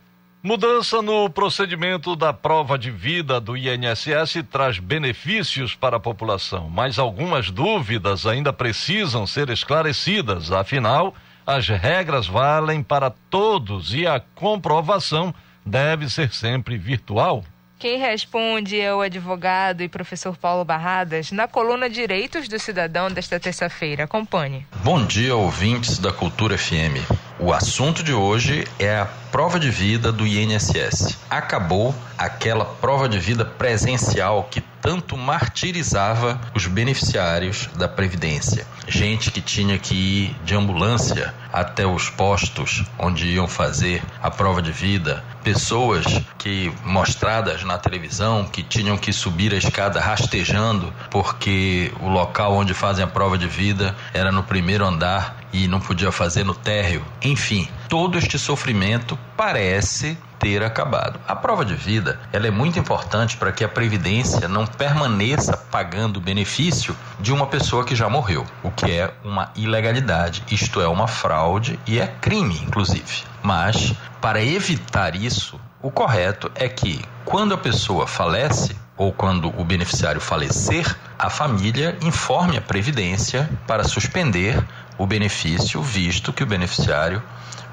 Mudança 0.44 1.02
no 1.02 1.30
procedimento 1.30 2.16
da 2.16 2.34
prova 2.34 2.78
de 2.78 2.92
vida 2.92 3.40
do 3.40 3.56
INSS 3.56 4.44
traz 4.52 4.78
benefícios 4.78 5.74
para 5.74 5.98
a 5.98 6.00
população, 6.00 6.70
mas 6.70 7.00
algumas 7.00 7.50
dúvidas 7.50 8.28
ainda 8.28 8.52
precisam 8.52 9.26
ser 9.26 9.50
esclarecidas. 9.50 10.52
Afinal, 10.52 11.16
as 11.48 11.68
regras 11.68 12.28
valem 12.28 12.84
para 12.84 13.10
todos 13.10 13.94
e 13.94 14.06
a 14.06 14.20
comprovação 14.20 15.34
deve 15.66 16.10
ser 16.10 16.32
sempre 16.32 16.78
virtual. 16.78 17.44
Quem 17.80 17.98
responde 17.98 18.80
é 18.80 18.94
o 18.94 19.02
advogado 19.02 19.82
e 19.82 19.90
professor 19.90 20.38
Paulo 20.38 20.64
Barradas 20.64 21.34
na 21.34 21.50
coluna 21.50 21.90
Direitos 21.90 22.48
do 22.48 22.58
Cidadão 22.58 23.10
desta 23.10 23.38
terça-feira. 23.40 24.06
Acompanhe. 24.06 24.66
Bom 24.84 25.06
dia, 25.06 25.36
ouvintes 25.36 26.00
da 26.00 26.10
Cultura 26.10 26.58
FM. 26.58 27.04
O 27.46 27.52
assunto 27.52 28.02
de 28.02 28.14
hoje 28.14 28.66
é 28.80 29.00
a 29.00 29.06
prova 29.06 29.60
de 29.60 29.70
vida 29.70 30.14
do 30.14 30.26
INSS. 30.26 31.18
Acabou 31.30 31.94
aquela 32.18 32.64
prova 32.64 33.10
de 33.10 33.20
vida 33.20 33.44
presencial 33.44 34.48
que 34.50 34.62
tanto 34.62 35.18
martirizava 35.18 36.40
os 36.56 36.68
beneficiários 36.68 37.70
da 37.76 37.86
Previdência. 37.86 38.66
Gente 38.88 39.30
que 39.30 39.42
tinha 39.42 39.78
que 39.78 39.94
ir 39.94 40.36
de 40.46 40.56
ambulância 40.56 41.34
até 41.52 41.86
os 41.86 42.10
postos 42.10 42.86
onde 42.98 43.28
iam 43.28 43.46
fazer 43.46 44.02
a 44.22 44.32
prova 44.32 44.62
de 44.62 44.72
vida, 44.72 45.22
pessoas 45.44 46.06
que 46.38 46.72
mostradas 46.86 47.64
na 47.64 47.78
televisão 47.78 48.46
que 48.46 48.64
tinham 48.64 48.98
que 48.98 49.12
subir 49.12 49.54
a 49.54 49.58
escada 49.58 50.00
rastejando 50.00 50.94
porque 51.10 51.92
o 52.00 52.08
local 52.08 52.54
onde 52.54 52.74
fazem 52.74 53.04
a 53.04 53.08
prova 53.08 53.38
de 53.38 53.48
vida 53.48 53.96
era 54.14 54.32
no 54.32 54.44
primeiro 54.44 54.86
andar 54.86 55.38
e 55.52 55.68
não 55.68 55.80
podia 55.80 56.12
fazer 56.12 56.44
no 56.44 56.56
térreo. 56.56 57.06
Enfim, 57.22 57.68
todo 57.88 58.18
este 58.18 58.40
sofrimento 58.40 59.18
parece 59.38 60.18
ter 60.44 60.62
acabado. 60.62 61.22
A 61.26 61.34
prova 61.38 61.64
de 61.64 61.74
vida 61.74 62.20
ela 62.34 62.46
é 62.46 62.52
muito 62.52 62.78
importante 62.78 63.38
para 63.38 63.54
que 63.54 63.64
a 63.64 63.70
Previdência 63.70 64.46
não 64.50 64.68
permaneça 64.68 65.56
pagando 65.56 66.18
o 66.18 66.22
benefício 66.22 66.94
de 67.18 67.32
uma 67.32 67.48
pessoa 67.48 67.86
que 67.86 67.96
já 67.96 68.10
morreu, 68.10 68.46
o 68.62 68.70
que 68.70 68.92
é 68.92 69.14
uma 69.24 69.52
ilegalidade, 69.56 70.44
isto 70.52 70.82
é 70.82 70.88
uma 70.88 71.08
fraude 71.08 71.80
e 71.88 71.98
é 71.98 72.08
crime, 72.20 72.62
inclusive. 72.68 73.24
Mas, 73.42 73.94
para 74.20 74.44
evitar 74.44 75.16
isso, 75.16 75.58
o 75.82 75.90
correto 75.90 76.52
é 76.56 76.68
que, 76.68 77.02
quando 77.24 77.54
a 77.54 77.58
pessoa 77.58 78.06
falece, 78.06 78.76
ou 78.98 79.14
quando 79.14 79.48
o 79.58 79.64
beneficiário 79.64 80.20
falecer, 80.20 80.94
a 81.18 81.30
família 81.30 81.98
informe 82.02 82.58
a 82.58 82.62
Previdência 82.62 83.50
para 83.66 83.86
suspender 83.86 84.62
o 84.98 85.08
benefício, 85.08 85.82
visto 85.82 86.34
que 86.34 86.44
o 86.44 86.48
beneficiário 86.48 87.24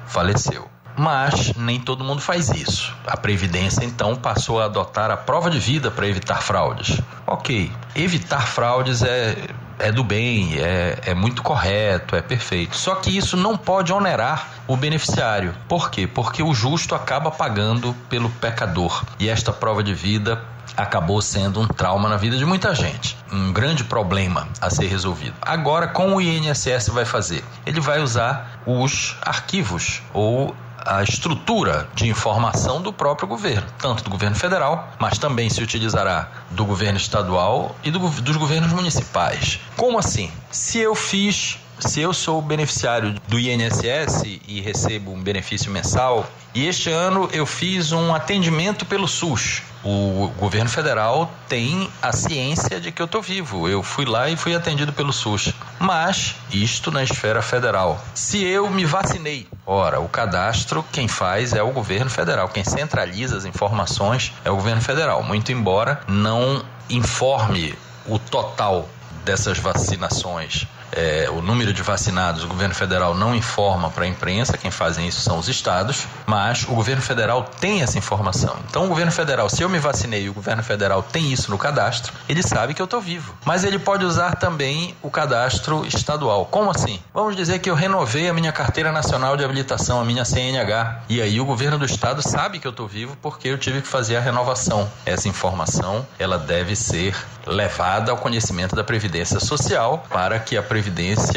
faleceu. 0.07 0.69
Mas 0.97 1.53
nem 1.55 1.79
todo 1.79 2.03
mundo 2.03 2.21
faz 2.21 2.49
isso. 2.49 2.95
A 3.05 3.17
Previdência 3.17 3.83
então 3.83 4.15
passou 4.15 4.61
a 4.61 4.65
adotar 4.65 5.09
a 5.11 5.17
prova 5.17 5.49
de 5.49 5.59
vida 5.59 5.89
para 5.89 6.07
evitar 6.07 6.41
fraudes. 6.41 6.99
Ok, 7.25 7.71
evitar 7.95 8.45
fraudes 8.47 9.01
é, 9.01 9.35
é 9.79 9.91
do 9.91 10.03
bem, 10.03 10.57
é, 10.57 10.99
é 11.05 11.13
muito 11.13 11.41
correto, 11.41 12.15
é 12.15 12.21
perfeito. 12.21 12.75
Só 12.75 12.95
que 12.95 13.15
isso 13.15 13.35
não 13.35 13.57
pode 13.57 13.91
onerar 13.91 14.47
o 14.67 14.75
beneficiário. 14.75 15.53
Por 15.67 15.89
quê? 15.89 16.07
Porque 16.07 16.43
o 16.43 16.53
justo 16.53 16.93
acaba 16.93 17.31
pagando 17.31 17.95
pelo 18.09 18.29
pecador. 18.29 19.03
E 19.19 19.29
esta 19.29 19.51
prova 19.51 19.83
de 19.83 19.93
vida 19.93 20.41
acabou 20.75 21.21
sendo 21.21 21.61
um 21.61 21.67
trauma 21.67 22.07
na 22.07 22.17
vida 22.17 22.37
de 22.37 22.45
muita 22.45 22.73
gente, 22.73 23.17
um 23.31 23.51
grande 23.51 23.83
problema 23.83 24.47
a 24.59 24.69
ser 24.69 24.87
resolvido. 24.87 25.33
Agora, 25.41 25.87
como 25.87 26.17
o 26.17 26.21
INSS 26.21 26.89
vai 26.89 27.05
fazer? 27.05 27.43
Ele 27.65 27.79
vai 27.79 28.01
usar 28.01 28.61
os 28.65 29.17
arquivos 29.21 30.01
ou 30.13 30.55
a 30.85 31.03
estrutura 31.03 31.87
de 31.93 32.07
informação 32.07 32.81
do 32.81 32.91
próprio 32.91 33.27
governo, 33.27 33.67
tanto 33.77 34.03
do 34.03 34.09
governo 34.09 34.35
federal, 34.35 34.89
mas 34.99 35.17
também 35.17 35.49
se 35.49 35.61
utilizará 35.61 36.29
do 36.51 36.65
governo 36.65 36.97
estadual 36.97 37.75
e 37.83 37.91
do, 37.91 37.99
dos 37.99 38.37
governos 38.37 38.71
municipais. 38.73 39.59
Como 39.77 39.97
assim? 39.97 40.31
Se 40.51 40.79
eu 40.79 40.95
fiz 40.95 41.57
se 41.79 41.99
eu 41.99 42.13
sou 42.13 42.41
beneficiário 42.41 43.15
do 43.27 43.39
INSS 43.39 44.23
e 44.47 44.61
recebo 44.61 45.11
um 45.11 45.21
benefício 45.21 45.71
mensal, 45.71 46.29
e 46.53 46.67
este 46.67 46.91
ano 46.91 47.27
eu 47.33 47.45
fiz 47.45 47.91
um 47.91 48.13
atendimento 48.13 48.85
pelo 48.85 49.07
SUS, 49.07 49.63
o 49.83 50.31
governo 50.37 50.69
federal 50.69 51.31
tem 51.47 51.89
a 52.01 52.11
ciência 52.11 52.79
de 52.79 52.91
que 52.91 53.01
eu 53.01 53.05
estou 53.05 53.21
vivo. 53.21 53.67
Eu 53.67 53.81
fui 53.81 54.05
lá 54.05 54.29
e 54.29 54.35
fui 54.35 54.55
atendido 54.55 54.93
pelo 54.93 55.11
SUS. 55.11 55.53
Mas 55.79 56.35
isto 56.51 56.91
na 56.91 57.03
esfera 57.03 57.41
federal. 57.41 58.03
Se 58.13 58.43
eu 58.43 58.69
me 58.69 58.85
vacinei, 58.85 59.47
ora, 59.65 59.99
o 59.99 60.07
cadastro 60.07 60.85
quem 60.91 61.07
faz 61.07 61.53
é 61.53 61.63
o 61.63 61.71
governo 61.71 62.09
federal. 62.09 62.49
Quem 62.49 62.63
centraliza 62.63 63.37
as 63.37 63.45
informações 63.45 64.31
é 64.45 64.51
o 64.51 64.55
governo 64.55 64.81
federal. 64.81 65.23
Muito 65.23 65.51
embora 65.51 66.01
não 66.07 66.63
informe 66.89 67.73
o 68.05 68.19
total 68.19 68.87
dessas 69.23 69.57
vacinações 69.57 70.67
é, 70.91 71.29
o 71.29 71.41
número 71.41 71.73
de 71.73 71.81
vacinados, 71.81 72.43
o 72.43 72.47
governo 72.47 72.75
federal 72.75 73.15
não 73.15 73.35
informa 73.35 73.89
para 73.89 74.05
a 74.05 74.07
imprensa, 74.07 74.57
quem 74.57 74.71
fazem 74.71 75.07
isso 75.07 75.21
são 75.21 75.39
os 75.39 75.47
estados, 75.47 76.07
mas 76.25 76.63
o 76.67 76.73
governo 76.73 77.01
federal 77.01 77.43
tem 77.59 77.81
essa 77.81 77.97
informação. 77.97 78.55
Então, 78.69 78.85
o 78.85 78.87
governo 78.87 79.11
federal, 79.11 79.49
se 79.49 79.61
eu 79.61 79.69
me 79.69 79.79
vacinei 79.79 80.25
e 80.25 80.29
o 80.29 80.33
governo 80.33 80.63
federal 80.63 81.01
tem 81.01 81.31
isso 81.31 81.49
no 81.49 81.57
cadastro, 81.57 82.13
ele 82.27 82.43
sabe 82.43 82.73
que 82.73 82.81
eu 82.81 82.85
estou 82.85 83.01
vivo. 83.01 83.33
Mas 83.45 83.63
ele 83.63 83.79
pode 83.79 84.05
usar 84.05 84.35
também 84.35 84.95
o 85.01 85.09
cadastro 85.09 85.85
estadual. 85.85 86.45
Como 86.45 86.69
assim? 86.69 86.99
Vamos 87.13 87.35
dizer 87.35 87.59
que 87.59 87.69
eu 87.69 87.75
renovei 87.75 88.29
a 88.29 88.33
minha 88.33 88.51
carteira 88.51 88.91
nacional 88.91 89.37
de 89.37 89.43
habilitação, 89.43 89.99
a 89.99 90.05
minha 90.05 90.25
CNH, 90.25 91.03
e 91.09 91.21
aí 91.21 91.39
o 91.39 91.45
governo 91.45 91.77
do 91.77 91.85
estado 91.85 92.21
sabe 92.21 92.59
que 92.59 92.67
eu 92.67 92.71
estou 92.71 92.87
vivo 92.87 93.17
porque 93.21 93.47
eu 93.47 93.57
tive 93.57 93.81
que 93.81 93.87
fazer 93.87 94.17
a 94.17 94.21
renovação. 94.21 94.89
Essa 95.05 95.27
informação, 95.27 96.05
ela 96.19 96.37
deve 96.37 96.75
ser 96.75 97.15
levada 97.45 98.11
ao 98.11 98.17
conhecimento 98.17 98.75
da 98.75 98.83
Previdência 98.83 99.39
Social 99.39 100.05
para 100.09 100.37
que 100.39 100.55
a 100.55 100.61
Previdência 100.61 100.80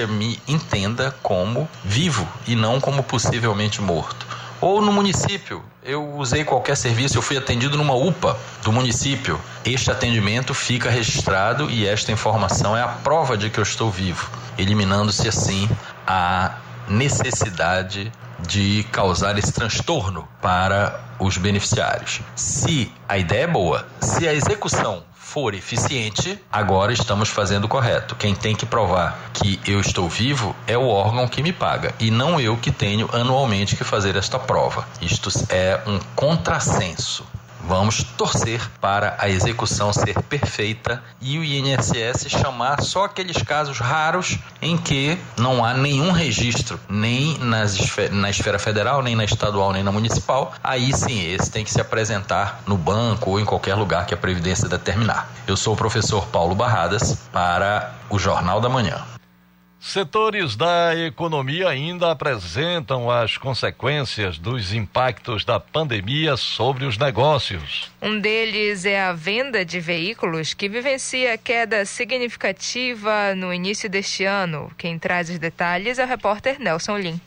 me 0.07 0.41
entenda 0.47 1.15
como 1.23 1.69
vivo 1.85 2.27
e 2.47 2.55
não 2.57 2.81
como 2.81 3.03
possivelmente 3.03 3.81
morto. 3.81 4.27
Ou 4.61 4.81
no 4.81 4.93
município, 4.93 5.63
eu 5.83 6.17
usei 6.17 6.45
qualquer 6.45 6.77
serviço, 6.77 7.19
eu 7.19 7.23
fui 7.23 7.37
atendido 7.37 7.77
numa 7.77 7.95
UPA 7.95 8.39
do 8.63 8.73
município. 8.73 9.39
Este 9.65 9.91
atendimento 9.91 10.55
fica 10.55 10.89
registrado 10.89 11.71
e 11.71 11.87
esta 11.87 12.11
informação 12.11 12.75
é 12.75 12.83
a 12.83 12.89
prova 12.89 13.37
de 13.37 13.51
que 13.51 13.59
eu 13.59 13.63
estou 13.63 13.91
vivo, 13.91 14.31
eliminando-se 14.57 15.29
assim 15.29 15.69
a 16.07 16.57
necessidade 16.89 18.11
de 18.47 18.85
causar 18.93 19.39
esse 19.39 19.53
transtorno 19.53 20.27
para 20.41 21.01
os 21.19 21.37
beneficiários. 21.37 22.21
Se 22.35 22.91
a 23.09 23.19
ideia 23.19 23.45
é 23.45 23.47
boa, 23.47 23.87
se 24.01 24.27
a 24.27 24.33
execução 24.33 25.03
for 25.35 25.53
eficiente, 25.53 26.39
agora 26.53 26.93
estamos 26.93 27.29
fazendo 27.29 27.67
correto. 27.67 28.15
Quem 28.15 28.37
tem 28.37 28.55
que 28.55 28.65
provar 28.65 29.19
que 29.33 29.59
eu 29.67 29.81
estou 29.81 30.09
vivo 30.09 30.55
é 30.65 30.79
o 30.79 30.87
órgão 30.87 31.27
que 31.27 31.43
me 31.43 31.53
paga 31.53 31.93
e 31.99 32.09
não 32.09 32.41
eu 32.41 32.57
que 32.57 32.71
tenho 32.71 33.11
anualmente 33.13 33.75
que 33.75 33.83
fazer 33.83 34.15
esta 34.15 34.39
prova. 34.39 34.87
Isto 35.03 35.31
é 35.49 35.81
um 35.89 35.99
contrassenso. 36.15 37.27
Vamos 37.67 38.03
torcer 38.03 38.61
para 38.79 39.17
a 39.19 39.29
execução 39.29 39.91
ser 39.91 40.21
perfeita 40.23 41.03
e 41.21 41.39
o 41.39 41.45
INSS 41.45 42.29
chamar 42.29 42.83
só 42.83 43.05
aqueles 43.05 43.41
casos 43.43 43.79
raros 43.79 44.39
em 44.61 44.77
que 44.77 45.19
não 45.39 45.65
há 45.65 45.73
nenhum 45.73 46.13
registro, 46.13 46.79
nem 46.89 47.39
nas, 47.39 47.79
na 48.11 48.29
esfera 48.29 48.59
federal, 48.59 49.03
nem 49.03 49.17
na 49.17 49.25
estadual, 49.25 49.73
nem 49.73 49.83
na 49.83 49.91
municipal. 49.91 50.53
Aí 50.63 50.95
sim, 50.95 51.27
esse 51.33 51.51
tem 51.51 51.65
que 51.65 51.73
se 51.73 51.81
apresentar 51.81 52.61
no 52.67 52.77
banco 52.77 53.31
ou 53.31 53.41
em 53.41 53.47
qualquer 53.47 53.75
lugar 53.77 54.05
que 54.05 54.13
a 54.13 54.17
Previdência 54.17 54.69
determinar. 54.69 55.31
Eu 55.47 55.57
sou 55.57 55.73
o 55.73 55.77
professor 55.77 56.27
Paulo 56.27 56.55
Barradas 56.55 57.17
para 57.33 57.95
o 58.11 58.19
Jornal 58.19 58.61
da 58.61 58.69
Manhã. 58.69 59.03
Setores 59.87 60.57
da 60.57 60.97
economia 60.97 61.69
ainda 61.69 62.11
apresentam 62.11 63.11
as 63.11 63.37
consequências 63.37 64.39
dos 64.39 64.73
impactos 64.73 65.45
da 65.45 65.61
pandemia 65.61 66.39
sobre 66.39 66.87
os 66.87 66.97
negócios. 66.97 67.93
Um 68.01 68.19
deles 68.19 68.87
é 68.87 68.99
a 68.99 69.13
venda 69.13 69.63
de 69.63 69.81
veículos, 69.81 70.55
que 70.55 70.71
vivencia 70.71 71.37
queda 71.37 71.85
significativa 71.85 73.35
no 73.35 73.53
início 73.53 73.89
deste 73.91 74.25
ano. 74.25 74.73
Quem 74.79 74.99
traz 74.99 75.29
os 75.29 75.39
detalhes 75.39 75.99
é 75.99 76.05
o 76.05 76.09
repórter 76.09 76.59
Nelson 76.59 76.97
Lim. 76.97 77.21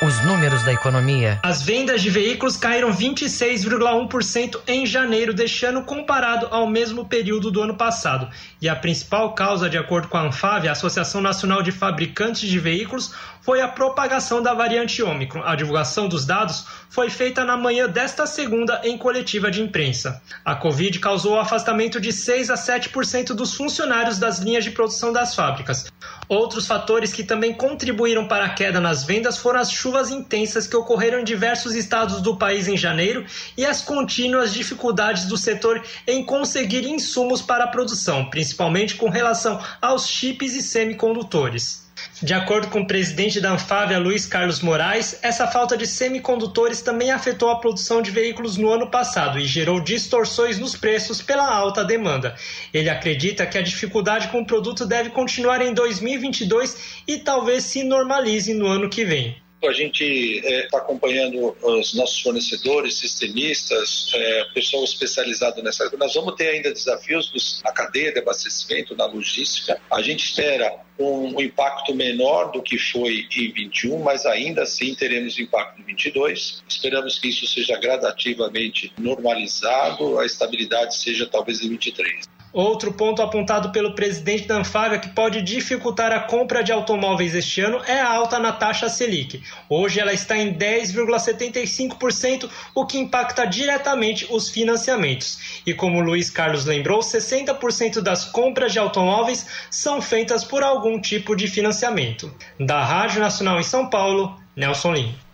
Os 0.00 0.24
números 0.24 0.62
da 0.62 0.72
economia. 0.72 1.40
As 1.42 1.60
vendas 1.60 2.00
de 2.00 2.08
veículos 2.08 2.56
caíram 2.56 2.94
26,1% 2.94 4.60
em 4.68 4.86
janeiro 4.86 5.34
deste 5.34 5.66
ano 5.66 5.82
comparado 5.82 6.46
ao 6.52 6.68
mesmo 6.68 7.04
período 7.04 7.50
do 7.50 7.60
ano 7.60 7.74
passado. 7.74 8.28
E 8.62 8.68
a 8.68 8.76
principal 8.76 9.34
causa, 9.34 9.68
de 9.68 9.76
acordo 9.76 10.06
com 10.06 10.16
a 10.16 10.22
Anfave, 10.22 10.68
a 10.68 10.72
Associação 10.72 11.20
Nacional 11.20 11.64
de 11.64 11.72
Fabricantes 11.72 12.48
de 12.48 12.60
Veículos, 12.60 13.12
foi 13.48 13.62
a 13.62 13.68
propagação 13.68 14.42
da 14.42 14.52
variante 14.52 15.02
Ômicron. 15.02 15.42
A 15.42 15.56
divulgação 15.56 16.06
dos 16.06 16.26
dados 16.26 16.66
foi 16.90 17.08
feita 17.08 17.46
na 17.46 17.56
manhã 17.56 17.88
desta 17.88 18.26
segunda 18.26 18.78
em 18.84 18.98
coletiva 18.98 19.50
de 19.50 19.62
imprensa. 19.62 20.20
A 20.44 20.54
Covid 20.54 20.98
causou 20.98 21.32
o 21.32 21.40
afastamento 21.40 21.98
de 21.98 22.12
6 22.12 22.50
a 22.50 22.56
7% 22.56 23.28
dos 23.28 23.54
funcionários 23.54 24.18
das 24.18 24.38
linhas 24.38 24.64
de 24.64 24.70
produção 24.70 25.14
das 25.14 25.34
fábricas. 25.34 25.90
Outros 26.28 26.66
fatores 26.66 27.10
que 27.10 27.24
também 27.24 27.54
contribuíram 27.54 28.28
para 28.28 28.44
a 28.44 28.50
queda 28.50 28.80
nas 28.82 29.02
vendas 29.02 29.38
foram 29.38 29.60
as 29.60 29.72
chuvas 29.72 30.10
intensas 30.10 30.66
que 30.66 30.76
ocorreram 30.76 31.20
em 31.20 31.24
diversos 31.24 31.74
estados 31.74 32.20
do 32.20 32.36
país 32.36 32.68
em 32.68 32.76
janeiro 32.76 33.24
e 33.56 33.64
as 33.64 33.80
contínuas 33.80 34.52
dificuldades 34.52 35.24
do 35.24 35.38
setor 35.38 35.82
em 36.06 36.22
conseguir 36.22 36.86
insumos 36.86 37.40
para 37.40 37.64
a 37.64 37.68
produção, 37.68 38.28
principalmente 38.28 38.96
com 38.96 39.08
relação 39.08 39.58
aos 39.80 40.06
chips 40.06 40.54
e 40.54 40.60
semicondutores. 40.60 41.87
De 42.20 42.34
acordo 42.34 42.66
com 42.66 42.80
o 42.80 42.86
presidente 42.86 43.40
da 43.40 43.52
Anfávia, 43.52 43.96
Luiz 43.96 44.26
Carlos 44.26 44.60
Moraes, 44.60 45.16
essa 45.22 45.46
falta 45.46 45.76
de 45.76 45.86
semicondutores 45.86 46.82
também 46.82 47.12
afetou 47.12 47.48
a 47.48 47.60
produção 47.60 48.02
de 48.02 48.10
veículos 48.10 48.56
no 48.56 48.70
ano 48.70 48.90
passado 48.90 49.38
e 49.38 49.44
gerou 49.44 49.78
distorções 49.78 50.58
nos 50.58 50.74
preços 50.74 51.22
pela 51.22 51.48
alta 51.48 51.84
demanda. 51.84 52.34
Ele 52.74 52.90
acredita 52.90 53.46
que 53.46 53.56
a 53.56 53.62
dificuldade 53.62 54.28
com 54.28 54.40
o 54.40 54.46
produto 54.46 54.84
deve 54.84 55.10
continuar 55.10 55.62
em 55.62 55.72
2022 55.72 57.02
e 57.06 57.18
talvez 57.18 57.62
se 57.62 57.84
normalize 57.84 58.52
no 58.52 58.66
ano 58.66 58.90
que 58.90 59.04
vem. 59.04 59.36
A 59.60 59.72
gente 59.72 60.04
está 60.04 60.50
é, 60.50 60.62
tá 60.68 60.78
acompanhando 60.78 61.56
os 61.62 61.92
nossos 61.94 62.20
fornecedores, 62.20 62.94
sistemistas, 62.94 64.10
é, 64.14 64.44
pessoal 64.54 64.84
especializado 64.84 65.62
nessa 65.62 65.84
área. 65.84 65.98
Nós 65.98 66.14
vamos 66.14 66.36
ter 66.36 66.48
ainda 66.48 66.72
desafios 66.72 67.60
na 67.64 67.72
cadeia 67.72 68.12
de 68.12 68.20
abastecimento, 68.20 68.94
na 68.94 69.06
logística. 69.06 69.80
A 69.90 70.00
gente 70.00 70.24
espera 70.24 70.80
um, 70.96 71.36
um, 71.36 71.40
impacto 71.40 71.92
menor 71.92 72.52
do 72.52 72.62
que 72.62 72.78
foi 72.78 73.26
em 73.36 73.52
21, 73.52 73.98
mas 74.00 74.24
ainda 74.26 74.62
assim 74.62 74.94
teremos 74.94 75.38
impacto 75.38 75.80
em 75.80 75.84
22. 75.84 76.62
Esperamos 76.68 77.18
que 77.18 77.28
isso 77.28 77.46
seja 77.46 77.76
gradativamente 77.78 78.92
normalizado, 78.96 80.20
a 80.20 80.26
estabilidade 80.26 80.96
seja 80.96 81.26
talvez 81.26 81.60
em 81.62 81.68
23. 81.70 82.37
Outro 82.52 82.92
ponto 82.92 83.20
apontado 83.20 83.70
pelo 83.70 83.94
presidente 83.94 84.46
da 84.46 84.56
Anfávia 84.56 84.98
que 84.98 85.10
pode 85.10 85.42
dificultar 85.42 86.12
a 86.12 86.20
compra 86.20 86.64
de 86.64 86.72
automóveis 86.72 87.34
este 87.34 87.60
ano 87.60 87.82
é 87.86 88.00
a 88.00 88.10
alta 88.10 88.38
na 88.38 88.52
taxa 88.52 88.88
Selic. 88.88 89.42
Hoje 89.68 90.00
ela 90.00 90.14
está 90.14 90.36
em 90.36 90.54
10,75%, 90.54 92.48
o 92.74 92.86
que 92.86 92.98
impacta 92.98 93.46
diretamente 93.46 94.26
os 94.30 94.48
financiamentos. 94.48 95.62
E 95.66 95.74
como 95.74 96.00
Luiz 96.00 96.30
Carlos 96.30 96.64
lembrou, 96.64 97.00
60% 97.00 98.00
das 98.00 98.24
compras 98.24 98.72
de 98.72 98.78
automóveis 98.78 99.46
são 99.70 100.00
feitas 100.00 100.42
por 100.42 100.62
algum 100.62 100.98
tipo 101.00 101.36
de 101.36 101.46
financiamento. 101.46 102.34
Da 102.58 102.82
Rádio 102.82 103.20
Nacional 103.20 103.60
em 103.60 103.64
São 103.64 103.90
Paulo, 103.90 104.34
Nelson 104.56 104.94
Lim. 104.94 105.27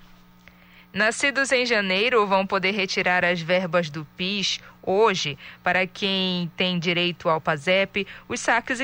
Nascidos 0.94 1.50
em 1.50 1.66
janeiro 1.66 2.24
vão 2.24 2.46
poder 2.46 2.70
retirar 2.70 3.24
as 3.24 3.40
verbas 3.40 3.90
do 3.90 4.04
PIS 4.16 4.60
hoje. 4.80 5.36
Para 5.60 5.88
quem 5.88 6.48
tem 6.56 6.78
direito 6.78 7.28
ao 7.28 7.40
PASEP, 7.40 8.06
os 8.28 8.38
saques 8.38 8.78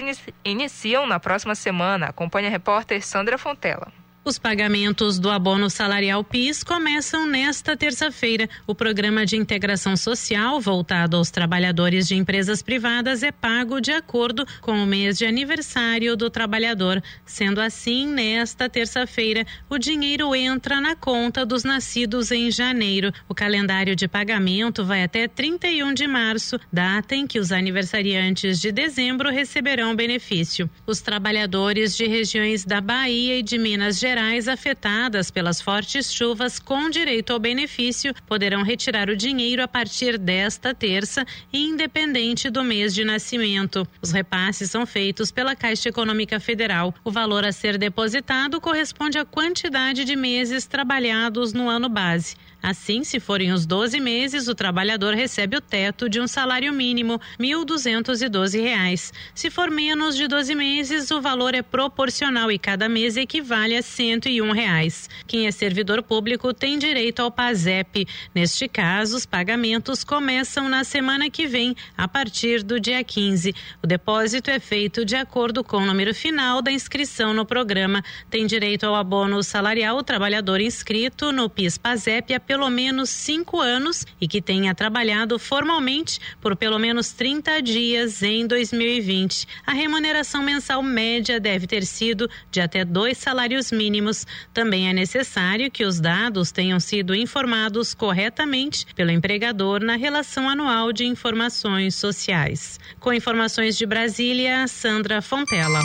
iniciam 0.45 1.07
na 1.07 1.21
próxima 1.21 1.55
semana. 1.55 2.07
Acompanhe 2.07 2.49
a 2.49 2.51
repórter 2.51 3.07
Sandra 3.07 3.39
Fontela. 3.39 3.93
Os 4.23 4.39
pagamentos 4.39 5.19
do 5.19 5.31
abono 5.31 5.71
salarial 5.71 6.23
PIS 6.23 6.63
começam 6.63 7.27
nesta 7.27 7.75
terça-feira. 7.75 8.51
O 8.67 8.75
programa 8.75 9.25
de 9.25 9.35
integração 9.35 9.97
social 9.97 10.61
voltado 10.61 11.17
aos 11.17 11.31
trabalhadores 11.31 12.07
de 12.07 12.17
empresas 12.17 12.61
privadas 12.61 13.23
é 13.23 13.33
pago 13.33 13.81
de 13.81 13.91
acordo 13.91 14.47
com 14.61 14.73
o 14.73 14.87
mês 14.87 15.17
de 15.17 15.25
aniversário 15.25 16.19
do 16.19 16.29
trabalhador. 16.29 17.03
Sendo 17.25 17.63
assim, 17.63 18.07
nesta 18.07 18.69
terça-feira, 18.69 19.47
o 19.71 19.79
dinheiro 19.79 20.35
entra 20.35 20.83
na 20.83 20.95
conta 20.95 21.47
dos 21.47 21.65
nascidos 21.65 22.31
em 22.31 22.51
janeiro. 22.51 23.11
O 23.27 23.35
calendário 23.35 23.97
de 23.97 24.07
pagamento 24.07 24.85
vai 24.85 25.03
até 25.03 25.27
31 25.29 25.95
de 25.95 26.07
março, 26.07 26.61
data 26.71 27.15
em 27.15 27.27
que 27.27 27.39
os 27.39 27.51
aniversariantes 27.51 28.61
de 28.61 28.71
dezembro 28.71 29.31
receberão 29.31 29.97
benefício. 29.97 30.69
Os 30.87 31.01
trabalhadores 31.01 31.97
de 31.97 32.07
regiões 32.07 32.67
da 32.67 32.83
Bahia 32.83 33.39
e 33.39 33.43
de 33.43 33.57
Minas 33.57 33.99
Gerais 33.99 34.10
gerais 34.11 34.49
afetadas 34.49 35.31
pelas 35.31 35.61
fortes 35.61 36.13
chuvas 36.13 36.59
com 36.59 36.91
direito 36.91 37.33
ao 37.33 37.39
benefício 37.39 38.13
poderão 38.27 38.65
retirar 38.65 39.09
o 39.09 39.17
dinheiro 39.17 39.63
a 39.63 39.69
partir 39.69 40.19
desta 40.19 40.75
terça, 40.75 41.25
independente 41.53 42.51
do 42.51 42.65
mês 42.65 42.93
de 42.93 43.05
nascimento. 43.05 43.87
Os 44.03 44.11
repasses 44.11 44.69
são 44.69 44.85
feitos 44.85 45.31
pela 45.31 45.55
Caixa 45.55 45.91
Econômica 45.91 46.41
Federal. 46.41 46.93
O 47.05 47.13
valor 47.13 47.45
a 47.45 47.53
ser 47.53 47.79
depositado 47.79 48.61
corresponde 48.61 49.17
à 49.17 49.25
quantidade 49.25 50.05
de 50.05 50.17
meses 50.17 50.67
trabalhados 50.67 51.53
no 51.53 51.69
ano 51.69 51.89
base. 51.89 52.35
Assim, 52.63 53.05
se 53.05 53.19
forem 53.19 53.53
os 53.53 53.65
12 53.65 53.99
meses, 54.01 54.47
o 54.49 54.55
trabalhador 54.55 55.15
recebe 55.15 55.57
o 55.57 55.61
teto 55.61 56.09
de 56.09 56.21
um 56.21 56.27
salário 56.27 56.73
mínimo, 56.73 57.21
R$ 57.39 57.47
1.212. 57.47 59.13
Se 59.35 59.51
for 59.51 59.71
menos 59.71 60.15
de 60.17 60.29
12 60.29 60.55
meses, 60.55 61.11
o 61.11 61.21
valor 61.21 61.55
é 61.55 61.63
proporcional 61.63 62.53
e 62.53 62.59
cada 62.59 62.89
mês 62.89 63.17
equivale 63.17 63.77
a 63.77 63.83
101 63.83 64.53
reais. 64.53 65.09
Quem 65.27 65.47
é 65.47 65.51
servidor 65.51 66.03
público 66.03 66.53
tem 66.53 66.79
direito 66.79 67.21
ao 67.21 67.31
PASEP. 67.31 68.07
Neste 68.35 68.69
caso, 68.69 69.17
os 69.17 69.25
pagamentos 69.25 70.05
começam 70.05 70.69
na 70.69 70.85
semana 70.85 71.31
que 71.31 71.47
vem, 71.47 71.75
a 71.97 72.07
partir 72.07 72.63
do 72.63 72.79
dia 72.79 73.03
15. 73.03 73.55
O 73.83 73.87
depósito 73.87 74.51
é 74.51 74.59
feito 74.59 75.05
de 75.05 75.17
acordo 75.17 75.65
com 75.65 75.79
o 75.79 75.87
número 75.87 76.15
final 76.15 76.61
da 76.61 76.71
inscrição 76.71 77.33
no 77.33 77.47
programa. 77.47 78.03
Tem 78.29 78.47
direito 78.47 78.85
ao 78.85 78.95
abono 78.95 79.43
salarial 79.43 79.97
o 79.97 80.03
trabalhador 80.03 80.61
inscrito 80.61 81.33
no 81.33 81.49
PIS-PASEP 81.49 82.35
pelo 82.51 82.69
menos 82.69 83.11
cinco 83.11 83.61
anos 83.61 84.05
e 84.21 84.27
que 84.27 84.43
tenha 84.43 84.75
trabalhado 84.75 85.39
formalmente 85.39 86.19
por 86.41 86.57
pelo 86.57 86.81
menos 86.81 87.13
30 87.13 87.63
dias 87.63 88.25
em 88.25 88.45
2020. 88.45 89.47
A 89.65 89.73
remuneração 89.73 90.43
mensal 90.43 90.83
média 90.83 91.39
deve 91.39 91.69
ter 91.69 91.87
sido 91.87 92.29
de 92.51 92.61
até 92.61 92.85
dois 92.85 93.19
salários 93.19 93.71
mínimos. 93.71 94.27
Também 94.53 94.89
é 94.89 94.93
necessário 94.93 95.71
que 95.71 95.85
os 95.85 96.01
dados 96.01 96.51
tenham 96.51 96.81
sido 96.81 97.15
informados 97.15 97.95
corretamente 97.95 98.85
pelo 98.97 99.13
empregador 99.13 99.81
na 99.81 99.95
relação 99.95 100.49
anual 100.49 100.93
de 100.93 101.05
informações 101.05 101.95
sociais. 101.95 102.81
Com 102.99 103.13
informações 103.13 103.79
de 103.79 103.87
Brasília, 103.87 104.67
Sandra 104.67 105.23
Fontela. 105.23 105.79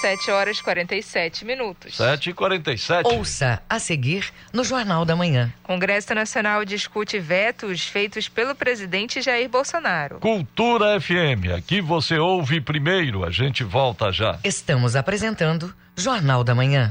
7 0.00 0.30
horas 0.30 0.60
47 0.60 1.44
minutos. 1.44 1.96
7 1.96 2.30
e 2.30 2.32
47 2.32 3.14
Ouça 3.14 3.62
a 3.68 3.78
seguir 3.78 4.32
no 4.52 4.62
Jornal 4.62 5.04
da 5.04 5.16
Manhã. 5.16 5.52
Congresso 5.62 6.14
Nacional 6.14 6.64
discute 6.64 7.18
vetos 7.18 7.86
feitos 7.86 8.28
pelo 8.28 8.54
presidente 8.54 9.20
Jair 9.20 9.48
Bolsonaro. 9.48 10.20
Cultura 10.20 11.00
FM, 11.00 11.52
aqui 11.56 11.80
você 11.80 12.18
ouve 12.18 12.60
primeiro, 12.60 13.24
a 13.24 13.30
gente 13.30 13.64
volta 13.64 14.12
já. 14.12 14.38
Estamos 14.44 14.94
apresentando 14.94 15.74
Jornal 15.96 16.44
da 16.44 16.54
Manhã. 16.54 16.90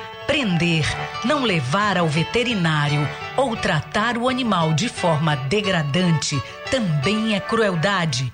Prender, 0.31 0.85
não 1.25 1.43
levar 1.43 1.97
ao 1.97 2.07
veterinário 2.07 3.05
ou 3.35 3.53
tratar 3.53 4.17
o 4.17 4.29
animal 4.29 4.71
de 4.71 4.87
forma 4.87 5.35
degradante 5.35 6.41
também 6.71 7.35
é 7.35 7.39
crueldade. 7.41 8.31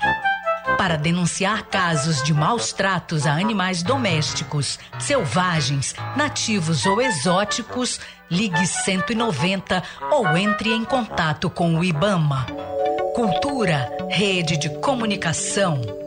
Para 0.77 0.95
denunciar 0.95 1.63
casos 1.63 2.21
de 2.21 2.35
maus 2.35 2.71
tratos 2.71 3.25
a 3.25 3.31
animais 3.31 3.81
domésticos, 3.81 4.77
selvagens, 4.99 5.95
nativos 6.15 6.85
ou 6.85 7.01
exóticos, 7.01 7.99
ligue 8.29 8.67
190 8.67 9.81
ou 10.11 10.37
entre 10.37 10.71
em 10.71 10.85
contato 10.85 11.49
com 11.49 11.79
o 11.79 11.83
IBAMA. 11.83 12.45
Cultura, 13.15 13.91
rede 14.07 14.55
de 14.55 14.69
comunicação. 14.81 16.06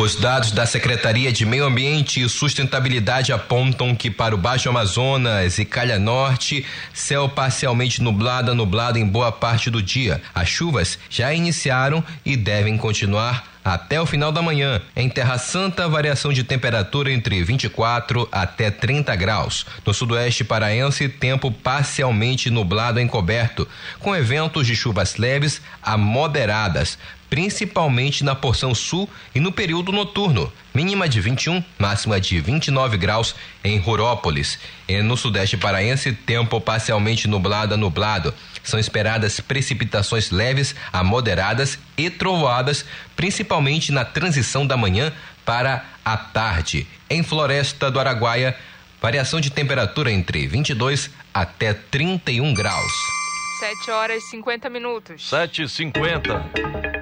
Os 0.00 0.14
dados 0.14 0.52
da 0.52 0.64
Secretaria 0.64 1.32
de 1.32 1.44
Meio 1.44 1.64
Ambiente 1.64 2.22
e 2.22 2.28
Sustentabilidade 2.28 3.32
apontam 3.32 3.96
que 3.96 4.08
para 4.08 4.32
o 4.32 4.38
Baixo 4.38 4.68
Amazonas 4.68 5.58
e 5.58 5.64
Calha 5.64 5.98
Norte, 5.98 6.64
céu 6.94 7.28
parcialmente 7.28 8.00
nublado 8.00 8.52
a 8.52 8.54
nublado 8.54 8.96
em 8.96 9.04
boa 9.04 9.32
parte 9.32 9.68
do 9.68 9.82
dia. 9.82 10.22
As 10.32 10.48
chuvas 10.48 11.00
já 11.10 11.34
iniciaram 11.34 12.04
e 12.24 12.36
devem 12.36 12.76
continuar 12.76 13.58
até 13.64 14.00
o 14.00 14.06
final 14.06 14.30
da 14.30 14.40
manhã. 14.40 14.80
Em 14.94 15.08
Terra 15.08 15.36
Santa, 15.36 15.88
variação 15.88 16.32
de 16.32 16.44
temperatura 16.44 17.12
entre 17.12 17.42
24 17.42 18.28
até 18.30 18.70
30 18.70 19.14
graus. 19.16 19.66
No 19.84 19.92
sudoeste 19.92 20.44
paraense, 20.44 21.08
tempo 21.08 21.50
parcialmente 21.50 22.50
nublado 22.50 23.00
encoberto, 23.00 23.66
com 23.98 24.14
eventos 24.14 24.64
de 24.66 24.76
chuvas 24.76 25.16
leves 25.16 25.60
a 25.82 25.98
moderadas 25.98 26.98
principalmente 27.30 28.24
na 28.24 28.34
porção 28.34 28.74
sul 28.74 29.08
e 29.34 29.40
no 29.40 29.52
período 29.52 29.92
noturno. 29.92 30.52
Mínima 30.74 31.08
de 31.08 31.20
21, 31.20 31.62
máxima 31.78 32.20
de 32.20 32.40
29 32.40 32.96
graus 32.96 33.34
em 33.62 33.78
Rurópolis. 33.78 34.58
E 34.88 35.02
no 35.02 35.16
sudeste 35.16 35.56
paraense, 35.56 36.12
tempo 36.12 36.60
parcialmente 36.60 37.28
nublado 37.28 37.74
a 37.74 37.76
nublado. 37.76 38.34
São 38.62 38.78
esperadas 38.78 39.40
precipitações 39.40 40.30
leves 40.30 40.74
a 40.92 41.02
moderadas 41.02 41.78
e 41.96 42.10
trovoadas, 42.10 42.84
principalmente 43.16 43.92
na 43.92 44.04
transição 44.04 44.66
da 44.66 44.76
manhã 44.76 45.12
para 45.44 45.84
a 46.04 46.16
tarde. 46.16 46.86
Em 47.08 47.22
Floresta 47.22 47.90
do 47.90 47.98
Araguaia, 47.98 48.56
variação 49.00 49.40
de 49.40 49.50
temperatura 49.50 50.12
entre 50.12 50.46
22 50.46 51.10
até 51.32 51.72
31 51.72 52.52
graus. 52.54 53.17
7 53.58 53.90
horas 53.90 54.22
e 54.22 54.26
50 54.28 54.70
minutos. 54.70 55.28
7 55.28 55.62
e 55.64 55.68
50 55.68 56.50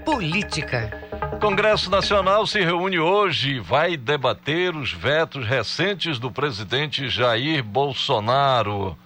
Política. 0.06 0.90
Congresso 1.38 1.90
Nacional 1.90 2.46
se 2.46 2.60
reúne 2.60 2.98
hoje 2.98 3.56
e 3.56 3.60
vai 3.60 3.94
debater 3.94 4.74
os 4.74 4.90
vetos 4.90 5.46
recentes 5.46 6.18
do 6.18 6.30
presidente 6.30 7.10
Jair 7.10 7.62
Bolsonaro. 7.62 8.96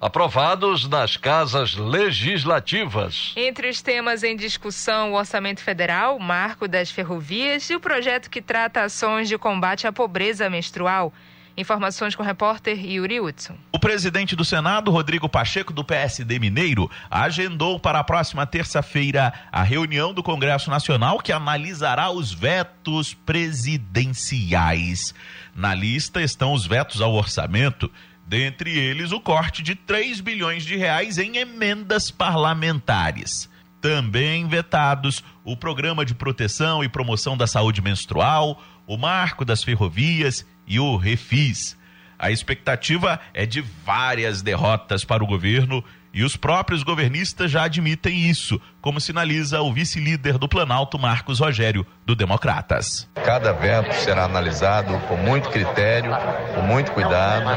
Aprovados 0.00 0.88
nas 0.88 1.18
casas 1.18 1.74
legislativas. 1.74 3.34
Entre 3.36 3.68
os 3.68 3.82
temas 3.82 4.22
em 4.22 4.34
discussão, 4.34 5.12
o 5.12 5.16
Orçamento 5.16 5.60
Federal, 5.60 6.16
o 6.16 6.20
Marco 6.20 6.66
das 6.66 6.90
Ferrovias 6.90 7.68
e 7.68 7.76
o 7.76 7.80
projeto 7.80 8.30
que 8.30 8.40
trata 8.40 8.82
ações 8.82 9.28
de 9.28 9.36
combate 9.36 9.86
à 9.86 9.92
pobreza 9.92 10.48
menstrual. 10.48 11.12
Informações 11.56 12.14
com 12.14 12.22
o 12.22 12.26
repórter 12.26 12.78
Yuri 12.84 13.18
Hudson. 13.18 13.56
O 13.72 13.78
presidente 13.78 14.36
do 14.36 14.44
Senado, 14.44 14.90
Rodrigo 14.90 15.26
Pacheco, 15.26 15.72
do 15.72 15.82
PSD 15.82 16.38
Mineiro, 16.38 16.90
agendou 17.10 17.80
para 17.80 17.98
a 17.98 18.04
próxima 18.04 18.46
terça-feira 18.46 19.32
a 19.50 19.62
reunião 19.62 20.12
do 20.12 20.22
Congresso 20.22 20.68
Nacional 20.68 21.18
que 21.18 21.32
analisará 21.32 22.10
os 22.10 22.30
vetos 22.30 23.14
presidenciais. 23.14 25.14
Na 25.54 25.74
lista 25.74 26.20
estão 26.20 26.52
os 26.52 26.66
vetos 26.66 27.00
ao 27.00 27.14
orçamento, 27.14 27.90
dentre 28.26 28.76
eles 28.76 29.10
o 29.10 29.20
corte 29.20 29.62
de 29.62 29.74
3 29.74 30.20
bilhões 30.20 30.62
de 30.62 30.76
reais 30.76 31.16
em 31.16 31.38
emendas 31.38 32.10
parlamentares. 32.10 33.48
Também 33.80 34.46
vetados 34.46 35.24
o 35.42 35.56
Programa 35.56 36.04
de 36.04 36.14
Proteção 36.14 36.84
e 36.84 36.88
Promoção 36.88 37.34
da 37.34 37.46
Saúde 37.46 37.80
Menstrual, 37.80 38.62
o 38.86 38.98
Marco 38.98 39.44
das 39.44 39.64
Ferrovias 39.64 40.44
e 40.66 40.80
o 40.80 40.96
Refis. 40.96 41.76
A 42.18 42.30
expectativa 42.30 43.20
é 43.34 43.44
de 43.44 43.60
várias 43.60 44.42
derrotas 44.42 45.04
para 45.04 45.22
o 45.22 45.26
governo 45.26 45.84
e 46.12 46.24
os 46.24 46.34
próprios 46.36 46.82
governistas 46.82 47.50
já 47.50 47.64
admitem 47.64 48.28
isso, 48.28 48.60
como 48.86 49.00
sinaliza 49.00 49.60
o 49.62 49.72
vice-líder 49.72 50.38
do 50.38 50.48
Planalto, 50.48 50.96
Marcos 50.96 51.40
Rogério, 51.40 51.84
do 52.06 52.14
Democratas. 52.14 53.08
Cada 53.24 53.52
veto 53.52 53.92
será 53.96 54.22
analisado 54.26 54.96
com 55.08 55.16
muito 55.16 55.50
critério, 55.50 56.12
com 56.54 56.62
muito 56.62 56.92
cuidado 56.92 57.50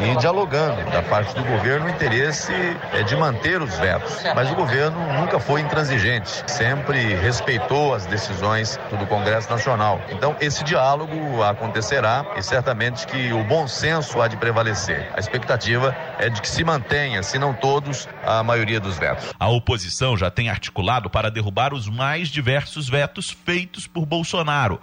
e 0.00 0.16
dialogando 0.20 0.88
da 0.92 1.02
parte 1.02 1.34
do 1.34 1.42
governo 1.42 1.86
o 1.86 1.90
interesse 1.90 2.52
é 2.92 3.02
de 3.02 3.16
manter 3.16 3.60
os 3.60 3.76
vetos. 3.80 4.22
Mas 4.32 4.48
o 4.48 4.54
governo 4.54 4.96
nunca 5.14 5.40
foi 5.40 5.60
intransigente, 5.60 6.44
sempre 6.46 7.16
respeitou 7.16 7.92
as 7.92 8.06
decisões 8.06 8.78
do 8.96 9.04
Congresso 9.08 9.50
Nacional. 9.50 10.00
Então 10.08 10.36
esse 10.40 10.62
diálogo 10.62 11.42
acontecerá 11.42 12.24
e 12.36 12.42
certamente 12.44 13.08
que 13.08 13.32
o 13.32 13.42
bom 13.42 13.66
senso 13.66 14.22
há 14.22 14.28
de 14.28 14.36
prevalecer. 14.36 15.10
A 15.16 15.18
expectativa 15.18 15.92
é 16.20 16.30
de 16.30 16.40
que 16.40 16.48
se 16.48 16.62
mantenha, 16.62 17.24
se 17.24 17.40
não 17.40 17.52
todos, 17.52 18.08
a 18.24 18.44
maioria 18.44 18.78
dos 18.78 18.96
vetos. 18.96 19.34
A 19.36 19.48
oposição 19.48 20.16
já 20.16 20.30
tem 20.30 20.48
articulado 20.60 21.08
para 21.08 21.30
derrubar 21.30 21.72
os 21.72 21.88
mais 21.88 22.28
diversos 22.28 22.86
vetos 22.86 23.30
feitos 23.30 23.86
por 23.86 24.04
Bolsonaro, 24.04 24.78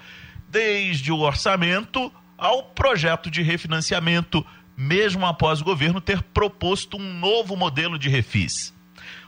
desde 0.50 1.12
o 1.12 1.20
orçamento 1.20 2.12
ao 2.36 2.64
projeto 2.64 3.30
de 3.30 3.44
refinanciamento, 3.44 4.44
mesmo 4.76 5.26
após 5.26 5.62
o 5.62 5.64
governo 5.64 6.02
ter 6.02 6.24
proposto 6.24 6.98
um 6.98 7.14
novo 7.20 7.56
modelo 7.56 8.00
de 8.00 8.10
refis. 8.10 8.74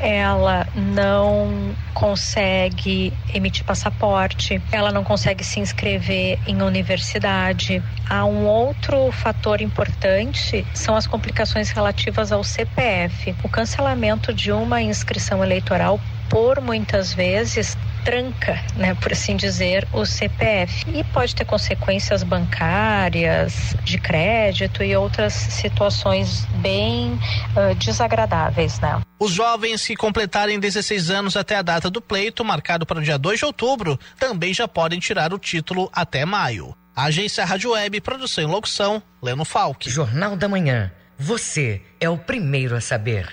ela 0.00 0.66
não 0.74 1.74
consegue 1.92 3.12
emitir 3.34 3.64
passaporte, 3.64 4.62
ela 4.70 4.92
não 4.92 5.02
consegue 5.02 5.42
se 5.42 5.58
inscrever 5.58 6.38
em 6.46 6.62
universidade. 6.62 7.82
Há 8.08 8.24
um 8.24 8.46
outro 8.46 9.10
fator 9.10 9.60
importante 9.60 10.64
são 10.72 10.94
as 10.94 11.06
complicações 11.06 11.70
relativas 11.70 12.30
ao 12.30 12.44
CPF. 12.44 13.34
O 13.42 13.48
cancelamento 13.48 14.32
de 14.32 14.52
uma 14.52 14.80
inscrição 14.80 15.42
eleitoral 15.42 16.00
por 16.28 16.60
muitas 16.60 17.12
vezes 17.12 17.76
tranca, 18.04 18.58
né, 18.76 18.94
por 18.94 19.12
assim 19.12 19.36
dizer, 19.36 19.86
o 19.92 20.06
CPF 20.06 20.86
e 20.94 21.04
pode 21.04 21.34
ter 21.34 21.44
consequências 21.44 22.22
bancárias, 22.22 23.76
de 23.84 23.98
crédito 23.98 24.82
e 24.82 24.96
outras 24.96 25.34
situações 25.34 26.46
bem 26.56 27.12
uh, 27.12 27.74
desagradáveis, 27.74 28.80
né? 28.80 29.00
Os 29.18 29.32
jovens 29.32 29.86
que 29.86 29.96
completarem 29.96 30.58
16 30.58 31.10
anos 31.10 31.36
até 31.36 31.56
a 31.56 31.62
data 31.62 31.90
do 31.90 32.00
pleito, 32.00 32.44
marcado 32.44 32.86
para 32.86 32.98
o 32.98 33.02
dia 33.02 33.18
2 33.18 33.40
de 33.40 33.44
outubro, 33.44 33.98
também 34.18 34.54
já 34.54 34.66
podem 34.66 34.98
tirar 34.98 35.34
o 35.34 35.38
título 35.38 35.90
até 35.92 36.24
maio. 36.24 36.74
Agência 36.96 37.44
Rádio 37.44 37.72
Web, 37.72 38.00
produção 38.00 38.44
e 38.44 38.46
locução, 38.46 39.02
Leno 39.22 39.44
Falck. 39.44 39.88
Jornal 39.88 40.36
da 40.36 40.48
Manhã. 40.48 40.90
Você 41.18 41.82
é 42.00 42.08
o 42.08 42.16
primeiro 42.16 42.74
a 42.74 42.80
saber. 42.80 43.28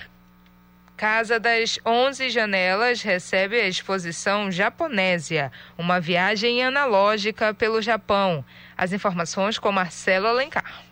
Casa 0.97 1.41
das 1.41 1.77
Onze 1.85 2.29
Janelas 2.29 3.01
recebe 3.01 3.59
a 3.59 3.67
exposição 3.67 4.49
Japonésia, 4.49 5.51
uma 5.77 5.99
viagem 5.99 6.63
analógica 6.63 7.53
pelo 7.53 7.81
Japão. 7.81 8.45
As 8.77 8.93
informações 8.93 9.59
com 9.59 9.73
Marcelo 9.73 10.27
Alencar. 10.27 10.85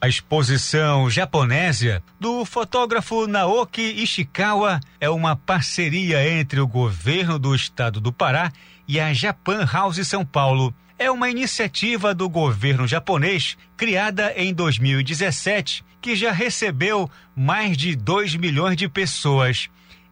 A 0.00 0.06
exposição 0.06 1.10
Japonésia 1.10 2.04
do 2.20 2.44
fotógrafo 2.44 3.26
Naoki 3.26 3.82
Ishikawa 3.82 4.78
é 5.00 5.10
uma 5.10 5.34
parceria 5.34 6.28
entre 6.28 6.60
o 6.60 6.66
governo 6.66 7.36
do 7.36 7.52
estado 7.52 8.00
do 8.00 8.12
Pará 8.12 8.52
e 8.86 9.00
a 9.00 9.12
Japan 9.12 9.66
House 9.66 10.06
São 10.06 10.24
Paulo. 10.24 10.72
É 10.96 11.10
uma 11.10 11.28
iniciativa 11.28 12.14
do 12.14 12.28
governo 12.28 12.86
japonês 12.86 13.56
criada 13.76 14.32
em 14.36 14.54
2017 14.54 15.82
que 16.04 16.14
já 16.14 16.32
recebeu 16.32 17.10
mais 17.34 17.78
de 17.78 17.96
2 17.96 18.36
milhões 18.36 18.76
de 18.76 18.86
pessoas. 18.90 19.70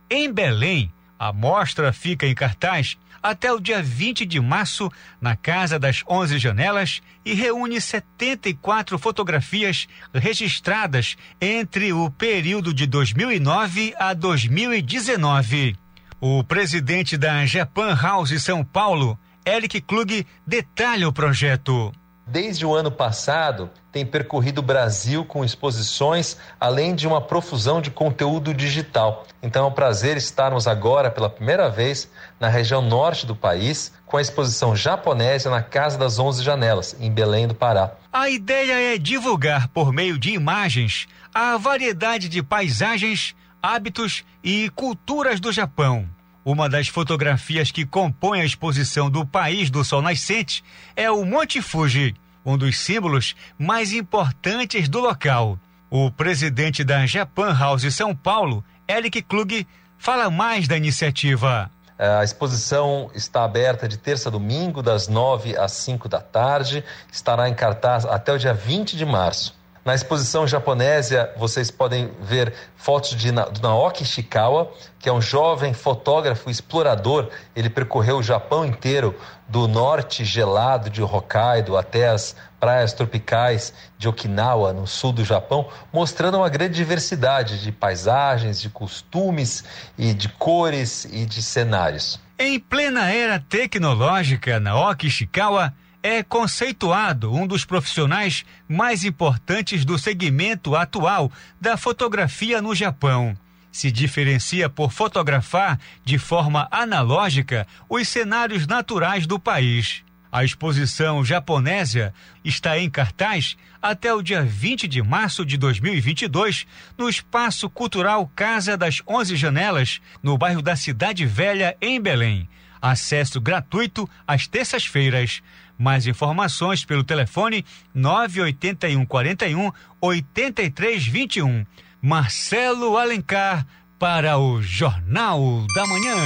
Em 0.08 0.32
Belém, 0.32 0.90
a 1.18 1.34
mostra 1.34 1.92
fica 1.92 2.26
em 2.26 2.34
cartaz 2.34 2.96
até 3.22 3.52
o 3.52 3.60
dia 3.60 3.82
20 3.82 4.24
de 4.24 4.40
março 4.40 4.90
na 5.20 5.36
Casa 5.36 5.78
das 5.78 6.02
Onze 6.08 6.38
Janelas 6.38 7.02
e 7.26 7.34
reúne 7.34 7.78
74 7.78 8.98
fotografias 8.98 9.86
registradas 10.14 11.14
entre 11.38 11.92
o 11.92 12.10
período 12.10 12.72
de 12.72 12.86
2009 12.86 13.92
a 13.98 14.14
2019. 14.14 15.76
O 16.18 16.42
presidente 16.42 17.18
da 17.18 17.44
Japan 17.44 17.94
House 17.94 18.42
São 18.42 18.64
Paulo, 18.64 19.18
Eric 19.46 19.82
Klug, 19.82 20.26
detalha 20.46 21.06
o 21.06 21.12
projeto. 21.12 21.92
Desde 22.32 22.64
o 22.64 22.74
ano 22.74 22.90
passado, 22.90 23.68
tem 23.92 24.06
percorrido 24.06 24.60
o 24.60 24.62
Brasil 24.62 25.22
com 25.22 25.44
exposições, 25.44 26.38
além 26.58 26.94
de 26.94 27.06
uma 27.06 27.20
profusão 27.20 27.78
de 27.78 27.90
conteúdo 27.90 28.54
digital. 28.54 29.26
Então 29.42 29.66
é 29.66 29.68
um 29.68 29.72
prazer 29.72 30.16
estarmos 30.16 30.66
agora, 30.66 31.10
pela 31.10 31.28
primeira 31.28 31.68
vez, 31.68 32.10
na 32.40 32.48
região 32.48 32.80
norte 32.80 33.26
do 33.26 33.36
país, 33.36 33.92
com 34.06 34.16
a 34.16 34.22
exposição 34.22 34.74
japonesa 34.74 35.50
na 35.50 35.60
Casa 35.60 35.98
das 35.98 36.18
Onze 36.18 36.42
Janelas, 36.42 36.96
em 36.98 37.10
Belém 37.10 37.46
do 37.46 37.54
Pará. 37.54 37.92
A 38.10 38.30
ideia 38.30 38.94
é 38.94 38.96
divulgar, 38.96 39.68
por 39.68 39.92
meio 39.92 40.18
de 40.18 40.30
imagens, 40.30 41.06
a 41.34 41.58
variedade 41.58 42.30
de 42.30 42.42
paisagens, 42.42 43.36
hábitos 43.62 44.24
e 44.42 44.70
culturas 44.70 45.38
do 45.38 45.52
Japão. 45.52 46.08
Uma 46.44 46.68
das 46.68 46.88
fotografias 46.88 47.70
que 47.70 47.86
compõe 47.86 48.40
a 48.40 48.44
exposição 48.44 49.08
do 49.08 49.24
País 49.24 49.70
do 49.70 49.84
Sol 49.84 50.02
Nascente 50.02 50.64
é 50.96 51.08
o 51.08 51.24
Monte 51.24 51.62
Fuji, 51.62 52.16
um 52.44 52.58
dos 52.58 52.78
símbolos 52.78 53.36
mais 53.56 53.92
importantes 53.92 54.88
do 54.88 54.98
local. 54.98 55.56
O 55.88 56.10
presidente 56.10 56.82
da 56.82 57.06
Japan 57.06 57.56
House 57.56 57.94
São 57.94 58.12
Paulo, 58.12 58.64
Eric 58.88 59.22
Klug, 59.22 59.64
fala 59.96 60.30
mais 60.30 60.66
da 60.66 60.76
iniciativa. 60.76 61.70
A 61.96 62.24
exposição 62.24 63.08
está 63.14 63.44
aberta 63.44 63.86
de 63.86 63.96
terça 63.96 64.28
a 64.28 64.32
domingo, 64.32 64.82
das 64.82 65.06
9 65.06 65.56
às 65.56 65.70
5 65.70 66.08
da 66.08 66.20
tarde. 66.20 66.82
Estará 67.12 67.48
em 67.48 67.54
cartaz 67.54 68.04
até 68.04 68.32
o 68.32 68.38
dia 68.38 68.52
20 68.52 68.96
de 68.96 69.06
março. 69.06 69.54
Na 69.84 69.96
exposição 69.96 70.46
japonésia, 70.46 71.32
vocês 71.36 71.68
podem 71.68 72.08
ver 72.20 72.54
fotos 72.76 73.16
de, 73.16 73.32
do 73.32 73.60
Naoki 73.60 74.04
Ishikawa, 74.04 74.72
que 74.96 75.08
é 75.08 75.12
um 75.12 75.20
jovem 75.20 75.74
fotógrafo 75.74 76.48
explorador. 76.48 77.28
Ele 77.56 77.68
percorreu 77.68 78.18
o 78.18 78.22
Japão 78.22 78.64
inteiro, 78.64 79.12
do 79.48 79.66
norte 79.66 80.24
gelado 80.24 80.88
de 80.88 81.02
Hokkaido 81.02 81.76
até 81.76 82.08
as 82.08 82.36
praias 82.60 82.92
tropicais 82.92 83.74
de 83.98 84.08
Okinawa, 84.08 84.72
no 84.72 84.86
sul 84.86 85.12
do 85.12 85.24
Japão, 85.24 85.68
mostrando 85.92 86.38
uma 86.38 86.48
grande 86.48 86.74
diversidade 86.74 87.60
de 87.60 87.72
paisagens, 87.72 88.60
de 88.60 88.70
costumes 88.70 89.64
e 89.98 90.14
de 90.14 90.28
cores 90.28 91.06
e 91.06 91.26
de 91.26 91.42
cenários. 91.42 92.20
Em 92.38 92.58
plena 92.58 93.12
era 93.12 93.40
tecnológica, 93.40 94.60
Naoki 94.60 95.08
Ishikawa 95.08 95.74
é 96.02 96.22
conceituado 96.22 97.32
um 97.32 97.46
dos 97.46 97.64
profissionais 97.64 98.44
mais 98.68 99.04
importantes 99.04 99.84
do 99.84 99.98
segmento 99.98 100.74
atual 100.74 101.30
da 101.60 101.76
fotografia 101.76 102.60
no 102.60 102.74
Japão. 102.74 103.36
Se 103.70 103.90
diferencia 103.90 104.68
por 104.68 104.92
fotografar 104.92 105.78
de 106.04 106.18
forma 106.18 106.68
analógica 106.70 107.66
os 107.88 108.08
cenários 108.08 108.66
naturais 108.66 109.26
do 109.26 109.38
país. 109.38 110.04
A 110.30 110.44
exposição 110.44 111.22
Japonésia 111.22 112.14
está 112.42 112.78
em 112.78 112.88
cartaz 112.88 113.54
até 113.82 114.14
o 114.14 114.22
dia 114.22 114.42
20 114.42 114.88
de 114.88 115.02
março 115.02 115.44
de 115.44 115.58
2022 115.58 116.66
no 116.96 117.06
Espaço 117.06 117.68
Cultural 117.68 118.30
Casa 118.34 118.74
das 118.74 119.02
Onze 119.06 119.36
Janelas, 119.36 120.00
no 120.22 120.38
bairro 120.38 120.62
da 120.62 120.74
Cidade 120.74 121.26
Velha, 121.26 121.76
em 121.82 122.00
Belém. 122.00 122.48
Acesso 122.80 123.40
gratuito 123.40 124.08
às 124.26 124.46
terças-feiras. 124.46 125.42
Mais 125.82 126.06
informações 126.06 126.84
pelo 126.84 127.02
telefone 127.02 127.64
981 127.92 129.04
41 129.04 129.72
8321. 130.00 131.66
Marcelo 132.00 132.96
Alencar 132.96 133.66
para 133.98 134.38
o 134.38 134.62
Jornal 134.62 135.66
da 135.74 135.84
Manhã. 135.88 136.16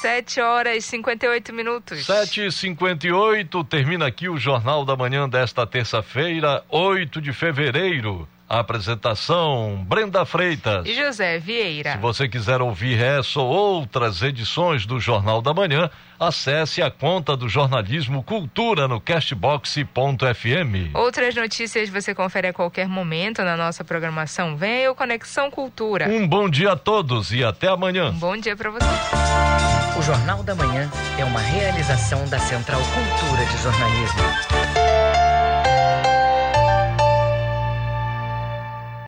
7 0.00 0.40
horas 0.40 0.76
e 0.78 0.80
58 0.80 1.52
minutos. 1.52 2.06
7 2.06 2.46
e 2.46 2.50
58 2.50 3.62
termina 3.64 4.06
aqui 4.06 4.26
o 4.26 4.38
Jornal 4.38 4.86
da 4.86 4.96
Manhã 4.96 5.28
desta 5.28 5.66
terça-feira, 5.66 6.64
8 6.70 7.20
de 7.20 7.34
fevereiro. 7.34 8.26
A 8.48 8.60
apresentação 8.60 9.84
Brenda 9.88 10.24
Freitas 10.24 10.86
e 10.86 10.94
José 10.94 11.38
Vieira. 11.38 11.92
Se 11.92 11.98
você 11.98 12.28
quiser 12.28 12.62
ouvir 12.62 13.02
essa 13.02 13.40
ou 13.40 13.48
outras 13.48 14.22
edições 14.22 14.86
do 14.86 15.00
Jornal 15.00 15.42
da 15.42 15.52
Manhã, 15.52 15.90
acesse 16.18 16.80
a 16.80 16.88
conta 16.90 17.36
do 17.36 17.48
Jornalismo 17.48 18.22
Cultura 18.22 18.86
no 18.86 19.00
castbox.fm. 19.00 20.94
Outras 20.94 21.34
notícias 21.34 21.88
você 21.88 22.14
confere 22.14 22.46
a 22.48 22.52
qualquer 22.52 22.86
momento 22.86 23.42
na 23.42 23.56
nossa 23.56 23.82
programação. 23.82 24.56
Venha 24.56 24.92
o 24.92 24.94
Conexão 24.94 25.50
Cultura. 25.50 26.08
Um 26.08 26.26
bom 26.26 26.48
dia 26.48 26.72
a 26.72 26.76
todos 26.76 27.32
e 27.32 27.44
até 27.44 27.68
amanhã. 27.68 28.10
Um 28.10 28.18
bom 28.18 28.36
dia 28.36 28.56
para 28.56 28.70
você. 28.70 28.86
O 29.98 30.02
Jornal 30.02 30.42
da 30.44 30.54
Manhã 30.54 30.88
é 31.18 31.24
uma 31.24 31.40
realização 31.40 32.24
da 32.28 32.38
Central 32.38 32.80
Cultura 32.80 33.44
de 33.44 33.62
Jornalismo. 33.62 34.75